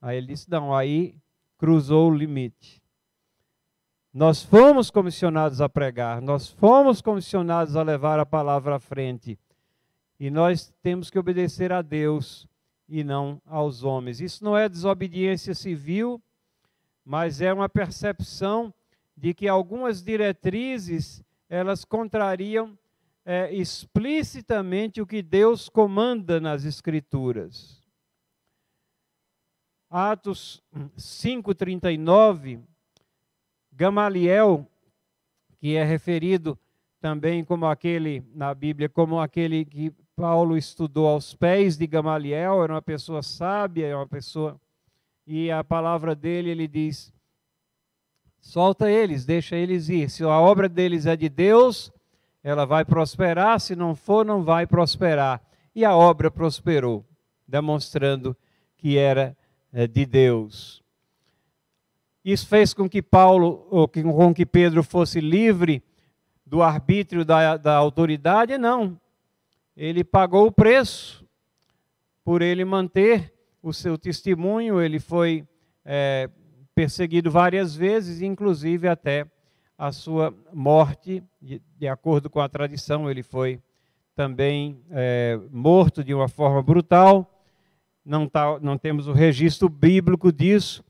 Aí 0.00 0.18
ele 0.18 0.28
disse: 0.28 0.50
não, 0.50 0.76
aí 0.76 1.16
cruzou 1.56 2.10
o 2.10 2.14
limite. 2.14 2.83
Nós 4.14 4.44
fomos 4.44 4.92
comissionados 4.92 5.60
a 5.60 5.68
pregar, 5.68 6.22
nós 6.22 6.48
fomos 6.48 7.02
comissionados 7.02 7.74
a 7.74 7.82
levar 7.82 8.20
a 8.20 8.24
palavra 8.24 8.76
à 8.76 8.78
frente. 8.78 9.36
E 10.20 10.30
nós 10.30 10.72
temos 10.80 11.10
que 11.10 11.18
obedecer 11.18 11.72
a 11.72 11.82
Deus 11.82 12.46
e 12.88 13.02
não 13.02 13.42
aos 13.44 13.82
homens. 13.82 14.20
Isso 14.20 14.44
não 14.44 14.56
é 14.56 14.68
desobediência 14.68 15.52
civil, 15.52 16.22
mas 17.04 17.40
é 17.40 17.52
uma 17.52 17.68
percepção 17.68 18.72
de 19.16 19.34
que 19.34 19.48
algumas 19.48 20.00
diretrizes 20.00 21.20
elas 21.48 21.84
contrariam 21.84 22.78
é, 23.24 23.52
explicitamente 23.52 25.00
o 25.00 25.06
que 25.06 25.22
Deus 25.22 25.68
comanda 25.68 26.38
nas 26.38 26.64
Escrituras. 26.64 27.82
Atos 29.90 30.62
5,39, 30.96 32.62
Gamaliel, 33.76 34.66
que 35.58 35.76
é 35.76 35.84
referido 35.84 36.58
também 37.00 37.44
como 37.44 37.66
aquele, 37.66 38.24
na 38.34 38.54
Bíblia, 38.54 38.88
como 38.88 39.20
aquele 39.20 39.64
que 39.64 39.92
Paulo 40.16 40.56
estudou 40.56 41.08
aos 41.08 41.34
pés 41.34 41.76
de 41.76 41.86
Gamaliel, 41.86 42.62
era 42.62 42.74
uma 42.74 42.82
pessoa 42.82 43.22
sábia, 43.22 43.86
era 43.86 43.96
uma 43.96 44.06
pessoa. 44.06 44.60
E 45.26 45.50
a 45.50 45.64
palavra 45.64 46.14
dele, 46.14 46.50
ele 46.50 46.68
diz: 46.68 47.12
solta 48.40 48.90
eles, 48.90 49.24
deixa 49.24 49.56
eles 49.56 49.88
ir. 49.88 50.08
Se 50.08 50.22
a 50.22 50.40
obra 50.40 50.68
deles 50.68 51.04
é 51.04 51.16
de 51.16 51.28
Deus, 51.28 51.92
ela 52.42 52.64
vai 52.64 52.84
prosperar, 52.84 53.58
se 53.58 53.74
não 53.74 53.94
for, 53.96 54.24
não 54.24 54.44
vai 54.44 54.66
prosperar. 54.66 55.42
E 55.74 55.84
a 55.84 55.96
obra 55.96 56.30
prosperou, 56.30 57.04
demonstrando 57.48 58.36
que 58.76 58.96
era 58.98 59.36
é, 59.72 59.86
de 59.86 60.06
Deus. 60.06 60.83
Isso 62.24 62.46
fez 62.46 62.72
com 62.72 62.88
que 62.88 63.02
Paulo, 63.02 63.66
ou 63.70 63.86
com 63.86 64.32
que 64.32 64.46
Pedro 64.46 64.82
fosse 64.82 65.20
livre 65.20 65.82
do 66.46 66.62
arbítrio 66.62 67.24
da, 67.24 67.56
da 67.56 67.74
autoridade? 67.74 68.56
Não. 68.56 68.98
Ele 69.76 70.02
pagou 70.02 70.46
o 70.46 70.52
preço 70.52 71.24
por 72.24 72.40
ele 72.40 72.64
manter 72.64 73.32
o 73.62 73.72
seu 73.72 73.98
testemunho, 73.98 74.80
ele 74.80 74.98
foi 74.98 75.46
é, 75.84 76.30
perseguido 76.74 77.30
várias 77.30 77.76
vezes, 77.76 78.22
inclusive 78.22 78.88
até 78.88 79.26
a 79.76 79.92
sua 79.92 80.34
morte, 80.52 81.22
de, 81.40 81.88
acordo 81.88 82.30
com 82.30 82.40
a 82.40 82.48
tradição, 82.48 83.10
ele 83.10 83.22
foi 83.22 83.60
também 84.14 84.80
é, 84.90 85.38
morto 85.50 86.02
de 86.02 86.14
uma 86.14 86.28
forma 86.28 86.62
brutal. 86.62 87.30
Não, 88.04 88.28
tá, 88.28 88.58
não 88.60 88.78
temos 88.78 89.08
o 89.08 89.12
registro 89.12 89.68
bíblico 89.68 90.32
disso, 90.32 90.84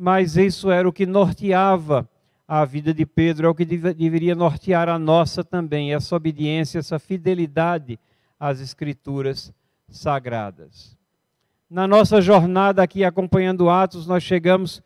mas 0.00 0.38
isso 0.38 0.70
era 0.70 0.88
o 0.88 0.92
que 0.92 1.04
norteava 1.04 2.08
a 2.48 2.64
vida 2.64 2.94
de 2.94 3.04
Pedro, 3.04 3.46
é 3.46 3.50
o 3.50 3.54
que 3.54 3.66
deveria 3.66 4.34
nortear 4.34 4.88
a 4.88 4.98
nossa 4.98 5.44
também, 5.44 5.92
essa 5.92 6.16
obediência, 6.16 6.78
essa 6.78 6.98
fidelidade 6.98 8.00
às 8.38 8.60
Escrituras 8.60 9.52
sagradas. 9.90 10.96
Na 11.68 11.86
nossa 11.86 12.22
jornada 12.22 12.82
aqui 12.82 13.04
acompanhando 13.04 13.68
Atos, 13.68 14.06
nós 14.06 14.22
chegamos 14.22 14.82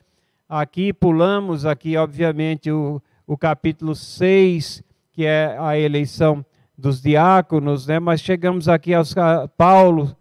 aqui, 0.49 0.93
pulamos 0.93 1.65
aqui, 1.65 1.97
obviamente, 1.97 2.73
o, 2.73 3.01
o 3.25 3.39
capítulo 3.39 3.95
6, 3.95 4.83
que 5.13 5.25
é 5.25 5.57
a 5.61 5.79
eleição 5.79 6.45
dos 6.77 7.01
diáconos, 7.01 7.87
né? 7.87 8.01
mas 8.01 8.21
chegamos 8.21 8.69
aqui 8.69 8.93
aos 8.93 9.15
Paulo 9.57 10.15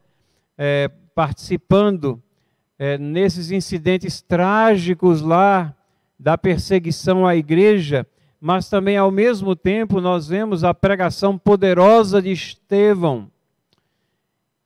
é, 0.55 0.87
participando 1.15 2.22
é, 2.78 2.97
nesses 2.97 3.51
incidentes 3.51 4.21
trágicos 4.21 5.21
lá 5.21 5.74
da 6.19 6.38
perseguição 6.38 7.26
à 7.26 7.36
igreja, 7.36 8.07
mas 8.39 8.69
também 8.69 8.97
ao 8.97 9.11
mesmo 9.11 9.55
tempo 9.55 10.01
nós 10.01 10.28
vemos 10.28 10.63
a 10.63 10.74
pregação 10.74 11.38
poderosa 11.38 12.21
de 12.21 12.32
Estevão. 12.32 13.30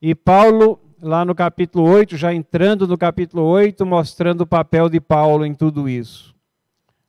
E 0.01 0.13
Paulo, 0.13 0.79
lá 1.01 1.25
no 1.25 1.33
capítulo 1.33 1.87
8, 1.89 2.17
já 2.17 2.33
entrando 2.33 2.87
no 2.87 2.97
capítulo 2.97 3.43
8, 3.43 3.85
mostrando 3.85 4.41
o 4.41 4.47
papel 4.47 4.89
de 4.89 4.99
Paulo 4.99 5.45
em 5.45 5.53
tudo 5.53 5.89
isso. 5.89 6.35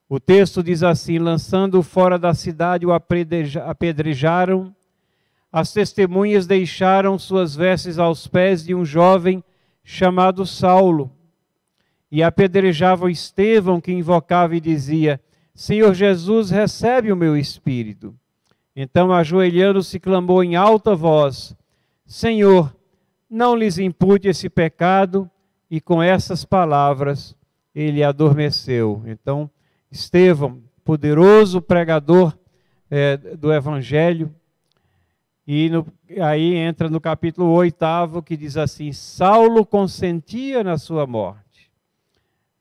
O 0.08 0.18
texto 0.18 0.62
diz 0.62 0.82
assim: 0.82 1.18
lançando 1.18 1.82
fora 1.82 2.18
da 2.18 2.32
cidade, 2.32 2.86
o 2.86 2.92
apedrejaram. 2.92 4.74
As 5.52 5.72
testemunhas 5.72 6.46
deixaram 6.46 7.18
suas 7.18 7.54
vestes 7.54 7.98
aos 7.98 8.26
pés 8.26 8.64
de 8.64 8.74
um 8.74 8.84
jovem 8.84 9.42
chamado 9.90 10.44
Saulo. 10.44 11.10
E 12.12 12.22
apedrejavam 12.22 13.08
Estevão, 13.08 13.80
que 13.80 13.90
invocava 13.90 14.54
e 14.54 14.60
dizia: 14.60 15.18
Senhor 15.54 15.94
Jesus, 15.94 16.50
recebe 16.50 17.10
o 17.10 17.16
meu 17.16 17.34
espírito. 17.36 18.14
Então, 18.76 19.10
ajoelhando-se, 19.12 19.98
clamou 19.98 20.44
em 20.44 20.56
alta 20.56 20.94
voz: 20.94 21.56
Senhor, 22.06 22.74
não 23.30 23.56
lhes 23.56 23.78
impute 23.78 24.28
esse 24.28 24.50
pecado. 24.50 25.28
E 25.70 25.82
com 25.82 26.02
essas 26.02 26.46
palavras 26.46 27.36
ele 27.74 28.02
adormeceu. 28.02 29.02
Então, 29.06 29.50
Estevão, 29.90 30.62
poderoso 30.82 31.60
pregador 31.60 32.36
é, 32.90 33.18
do 33.18 33.52
Evangelho. 33.52 34.34
E 35.50 35.70
no, 35.70 35.86
aí 36.20 36.56
entra 36.56 36.90
no 36.90 37.00
capítulo 37.00 37.50
8 37.52 38.22
que 38.22 38.36
diz 38.36 38.58
assim: 38.58 38.92
Saulo 38.92 39.64
consentia 39.64 40.62
na 40.62 40.76
sua 40.76 41.06
morte. 41.06 41.70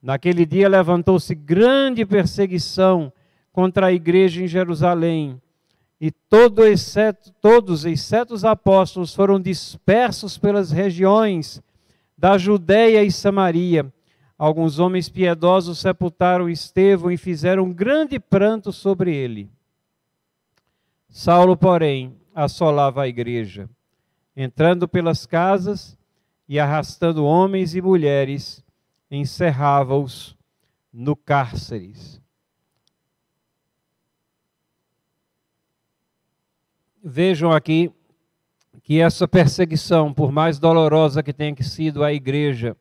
Naquele 0.02 0.46
dia 0.46 0.70
levantou-se 0.70 1.36
grande 1.36 2.06
perseguição 2.06 3.12
contra 3.52 3.88
a 3.88 3.92
igreja 3.92 4.42
em 4.42 4.48
Jerusalém, 4.48 5.42
e 6.00 6.12
todo 6.12 6.66
exceto, 6.66 7.34
todos, 7.42 7.84
exceto 7.84 8.34
os 8.34 8.46
apóstolos, 8.46 9.14
foram 9.14 9.42
dispersos 9.42 10.38
pelas 10.38 10.72
regiões 10.72 11.62
da 12.18 12.38
Judéia 12.38 13.04
e 13.04 13.12
Samaria 13.12 13.92
Alguns 14.38 14.78
homens 14.78 15.10
piedosos 15.10 15.80
sepultaram 15.80 16.48
Estevão 16.48 17.12
e 17.12 17.18
fizeram 17.18 17.64
um 17.64 17.74
grande 17.74 18.20
pranto 18.20 18.72
sobre 18.72 19.14
ele. 19.14 19.50
Saulo, 21.10 21.58
porém, 21.58 22.16
assolava 22.38 23.02
a 23.02 23.08
igreja, 23.08 23.68
entrando 24.36 24.88
pelas 24.88 25.26
casas 25.26 25.98
e 26.48 26.60
arrastando 26.60 27.26
homens 27.26 27.74
e 27.74 27.82
mulheres, 27.82 28.64
encerrava-os 29.10 30.38
no 30.94 31.16
cárceres. 31.16 32.22
Vejam 37.04 37.52
aqui 37.52 37.92
que 38.84 39.02
essa 39.02 39.28
perseguição, 39.28 40.14
por 40.14 40.32
mais 40.32 40.60
dolorosa 40.60 41.24
que 41.24 41.34
tenha 41.34 41.56
sido 41.64 42.04
a 42.04 42.14
igreja, 42.14 42.78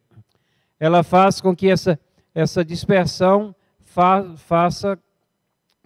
ela 0.78 1.02
faz 1.02 1.40
com 1.40 1.56
que 1.56 1.70
essa, 1.70 1.98
essa 2.34 2.62
dispersão 2.62 3.56
fa, 3.80 4.34
faça 4.36 4.98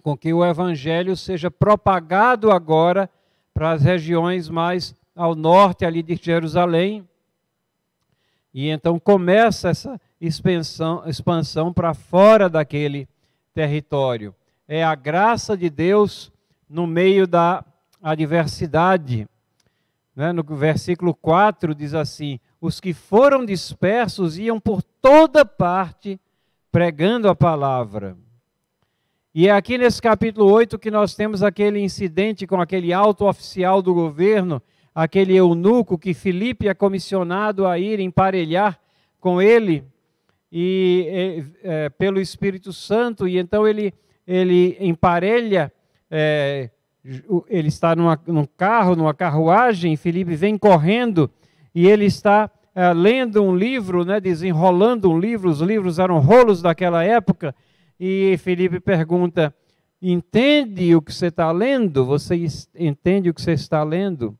com 0.03 0.17
que 0.17 0.33
o 0.33 0.43
evangelho 0.43 1.15
seja 1.15 1.49
propagado 1.49 2.51
agora 2.51 3.09
para 3.53 3.71
as 3.71 3.83
regiões 3.83 4.49
mais 4.49 4.95
ao 5.15 5.35
norte 5.35 5.85
ali 5.85 6.01
de 6.01 6.15
Jerusalém. 6.15 7.07
E 8.53 8.69
então 8.69 8.99
começa 8.99 9.69
essa 9.69 9.99
expansão, 10.19 11.03
expansão 11.07 11.71
para 11.71 11.93
fora 11.93 12.49
daquele 12.49 13.07
território. 13.53 14.35
É 14.67 14.83
a 14.83 14.95
graça 14.95 15.55
de 15.55 15.69
Deus 15.69 16.31
no 16.69 16.85
meio 16.87 17.27
da 17.27 17.63
adversidade. 18.01 19.27
Né? 20.15 20.31
No 20.31 20.43
versículo 20.43 21.13
4 21.13 21.73
diz 21.75 21.93
assim: 21.93 22.39
Os 22.59 22.79
que 22.79 22.93
foram 22.93 23.45
dispersos 23.45 24.37
iam 24.37 24.59
por 24.59 24.81
toda 24.81 25.45
parte 25.45 26.19
pregando 26.71 27.27
a 27.29 27.35
palavra. 27.35 28.17
E 29.33 29.47
é 29.47 29.51
aqui 29.51 29.77
nesse 29.77 30.01
capítulo 30.01 30.51
8 30.51 30.77
que 30.77 30.91
nós 30.91 31.15
temos 31.15 31.41
aquele 31.41 31.79
incidente 31.79 32.45
com 32.45 32.59
aquele 32.59 32.91
alto 32.91 33.25
oficial 33.25 33.81
do 33.81 33.93
governo, 33.93 34.61
aquele 34.93 35.33
eunuco 35.33 35.97
que 35.97 36.13
Filipe 36.13 36.67
é 36.67 36.73
comissionado 36.73 37.65
a 37.65 37.79
ir 37.79 38.01
emparelhar 38.01 38.77
com 39.21 39.41
ele 39.41 39.85
e 40.51 41.05
é, 41.63 41.85
é, 41.85 41.89
pelo 41.89 42.19
Espírito 42.19 42.73
Santo, 42.73 43.25
e 43.25 43.37
então 43.37 43.65
ele, 43.65 43.93
ele 44.27 44.75
emparelha, 44.81 45.71
é, 46.09 46.69
ele 47.47 47.69
está 47.69 47.95
numa, 47.95 48.21
num 48.27 48.45
carro, 48.45 48.97
numa 48.97 49.13
carruagem, 49.13 49.95
Filipe 49.95 50.35
vem 50.35 50.57
correndo 50.57 51.31
e 51.73 51.87
ele 51.87 52.03
está 52.03 52.51
é, 52.75 52.91
lendo 52.91 53.41
um 53.41 53.55
livro, 53.55 54.03
né, 54.03 54.19
desenrolando 54.19 55.09
um 55.09 55.17
livro, 55.17 55.49
os 55.49 55.61
livros 55.61 55.99
eram 55.99 56.19
rolos 56.19 56.61
daquela 56.61 57.01
época, 57.01 57.55
e 58.03 58.35
Felipe 58.39 58.79
pergunta: 58.79 59.53
Entende 60.01 60.95
o 60.95 61.01
que 61.03 61.13
você 61.13 61.27
está 61.27 61.51
lendo? 61.51 62.03
Você 62.03 62.47
entende 62.75 63.29
o 63.29 63.33
que 63.33 63.39
você 63.39 63.51
está 63.51 63.83
lendo? 63.83 64.35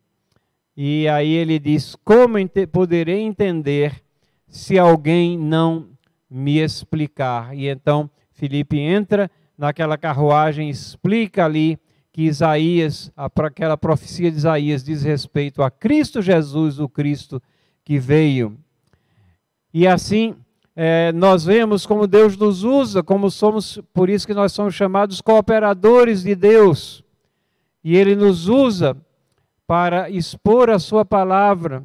E 0.75 1.07
aí 1.07 1.31
ele 1.33 1.59
diz: 1.59 1.95
Como 2.03 2.37
poderei 2.71 3.19
entender 3.21 4.01
se 4.47 4.79
alguém 4.79 5.37
não 5.37 5.89
me 6.27 6.57
explicar? 6.57 7.55
E 7.55 7.67
então 7.67 8.09
Felipe 8.31 8.79
entra 8.79 9.29
naquela 9.55 9.95
carruagem, 9.95 10.67
explica 10.67 11.45
ali 11.45 11.77
que 12.11 12.23
Isaías, 12.23 13.11
aquela 13.15 13.77
profecia 13.77 14.31
de 14.31 14.37
Isaías 14.37 14.83
diz 14.83 15.03
respeito 15.03 15.61
a 15.61 15.69
Cristo 15.69 16.19
Jesus, 16.19 16.79
o 16.79 16.89
Cristo 16.89 17.39
que 17.85 17.99
veio. 17.99 18.57
E 19.71 19.85
assim 19.85 20.35
é, 20.75 21.11
nós 21.11 21.43
vemos 21.43 21.85
como 21.85 22.07
Deus 22.07 22.37
nos 22.37 22.63
usa, 22.63 23.03
como 23.03 23.29
somos, 23.29 23.79
por 23.93 24.09
isso 24.09 24.25
que 24.25 24.33
nós 24.33 24.53
somos 24.53 24.73
chamados 24.73 25.19
cooperadores 25.19 26.23
de 26.23 26.33
Deus. 26.33 27.03
E 27.83 27.97
Ele 27.97 28.15
nos 28.15 28.47
usa 28.47 28.95
para 29.67 30.09
expor 30.09 30.69
a 30.69 30.79
Sua 30.79 31.03
palavra, 31.03 31.83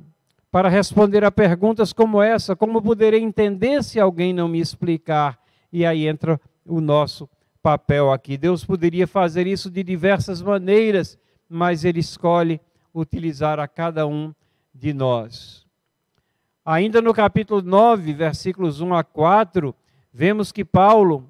para 0.51 0.69
responder 0.69 1.25
a 1.25 1.33
perguntas 1.33 1.93
como 1.93 2.23
essa: 2.23 2.55
como 2.55 2.81
poderei 2.81 3.21
entender 3.21 3.83
se 3.83 3.99
alguém 3.99 4.33
não 4.33 4.49
me 4.49 4.61
explicar? 4.61 5.39
E 5.73 5.85
aí 5.85 6.07
entra 6.07 6.41
o 6.65 6.81
nosso 6.81 7.29
papel 7.61 8.13
aqui. 8.13 8.37
Deus 8.37 8.65
poderia 8.65 9.07
fazer 9.07 9.47
isso 9.47 9.69
de 9.69 9.83
diversas 9.83 10.41
maneiras, 10.41 11.19
mas 11.49 11.85
Ele 11.85 11.99
escolhe 11.99 12.61
utilizar 12.95 13.59
a 13.59 13.67
cada 13.67 14.07
um 14.07 14.33
de 14.73 14.93
nós. 14.93 15.66
Ainda 16.69 17.01
no 17.01 17.15
capítulo 17.15 17.63
9, 17.63 18.13
versículos 18.13 18.81
1 18.81 18.93
a 18.93 19.05
4, 19.05 19.73
vemos 20.13 20.51
que 20.51 20.65
Paulo, 20.65 21.25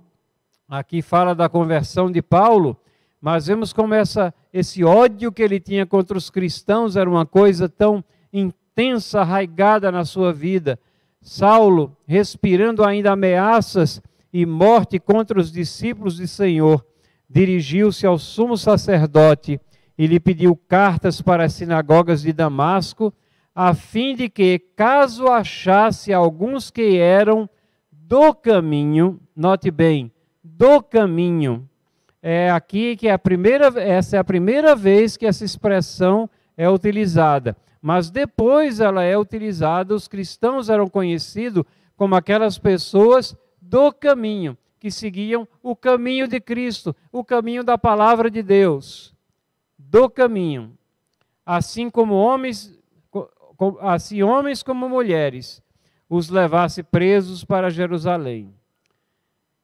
aqui 0.66 1.02
fala 1.02 1.34
da 1.34 1.46
conversão 1.46 2.10
de 2.10 2.22
Paulo, 2.22 2.74
mas 3.20 3.46
vemos 3.46 3.70
como 3.70 3.92
essa, 3.92 4.32
esse 4.50 4.82
ódio 4.82 5.30
que 5.30 5.42
ele 5.42 5.60
tinha 5.60 5.84
contra 5.84 6.16
os 6.16 6.30
cristãos 6.30 6.96
era 6.96 7.10
uma 7.10 7.26
coisa 7.26 7.68
tão 7.68 8.02
intensa, 8.32 9.20
arraigada 9.20 9.92
na 9.92 10.06
sua 10.06 10.32
vida. 10.32 10.80
Saulo, 11.20 11.94
respirando 12.08 12.82
ainda 12.82 13.12
ameaças 13.12 14.00
e 14.32 14.46
morte 14.46 14.98
contra 14.98 15.38
os 15.38 15.52
discípulos 15.52 16.16
do 16.16 16.26
Senhor, 16.26 16.82
dirigiu-se 17.28 18.06
ao 18.06 18.18
sumo 18.18 18.56
sacerdote 18.56 19.60
e 19.98 20.06
lhe 20.06 20.18
pediu 20.18 20.56
cartas 20.56 21.20
para 21.20 21.44
as 21.44 21.52
sinagogas 21.52 22.22
de 22.22 22.32
Damasco 22.32 23.12
a 23.58 23.72
fim 23.72 24.14
de 24.14 24.28
que, 24.28 24.58
caso 24.58 25.28
achasse 25.28 26.12
alguns 26.12 26.70
que 26.70 26.98
eram 26.98 27.48
do 27.90 28.34
caminho, 28.34 29.18
note 29.34 29.70
bem, 29.70 30.12
do 30.44 30.82
caminho, 30.82 31.66
é 32.20 32.50
aqui 32.50 32.94
que 32.96 33.08
é 33.08 33.12
a 33.12 33.18
primeira, 33.18 33.68
essa 33.80 34.16
é 34.16 34.18
a 34.18 34.24
primeira 34.24 34.76
vez 34.76 35.16
que 35.16 35.24
essa 35.24 35.42
expressão 35.42 36.28
é 36.54 36.68
utilizada. 36.68 37.56
Mas 37.80 38.10
depois 38.10 38.78
ela 38.78 39.02
é 39.02 39.16
utilizada, 39.16 39.94
os 39.94 40.06
cristãos 40.06 40.68
eram 40.68 40.86
conhecidos 40.86 41.64
como 41.96 42.14
aquelas 42.14 42.58
pessoas 42.58 43.34
do 43.58 43.90
caminho, 43.90 44.58
que 44.78 44.90
seguiam 44.90 45.48
o 45.62 45.74
caminho 45.74 46.28
de 46.28 46.40
Cristo, 46.40 46.94
o 47.10 47.24
caminho 47.24 47.64
da 47.64 47.78
palavra 47.78 48.30
de 48.30 48.42
Deus. 48.42 49.14
Do 49.78 50.10
caminho. 50.10 50.76
Assim 51.44 51.88
como 51.88 52.12
homens 52.12 52.76
assim 53.80 54.22
homens 54.22 54.62
como 54.62 54.88
mulheres, 54.88 55.62
os 56.08 56.28
levasse 56.28 56.82
presos 56.82 57.44
para 57.44 57.70
Jerusalém. 57.70 58.54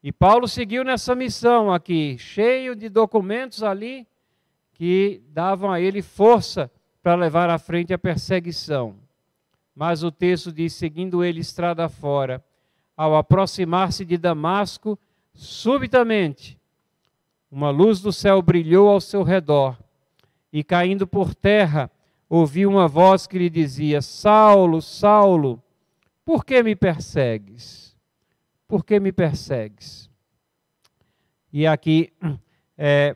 E 0.03 0.11
Paulo 0.11 0.49
seguiu 0.49 0.82
nessa 0.82 1.14
missão 1.14 1.72
aqui, 1.72 2.18
cheio 2.18 2.74
de 2.74 2.88
documentos 2.88 3.62
ali 3.62 4.07
que 4.74 5.22
davam 5.28 5.70
a 5.70 5.80
ele 5.80 6.03
força 6.03 6.70
para 7.03 7.14
levar 7.14 7.49
à 7.49 7.59
frente 7.59 7.93
a 7.93 7.99
perseguição. 7.99 8.97
Mas 9.74 10.03
o 10.03 10.11
texto 10.11 10.51
diz: 10.51 10.72
seguindo 10.72 11.22
ele 11.22 11.40
estrada 11.40 11.88
fora, 11.88 12.45
ao 12.97 13.16
aproximar-se 13.16 14.05
de 14.05 14.16
Damasco, 14.18 14.99
subitamente 15.34 16.59
uma 17.53 17.68
luz 17.68 18.01
do 18.01 18.11
céu 18.11 18.40
brilhou 18.40 18.88
ao 18.88 18.99
seu 18.99 19.22
redor, 19.22 19.76
e 20.51 20.64
caindo 20.64 21.07
por 21.07 21.34
terra, 21.34 21.90
ouviu 22.34 22.70
uma 22.70 22.88
voz 22.88 23.26
que 23.26 23.38
lhe 23.38 23.50
dizia: 23.50 24.00
Saulo, 24.00 24.80
Saulo, 24.80 25.62
por 26.24 26.46
que 26.46 26.62
me 26.62 26.74
persegues? 26.74 27.94
Por 28.66 28.82
que 28.86 28.98
me 28.98 29.12
persegues? 29.12 30.10
E 31.52 31.66
aqui 31.66 32.10
é, 32.78 33.14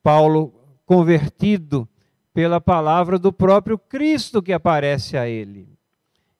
Paulo 0.00 0.54
convertido 0.86 1.88
pela 2.32 2.60
palavra 2.60 3.18
do 3.18 3.32
próprio 3.32 3.76
Cristo 3.76 4.40
que 4.40 4.52
aparece 4.52 5.16
a 5.16 5.28
ele. 5.28 5.68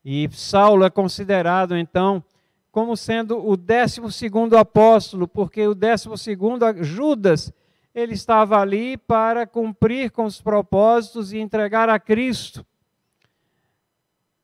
E 0.04 0.28
Saulo 0.30 0.84
é 0.84 0.90
considerado 0.90 1.76
então 1.76 2.22
como 2.70 2.96
sendo 2.96 3.44
o 3.44 3.56
décimo 3.56 4.10
segundo 4.12 4.56
apóstolo, 4.56 5.26
porque 5.26 5.66
o 5.66 5.74
décimo 5.74 6.16
segundo 6.16 6.64
Judas 6.82 7.52
ele 7.94 8.14
estava 8.14 8.58
ali 8.58 8.96
para 8.96 9.46
cumprir 9.46 10.10
com 10.10 10.24
os 10.24 10.40
propósitos 10.40 11.32
e 11.32 11.38
entregar 11.38 11.88
a 11.88 11.98
Cristo. 11.98 12.64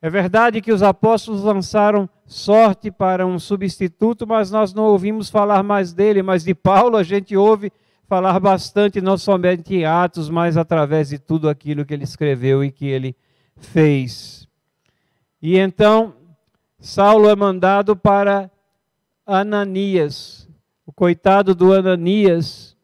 É 0.01 0.09
verdade 0.09 0.61
que 0.61 0.71
os 0.71 0.83
apóstolos 0.83 1.43
lançaram 1.43 2.09
sorte 2.25 2.91
para 2.91 3.27
um 3.27 3.39
substituto, 3.39 4.27
mas 4.27 4.51
nós 4.51 4.73
não 4.73 4.85
ouvimos 4.85 5.29
falar 5.29 5.63
mais 5.63 5.93
dele, 5.93 6.23
mas 6.23 6.45
de 6.45 6.55
Paulo 6.55 6.97
a 6.97 7.03
gente 7.03 7.37
ouve 7.37 7.73
falar 8.07 8.39
bastante, 8.39 9.01
não 9.01 9.19
somente 9.19 9.75
em 9.75 9.85
Atos, 9.85 10.31
mas 10.31 10.57
através 10.57 11.09
de 11.09 11.19
tudo 11.19 11.49
aquilo 11.49 11.85
que 11.85 11.93
ele 11.93 12.05
escreveu 12.05 12.63
e 12.63 12.71
que 12.71 12.87
ele 12.87 13.17
fez. 13.57 14.47
E 15.43 15.59
então, 15.59 16.15
Saulo 16.79 17.29
é 17.29 17.35
mandado 17.35 17.97
para 17.97 18.51
Ananias, 19.27 20.49
o 20.87 20.93
coitado 20.93 21.55
do 21.55 21.73
Ananias, 21.73 22.77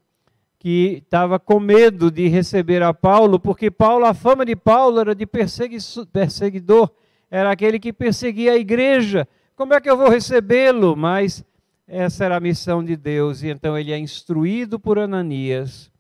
que 0.64 1.02
estava 1.04 1.38
com 1.38 1.60
medo 1.60 2.10
de 2.10 2.26
receber 2.26 2.82
a 2.82 2.94
Paulo, 2.94 3.38
porque 3.38 3.70
Paulo, 3.70 4.06
a 4.06 4.14
fama 4.14 4.46
de 4.46 4.56
Paulo 4.56 4.98
era 4.98 5.14
de 5.14 5.26
perseguidor, 5.26 6.90
era 7.30 7.50
aquele 7.50 7.78
que 7.78 7.92
perseguia 7.92 8.52
a 8.52 8.56
igreja. 8.56 9.28
Como 9.54 9.74
é 9.74 9.80
que 9.82 9.90
eu 9.90 9.96
vou 9.98 10.08
recebê-lo? 10.08 10.96
Mas 10.96 11.44
essa 11.86 12.24
era 12.24 12.38
a 12.38 12.40
missão 12.40 12.82
de 12.82 12.96
Deus, 12.96 13.42
e 13.42 13.48
então 13.48 13.76
ele 13.76 13.92
é 13.92 13.98
instruído 13.98 14.80
por 14.80 14.98
Ananias 14.98 15.92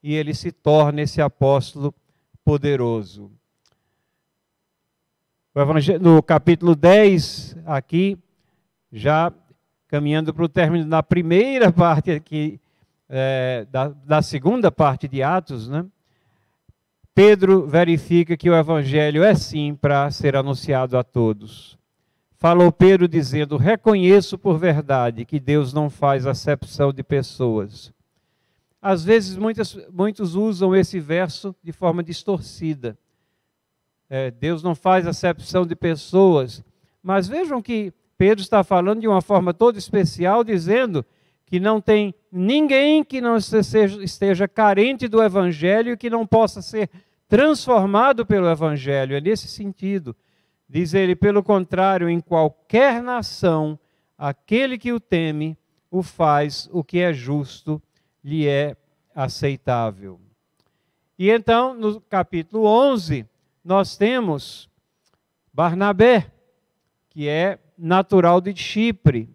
e 0.00 0.14
ele 0.14 0.32
se 0.32 0.52
torna 0.52 1.02
esse 1.02 1.20
apóstolo 1.20 1.92
poderoso. 2.44 3.32
No 6.00 6.22
capítulo 6.22 6.76
10, 6.76 7.56
aqui, 7.66 8.16
já 8.92 9.32
caminhando 9.88 10.32
para 10.32 10.44
o 10.44 10.48
término 10.48 10.88
da 10.88 11.02
primeira 11.02 11.72
parte 11.74 12.12
aqui 12.12 12.60
é, 13.08 13.66
da, 13.70 13.88
da 13.88 14.22
segunda 14.22 14.70
parte 14.70 15.06
de 15.06 15.22
Atos, 15.22 15.68
né? 15.68 15.84
Pedro 17.14 17.66
verifica 17.66 18.36
que 18.36 18.50
o 18.50 18.56
evangelho 18.56 19.22
é 19.22 19.34
sim 19.34 19.74
para 19.74 20.10
ser 20.10 20.34
anunciado 20.34 20.98
a 20.98 21.04
todos. 21.04 21.78
Falou 22.36 22.72
Pedro 22.72 23.06
dizendo: 23.06 23.56
Reconheço 23.56 24.36
por 24.36 24.58
verdade 24.58 25.24
que 25.24 25.38
Deus 25.38 25.72
não 25.72 25.88
faz 25.88 26.26
acepção 26.26 26.92
de 26.92 27.02
pessoas. 27.04 27.92
às 28.82 29.04
vezes 29.04 29.36
muitas, 29.36 29.78
muitos 29.92 30.34
usam 30.34 30.74
esse 30.74 30.98
verso 30.98 31.54
de 31.62 31.72
forma 31.72 32.02
distorcida. 32.02 32.98
É, 34.10 34.30
Deus 34.30 34.62
não 34.62 34.74
faz 34.74 35.06
acepção 35.06 35.64
de 35.64 35.74
pessoas, 35.74 36.62
mas 37.02 37.26
vejam 37.26 37.62
que 37.62 37.92
Pedro 38.18 38.42
está 38.42 38.62
falando 38.62 39.00
de 39.00 39.08
uma 39.08 39.22
forma 39.22 39.54
toda 39.54 39.78
especial, 39.78 40.44
dizendo 40.44 41.04
que 41.46 41.60
não 41.60 41.80
tem 41.80 42.14
ninguém 42.30 43.04
que 43.04 43.20
não 43.20 43.36
esteja, 43.36 44.48
carente 44.48 45.06
do 45.06 45.22
Evangelho 45.22 45.92
e 45.92 45.96
que 45.96 46.10
não 46.10 46.26
possa 46.26 46.62
ser 46.62 46.90
transformado 47.28 48.24
pelo 48.24 48.48
Evangelho. 48.48 49.16
É 49.16 49.20
nesse 49.20 49.48
sentido. 49.48 50.16
Diz 50.68 50.94
ele, 50.94 51.14
pelo 51.14 51.42
contrário, 51.42 52.08
em 52.08 52.20
qualquer 52.20 53.02
nação, 53.02 53.78
aquele 54.16 54.78
que 54.78 54.92
o 54.92 54.98
teme 54.98 55.56
o 55.90 56.02
faz 56.02 56.68
o 56.72 56.82
que 56.82 56.98
é 56.98 57.12
justo 57.12 57.80
lhe 58.24 58.48
é 58.48 58.76
aceitável. 59.14 60.20
E 61.16 61.30
então, 61.30 61.72
no 61.74 62.00
capítulo 62.00 62.64
11, 62.66 63.24
nós 63.64 63.96
temos 63.96 64.68
Barnabé, 65.52 66.32
que 67.10 67.28
é 67.28 67.60
natural 67.78 68.40
de 68.40 68.56
Chipre. 68.56 69.28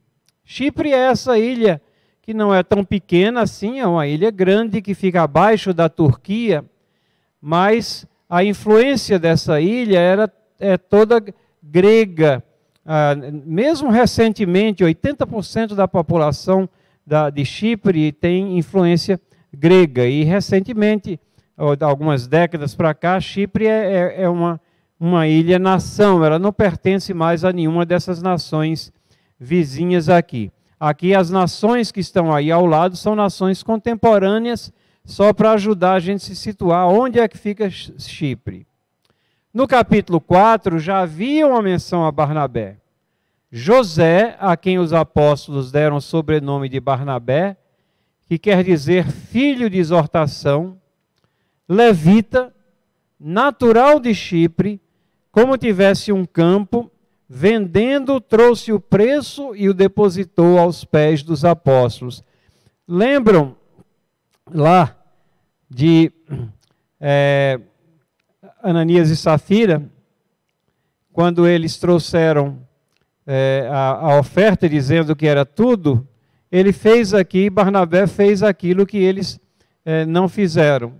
Chipre 0.43 0.91
é 0.91 0.97
essa 0.97 1.38
ilha 1.39 1.82
que 2.30 2.34
não 2.36 2.54
é 2.54 2.62
tão 2.62 2.86
pequena 2.86 3.42
assim, 3.42 3.80
é 3.80 3.88
uma 3.88 4.06
ilha 4.06 4.30
grande 4.30 4.84
que 4.84 4.94
fica 4.94 5.24
abaixo 5.24 5.74
da 5.74 5.90
Turquia, 5.90 6.64
mas 7.42 8.06
a 8.30 8.44
influência 8.44 9.18
dessa 9.18 9.60
ilha 9.60 9.98
era 9.98 10.32
é 10.60 10.78
toda 10.78 11.26
grega. 11.64 12.44
Ah, 12.86 13.16
mesmo 13.48 13.90
recentemente, 13.90 14.84
80% 14.84 15.74
da 15.74 15.88
população 15.88 16.70
da, 17.04 17.32
de 17.32 17.44
Chipre 17.44 18.12
tem 18.12 18.60
influência 18.60 19.20
grega. 19.52 20.06
E 20.06 20.24
recentemente, 20.24 21.20
algumas 21.80 22.28
décadas 22.28 22.76
para 22.76 22.94
cá, 22.94 23.20
Chipre 23.20 23.66
é, 23.66 23.92
é, 23.92 24.22
é 24.22 24.30
uma, 24.30 24.62
uma 25.00 25.28
ilha-nação, 25.28 26.24
ela 26.24 26.38
não 26.38 26.54
pertence 26.54 27.12
mais 27.12 27.44
a 27.44 27.52
nenhuma 27.52 27.88
dessas 27.88 28.22
nações 28.22 28.94
vizinhas 29.40 30.10
aqui. 30.10 30.52
Aqui, 30.80 31.14
as 31.14 31.30
nações 31.30 31.92
que 31.92 32.00
estão 32.00 32.34
aí 32.34 32.52
ao 32.52 32.66
lado 32.66 32.96
são 32.96 33.16
nações 33.16 33.62
contemporâneas, 33.62 34.72
só 35.04 35.34
para 35.34 35.52
ajudar 35.52 35.94
a 35.94 36.00
gente 36.00 36.22
a 36.22 36.26
se 36.26 36.36
situar 36.36 36.88
onde 36.88 37.20
é 37.20 37.28
que 37.28 37.38
fica 37.38 37.70
Chipre. 37.70 38.66
No 39.54 39.68
capítulo 39.68 40.22
4 40.22 40.80
já 40.80 41.02
havia 41.02 41.46
uma 41.46 41.62
menção 41.62 42.06
a 42.06 42.12
Barnabé. 42.12 42.78
José, 43.52 44.38
a 44.40 44.56
quem 44.56 44.78
os 44.78 44.94
apóstolos 44.94 45.72
deram 45.72 45.98
o 45.98 46.02
sobrenome 46.02 46.70
de 46.70 46.80
Barnabé, 46.80 47.58
que 48.28 48.38
quer 48.38 48.64
dizer 48.64 49.10
filho 49.10 49.70
de 49.70 49.80
exortação, 49.80 50.80
levita, 51.68 52.54
natural 53.20 54.00
de 54.00 54.14
Chipre, 54.14 54.80
como 55.32 55.58
tivesse 55.58 56.12
um 56.12 56.26
campo, 56.26 56.92
vendendo, 57.30 58.20
trouxe 58.20 58.74
o 58.74 58.80
preço 58.80 59.56
e 59.56 59.70
o 59.70 59.74
depositou 59.74 60.58
aos 60.58 60.84
pés 60.84 61.22
dos 61.22 61.46
apóstolos. 61.46 62.24
Lembram 62.88 63.56
lá 64.52 64.98
de 65.70 66.12
é, 67.00 67.60
Ananias 68.64 69.12
e 69.12 69.16
Safira, 69.16 69.88
quando 71.14 71.48
eles 71.48 71.78
trouxeram 71.78 72.60
é, 73.28 73.70
a, 73.72 73.92
a 73.92 74.20
oferta 74.20 74.68
dizendo 74.68 75.16
que 75.16 75.28
era 75.28 75.46
tudo, 75.46 76.08
ele 76.52 76.74
fez 76.74 77.14
aqui, 77.14 77.48
Barnabé 77.48 78.08
fez 78.08 78.42
aquilo 78.42 78.88
que 78.88 78.98
eles 78.98 79.40
é, 79.86 80.04
não 80.04 80.28
fizeram. 80.28 80.94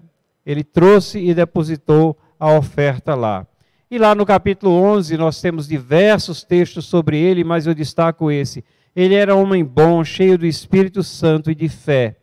Ele 0.46 0.64
trouxe 0.64 1.20
e 1.20 1.34
depositou 1.34 2.16
a 2.40 2.52
oferta 2.54 3.16
lá. 3.16 3.48
E 3.92 3.98
lá 3.98 4.14
no 4.14 4.24
capítulo 4.24 4.72
11 4.72 5.18
nós 5.18 5.42
temos 5.42 5.68
diversos 5.68 6.44
textos 6.44 6.86
sobre 6.86 7.18
ele, 7.18 7.44
mas 7.44 7.66
eu 7.66 7.74
destaco 7.74 8.30
esse. 8.30 8.64
Ele 8.96 9.16
era 9.16 9.36
homem 9.36 9.66
bom, 9.66 10.04
cheio 10.04 10.38
do 10.38 10.46
Espírito 10.46 11.02
Santo 11.02 11.50
e 11.50 11.56
de 11.56 11.68
fé. 11.68 12.18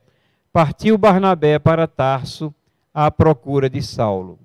Partiu 0.52 0.96
Barnabé 0.96 1.58
para 1.58 1.88
Tarso 1.88 2.54
à 2.94 3.10
procura 3.10 3.68
de 3.68 3.82
Saulo. 3.82 4.38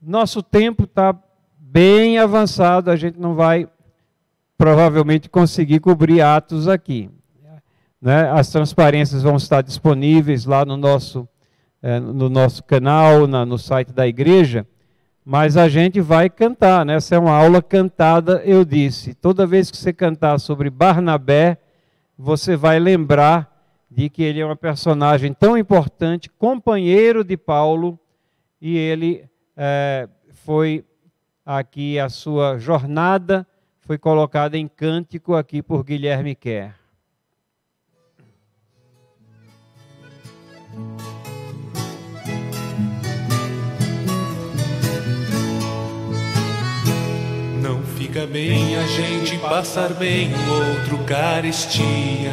Nosso 0.00 0.42
tempo 0.42 0.84
está 0.84 1.14
bem 1.58 2.18
avançado, 2.18 2.90
a 2.90 2.96
gente 2.96 3.20
não 3.20 3.34
vai 3.34 3.68
provavelmente 4.56 5.28
conseguir 5.28 5.80
cobrir 5.80 6.22
Atos 6.22 6.66
aqui. 6.66 7.10
Né? 8.00 8.30
As 8.30 8.48
transparências 8.48 9.22
vão 9.22 9.36
estar 9.36 9.60
disponíveis 9.60 10.46
lá 10.46 10.64
no 10.64 10.78
nosso, 10.78 11.28
é, 11.82 12.00
no 12.00 12.30
nosso 12.30 12.64
canal, 12.64 13.26
na, 13.26 13.44
no 13.44 13.58
site 13.58 13.92
da 13.92 14.08
igreja, 14.08 14.66
mas 15.24 15.56
a 15.56 15.68
gente 15.68 16.00
vai 16.00 16.28
cantar. 16.28 16.84
Né? 16.84 16.94
Essa 16.94 17.14
é 17.14 17.18
uma 17.18 17.36
aula 17.36 17.62
cantada, 17.62 18.42
eu 18.44 18.64
disse. 18.64 19.14
Toda 19.14 19.46
vez 19.46 19.70
que 19.70 19.76
você 19.76 19.92
cantar 19.92 20.38
sobre 20.38 20.70
Barnabé, 20.70 21.58
você 22.16 22.56
vai 22.56 22.78
lembrar 22.78 23.48
de 23.90 24.08
que 24.08 24.22
ele 24.22 24.40
é 24.40 24.46
uma 24.46 24.56
personagem 24.56 25.32
tão 25.32 25.58
importante, 25.58 26.30
companheiro 26.30 27.24
de 27.24 27.36
Paulo, 27.36 27.98
e 28.60 28.76
ele 28.76 29.24
é, 29.56 30.08
foi 30.32 30.84
aqui 31.44 31.98
a 31.98 32.08
sua 32.08 32.58
jornada 32.58 33.46
foi 33.90 33.98
colocada 33.98 34.56
em 34.56 34.68
cântico 34.68 35.34
aqui 35.34 35.60
por 35.60 35.82
Guilherme 35.82 36.36
Kerr. 36.36 36.76
Fica 48.10 48.26
bem 48.26 48.76
a 48.76 48.84
gente 48.88 49.38
passar 49.38 49.90
bem 49.94 50.32
outro 50.48 50.98
carestia. 51.04 52.32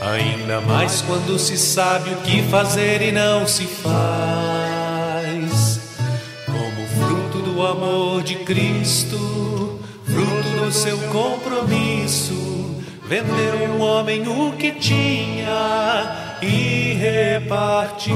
Ainda 0.00 0.60
mais 0.60 1.02
quando 1.02 1.36
se 1.36 1.58
sabe 1.58 2.10
o 2.10 2.16
que 2.18 2.40
fazer 2.44 3.02
e 3.02 3.10
não 3.10 3.44
se 3.44 3.64
faz. 3.64 3.90
Como 6.46 6.86
fruto 6.96 7.38
do 7.42 7.66
amor 7.66 8.22
de 8.22 8.36
Cristo 8.36 9.80
fruto 10.04 10.64
do 10.64 10.70
seu 10.70 10.96
compromisso, 11.08 12.80
vendeu 13.04 13.68
um 13.72 13.80
homem 13.80 14.28
o 14.28 14.52
que 14.52 14.70
tinha 14.72 16.38
e 16.40 16.94
repartiu. 16.94 18.14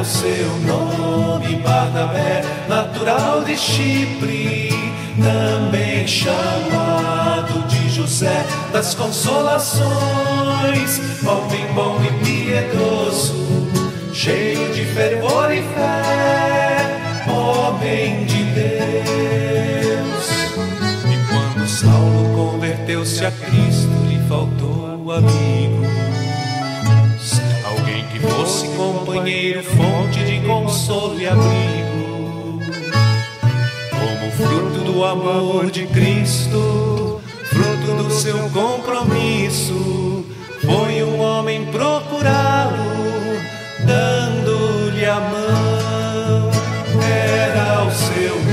O 0.00 0.04
seu 0.04 0.48
nome 0.66 1.56
Barnabé, 1.56 2.42
natural 2.68 3.44
de 3.44 3.56
Chipre, 3.56 4.70
também 5.22 6.06
chamado 6.06 7.66
de 7.68 7.88
José 7.90 8.44
das 8.72 8.94
Consolações, 8.94 9.86
homem 11.24 11.66
bom 11.74 12.00
e 12.04 12.10
piedoso, 12.24 13.34
cheio 14.12 14.72
de 14.74 14.84
fervor 14.84 15.52
e 15.52 15.62
fé, 15.62 17.30
homem 17.30 18.26
de 18.26 18.42
Deus. 18.52 18.64
E 21.06 21.16
quando 21.30 21.68
Saulo 21.68 22.34
converteu-se 22.34 23.24
a 23.24 23.30
Cristo, 23.30 23.88
lhe 24.08 24.18
faltou 24.28 25.12
amigos. 25.12 25.83
Companheiro, 28.76 29.62
fonte 29.62 30.24
de 30.24 30.40
consolo 30.46 31.18
e 31.20 31.26
abrigo. 31.26 32.60
Como 33.90 34.30
fruto 34.32 34.92
do 34.92 35.04
amor 35.04 35.70
de 35.70 35.86
Cristo, 35.86 37.20
fruto 37.44 38.02
do 38.02 38.10
seu 38.10 38.38
compromisso, 38.50 40.24
foi 40.64 41.02
um 41.02 41.20
homem 41.20 41.66
procurá-lo, 41.66 43.38
dando-lhe 43.86 45.04
a 45.04 45.20
mão. 45.20 46.50
Era 47.02 47.84
o 47.84 47.90
seu 47.90 48.44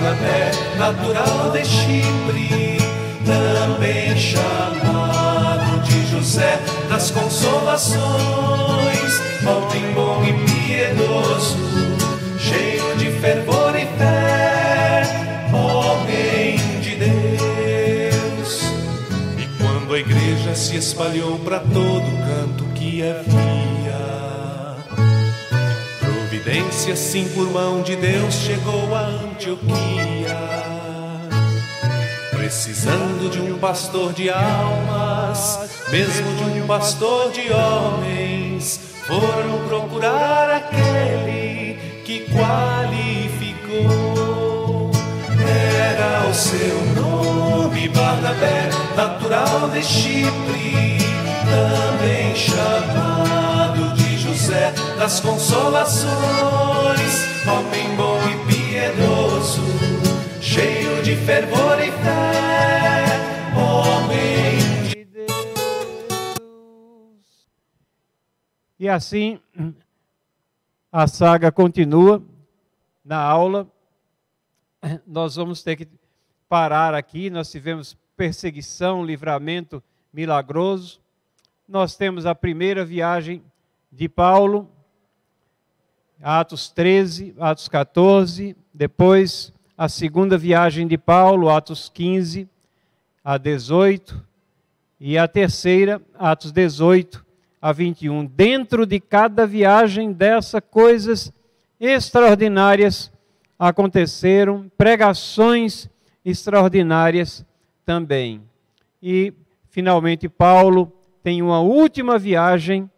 Barnabé, 0.00 0.50
natural 0.78 1.50
de 1.52 1.64
Chipre, 1.64 2.78
também 3.24 4.16
chamado 4.16 4.69
José 6.30 6.60
das 6.88 7.10
Consolações, 7.10 8.00
homem 9.42 9.92
bom 9.94 10.22
e 10.22 10.32
piedoso, 10.46 11.58
cheio 12.38 12.96
de 12.98 13.10
fervor 13.18 13.74
e 13.74 13.84
fé, 13.98 15.02
homem 15.52 16.56
de 16.80 16.94
Deus. 16.94 18.62
E 19.38 19.48
quando 19.60 19.92
a 19.92 19.98
igreja 19.98 20.54
se 20.54 20.76
espalhou 20.76 21.36
para 21.40 21.58
todo 21.58 22.06
canto 22.24 22.64
que 22.76 23.02
havia, 23.02 24.76
providência, 25.98 26.94
sim, 26.94 27.28
por 27.34 27.50
mão 27.50 27.82
de 27.82 27.96
Deus, 27.96 28.34
chegou 28.34 28.94
a 28.94 29.00
Antioquia. 29.00 30.79
Precisando 32.50 33.30
de 33.30 33.40
um 33.40 33.56
pastor 33.58 34.12
de 34.12 34.28
alma, 34.28 35.28
paz, 35.30 35.70
mesmo 35.88 36.34
de 36.34 36.42
um 36.60 36.66
pastor 36.66 37.30
de 37.30 37.52
homens, 37.52 38.80
foram 39.06 39.68
procurar 39.68 40.50
aquele 40.50 41.78
que 42.04 42.26
qualificou. 42.32 43.70
Era 45.46 46.28
o 46.28 46.34
seu 46.34 46.74
nome, 47.00 47.88
Barnabé, 47.88 48.68
natural 48.96 49.68
de 49.68 49.84
Chipre, 49.84 50.98
também 51.46 52.34
chamado 52.34 53.94
de 53.94 54.18
José 54.18 54.74
das 54.98 55.20
Consolações, 55.20 56.10
homem 57.46 57.94
bom 57.96 58.09
de 61.10 61.16
fervor 61.26 61.80
e 61.80 61.90
fé, 61.90 63.04
homem 63.58 64.58
de 64.88 65.04
Deus. 65.06 65.28
E 68.78 68.88
assim 68.88 69.40
a 70.92 71.08
saga 71.08 71.50
continua 71.50 72.22
na 73.04 73.18
aula. 73.20 73.66
Nós 75.04 75.34
vamos 75.34 75.64
ter 75.64 75.74
que 75.74 75.88
parar 76.48 76.94
aqui. 76.94 77.28
Nós 77.28 77.50
tivemos 77.50 77.98
perseguição, 78.16 79.04
livramento 79.04 79.82
milagroso. 80.12 81.00
Nós 81.66 81.96
temos 81.96 82.24
a 82.24 82.36
primeira 82.36 82.84
viagem 82.84 83.42
de 83.90 84.08
Paulo, 84.08 84.70
Atos 86.22 86.70
13, 86.70 87.34
Atos 87.36 87.66
14, 87.68 88.56
depois 88.72 89.52
a 89.80 89.88
segunda 89.88 90.36
viagem 90.36 90.86
de 90.86 90.98
Paulo, 90.98 91.48
Atos 91.48 91.88
15 91.88 92.46
a 93.24 93.38
18, 93.38 94.22
e 95.00 95.16
a 95.16 95.26
terceira, 95.26 96.02
Atos 96.18 96.52
18 96.52 97.24
a 97.62 97.72
21. 97.72 98.26
Dentro 98.26 98.84
de 98.84 99.00
cada 99.00 99.46
viagem 99.46 100.12
dessa, 100.12 100.60
coisas 100.60 101.32
extraordinárias 101.80 103.10
aconteceram, 103.58 104.70
pregações 104.76 105.88
extraordinárias 106.22 107.42
também. 107.82 108.42
E, 109.02 109.32
finalmente, 109.70 110.28
Paulo 110.28 110.92
tem 111.22 111.40
uma 111.40 111.60
última 111.60 112.18
viagem 112.18 112.90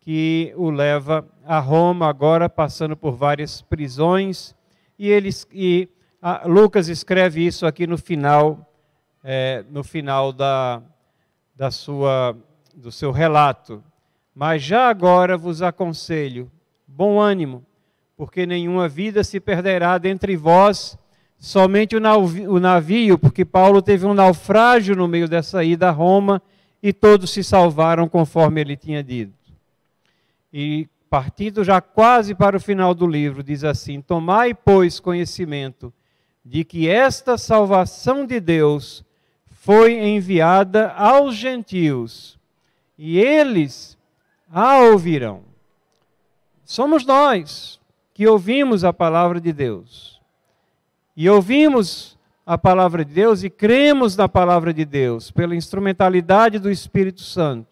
que 0.00 0.52
o 0.56 0.68
leva 0.68 1.24
a 1.46 1.60
Roma, 1.60 2.08
agora 2.08 2.48
passando 2.48 2.96
por 2.96 3.12
várias 3.12 3.62
prisões. 3.62 4.52
E, 4.98 5.08
eles, 5.08 5.46
e 5.52 5.88
a, 6.26 6.46
Lucas 6.46 6.88
escreve 6.88 7.46
isso 7.46 7.66
aqui 7.66 7.86
no 7.86 7.98
final, 7.98 8.66
é, 9.22 9.62
no 9.68 9.84
final 9.84 10.32
da, 10.32 10.80
da 11.54 11.70
sua, 11.70 12.34
do 12.74 12.90
seu 12.90 13.12
relato. 13.12 13.84
Mas 14.34 14.62
já 14.62 14.88
agora 14.88 15.36
vos 15.36 15.60
aconselho, 15.60 16.50
bom 16.88 17.20
ânimo, 17.20 17.62
porque 18.16 18.46
nenhuma 18.46 18.88
vida 18.88 19.22
se 19.22 19.38
perderá 19.38 19.98
dentre 19.98 20.34
vós, 20.34 20.96
somente 21.38 21.94
o 21.94 22.58
navio, 22.58 23.18
porque 23.18 23.44
Paulo 23.44 23.82
teve 23.82 24.06
um 24.06 24.14
naufrágio 24.14 24.96
no 24.96 25.06
meio 25.06 25.28
dessa 25.28 25.62
ida 25.62 25.88
a 25.88 25.92
Roma 25.92 26.40
e 26.82 26.90
todos 26.90 27.30
se 27.32 27.44
salvaram 27.44 28.08
conforme 28.08 28.62
ele 28.62 28.78
tinha 28.78 29.04
dito. 29.04 29.34
E 30.50 30.88
partindo 31.10 31.62
já 31.62 31.82
quase 31.82 32.34
para 32.34 32.56
o 32.56 32.60
final 32.60 32.94
do 32.94 33.06
livro, 33.06 33.42
diz 33.42 33.62
assim: 33.62 34.00
Tomai, 34.00 34.54
pois, 34.54 34.98
conhecimento 34.98 35.92
de 36.44 36.62
que 36.62 36.88
esta 36.88 37.38
salvação 37.38 38.26
de 38.26 38.38
Deus 38.38 39.02
foi 39.50 39.94
enviada 39.94 40.92
aos 40.92 41.34
gentios, 41.34 42.38
e 42.98 43.18
eles 43.18 43.96
a 44.52 44.78
ouvirão. 44.78 45.42
Somos 46.64 47.06
nós 47.06 47.80
que 48.12 48.26
ouvimos 48.26 48.84
a 48.84 48.92
palavra 48.92 49.40
de 49.40 49.52
Deus. 49.52 50.20
E 51.16 51.28
ouvimos 51.30 52.18
a 52.44 52.58
palavra 52.58 53.04
de 53.04 53.14
Deus 53.14 53.42
e 53.42 53.48
cremos 53.48 54.16
na 54.16 54.28
palavra 54.28 54.72
de 54.72 54.84
Deus 54.84 55.30
pela 55.30 55.56
instrumentalidade 55.56 56.58
do 56.58 56.70
Espírito 56.70 57.22
Santo. 57.22 57.66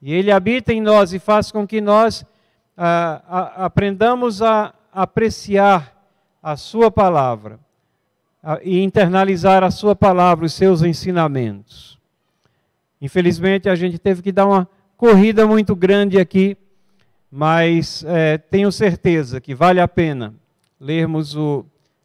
E 0.00 0.12
ele 0.12 0.32
habita 0.32 0.72
em 0.72 0.80
nós 0.80 1.12
e 1.12 1.18
faz 1.18 1.52
com 1.52 1.66
que 1.66 1.80
nós 1.80 2.24
ah, 2.76 3.22
a, 3.28 3.66
aprendamos 3.66 4.42
a 4.42 4.74
apreciar 4.92 5.94
a 6.42 6.56
Sua 6.56 6.90
palavra 6.90 7.60
e 8.62 8.80
internalizar 8.80 9.62
a 9.62 9.70
Sua 9.70 9.94
palavra, 9.94 10.44
os 10.44 10.54
seus 10.54 10.82
ensinamentos. 10.82 11.98
Infelizmente, 13.00 13.68
a 13.68 13.74
gente 13.74 13.98
teve 13.98 14.22
que 14.22 14.32
dar 14.32 14.46
uma 14.46 14.68
corrida 14.96 15.46
muito 15.46 15.74
grande 15.74 16.18
aqui, 16.18 16.56
mas 17.30 18.04
é, 18.06 18.38
tenho 18.38 18.70
certeza 18.70 19.40
que 19.40 19.54
vale 19.54 19.80
a 19.80 19.88
pena 19.88 20.34
lermos 20.80 21.34
o 21.34 21.64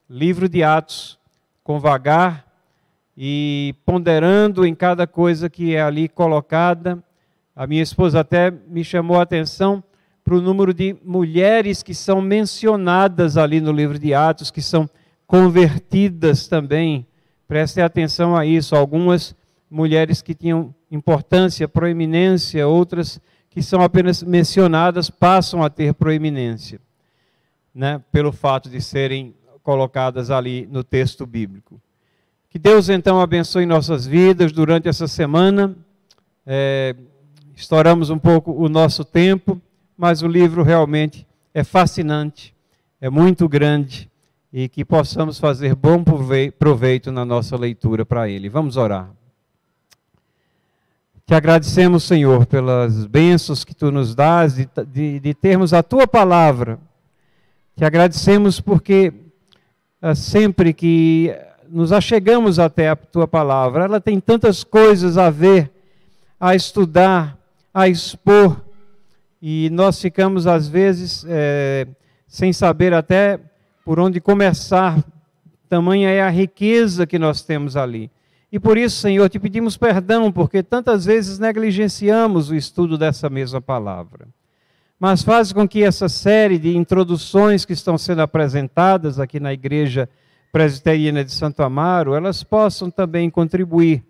livro 0.10 0.48
de 0.48 0.64
Atos 0.64 1.20
com 1.64 1.80
vagar 1.80 2.46
e 3.16 3.76
ponderando 3.86 4.66
em 4.66 4.74
cada 4.74 5.06
coisa 5.06 5.50
que 5.50 5.76
é 5.76 5.82
ali 5.82 6.08
colocada 6.08 7.04
a 7.58 7.66
minha 7.66 7.82
esposa 7.82 8.20
até 8.20 8.52
me 8.52 8.84
chamou 8.84 9.18
a 9.18 9.24
atenção 9.24 9.84
para 10.24 10.36
o 10.36 10.42
número 10.42 10.76
de 10.76 10.96
mulheres 11.04 11.82
que 11.82 11.96
são 11.96 12.22
mencionadas 12.22 13.36
ali 13.36 13.60
no 13.60 13.72
livro 13.72 13.98
de 13.98 14.14
Atos, 14.14 14.52
que 14.52 14.62
são 14.62 14.88
convertidas 15.28 16.48
também. 16.48 17.06
Prestem 17.48 17.84
atenção 17.84 18.36
a 18.36 18.46
isso. 18.46 18.76
Algumas 18.76 19.36
mulheres 19.70 20.22
que 20.22 20.34
tinham 20.34 20.74
importância, 20.90 21.68
proeminência, 21.68 22.66
outras 22.68 23.20
que 23.50 23.62
são 23.62 23.82
apenas 23.82 24.24
mencionadas 24.24 25.10
passam 25.10 25.64
a 25.64 25.70
ter 25.70 25.94
proeminência, 25.94 26.80
né, 27.74 28.00
pelo 28.12 28.32
fato 28.32 28.70
de 28.70 28.80
serem 28.80 29.36
colocadas 29.64 30.30
ali 30.30 30.68
no 30.72 30.84
texto 30.84 31.26
bíblico. 31.26 31.82
Que 32.50 32.60
Deus 32.60 32.88
então 32.88 33.20
abençoe 33.20 33.66
nossas 33.66 34.06
vidas 34.06 34.52
durante 34.52 34.88
essa 34.88 35.08
semana. 35.08 35.76
É, 36.46 36.96
Estouramos 37.56 38.12
um 38.12 38.20
pouco 38.20 38.52
o 38.52 38.70
nosso 38.70 39.04
tempo, 39.04 39.60
mas 39.98 40.22
o 40.22 40.28
livro 40.28 40.62
realmente 40.62 41.28
é 41.52 41.64
fascinante, 41.64 42.56
é 43.02 43.10
muito 43.10 43.50
grande 43.50 44.08
e 44.52 44.70
que 44.70 44.86
possamos 44.86 45.40
fazer 45.40 45.76
bom 45.76 46.04
proveito 46.58 47.12
na 47.12 47.26
nossa 47.26 47.56
leitura 47.58 48.06
para 48.06 48.30
ele. 48.30 48.50
Vamos 48.50 48.78
orar. 48.78 49.10
Te 51.26 51.34
agradecemos, 51.34 52.04
Senhor, 52.04 52.46
pelas 52.46 53.06
bênçãos 53.06 53.66
que 53.66 53.76
tu 53.76 53.92
nos 53.92 54.16
dás 54.16 54.56
de, 54.56 54.70
de, 54.88 55.20
de 55.20 55.34
termos 55.34 55.74
a 55.74 55.84
tua 55.84 56.08
palavra. 56.08 56.80
Te 57.76 57.84
agradecemos 57.84 58.62
porque 58.62 59.14
ah, 60.02 60.16
sempre 60.16 60.74
que 60.74 61.36
nos 61.70 61.92
achegamos 61.92 62.60
até 62.60 62.90
a 62.90 62.96
tua 62.96 63.28
palavra, 63.28 63.84
ela 63.84 64.00
tem 64.00 64.20
tantas 64.20 64.64
coisas 64.64 65.18
a 65.18 65.30
ver, 65.30 65.70
a 66.40 66.56
estudar, 66.56 67.38
a 67.74 67.90
expor 67.90 68.62
e 69.42 69.70
nós 69.72 70.02
ficamos, 70.02 70.48
às 70.48 70.68
vezes, 70.68 71.26
é, 71.28 71.88
sem 72.28 72.52
saber 72.52 72.94
até 72.94 73.40
por 73.88 74.02
onde 74.02 74.20
começar, 74.20 75.02
tamanha 75.70 76.10
é 76.10 76.22
a 76.22 76.30
riqueza 76.30 77.08
que 77.08 77.18
nós 77.18 77.42
temos 77.42 77.78
ali. 77.78 78.12
E 78.52 78.60
por 78.60 78.78
isso, 78.78 78.98
Senhor, 78.98 79.30
te 79.30 79.40
pedimos 79.40 79.78
perdão, 79.78 80.30
porque 80.30 80.62
tantas 80.62 81.06
vezes 81.06 81.40
negligenciamos 81.40 82.50
o 82.50 82.56
estudo 82.56 82.98
dessa 82.98 83.30
mesma 83.30 83.62
palavra. 83.62 84.28
Mas 85.00 85.24
faz 85.24 85.54
com 85.54 85.66
que 85.66 85.86
essa 85.86 86.10
série 86.10 86.60
de 86.60 86.76
introduções 86.76 87.64
que 87.64 87.72
estão 87.72 87.98
sendo 87.98 88.22
apresentadas 88.22 89.22
aqui 89.22 89.40
na 89.40 89.54
Igreja 89.54 90.10
Presbiteriana 90.52 91.24
de 91.24 91.32
Santo 91.32 91.64
Amaro, 91.64 92.14
elas 92.14 92.44
possam 92.44 92.92
também 92.92 93.30
contribuir 93.30 94.04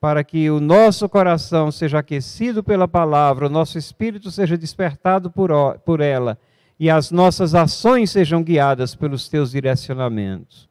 para 0.00 0.24
que 0.24 0.48
o 0.48 0.58
nosso 0.58 1.06
coração 1.06 1.70
seja 1.70 1.98
aquecido 1.98 2.64
pela 2.64 2.88
palavra, 2.88 3.44
o 3.44 3.50
nosso 3.50 3.76
espírito 3.76 4.30
seja 4.30 4.56
despertado 4.56 5.30
por, 5.30 5.50
por 5.84 6.00
ela 6.00 6.38
e 6.78 6.88
as 6.88 7.10
nossas 7.10 7.54
ações 7.54 8.10
sejam 8.10 8.42
guiadas 8.42 8.94
pelos 8.94 9.28
teus 9.28 9.50
direcionamentos. 9.50 10.68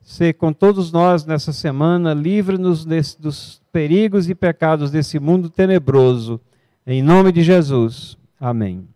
Ser 0.00 0.34
com 0.34 0.52
todos 0.52 0.90
nós 0.90 1.24
nessa 1.24 1.52
semana, 1.52 2.14
livre-nos 2.14 2.84
dos 3.16 3.60
perigos 3.70 4.28
e 4.28 4.34
pecados 4.34 4.90
desse 4.90 5.18
mundo 5.18 5.50
tenebroso. 5.50 6.40
Em 6.86 7.02
nome 7.02 7.30
de 7.30 7.42
Jesus. 7.42 8.16
Amém. 8.40 8.88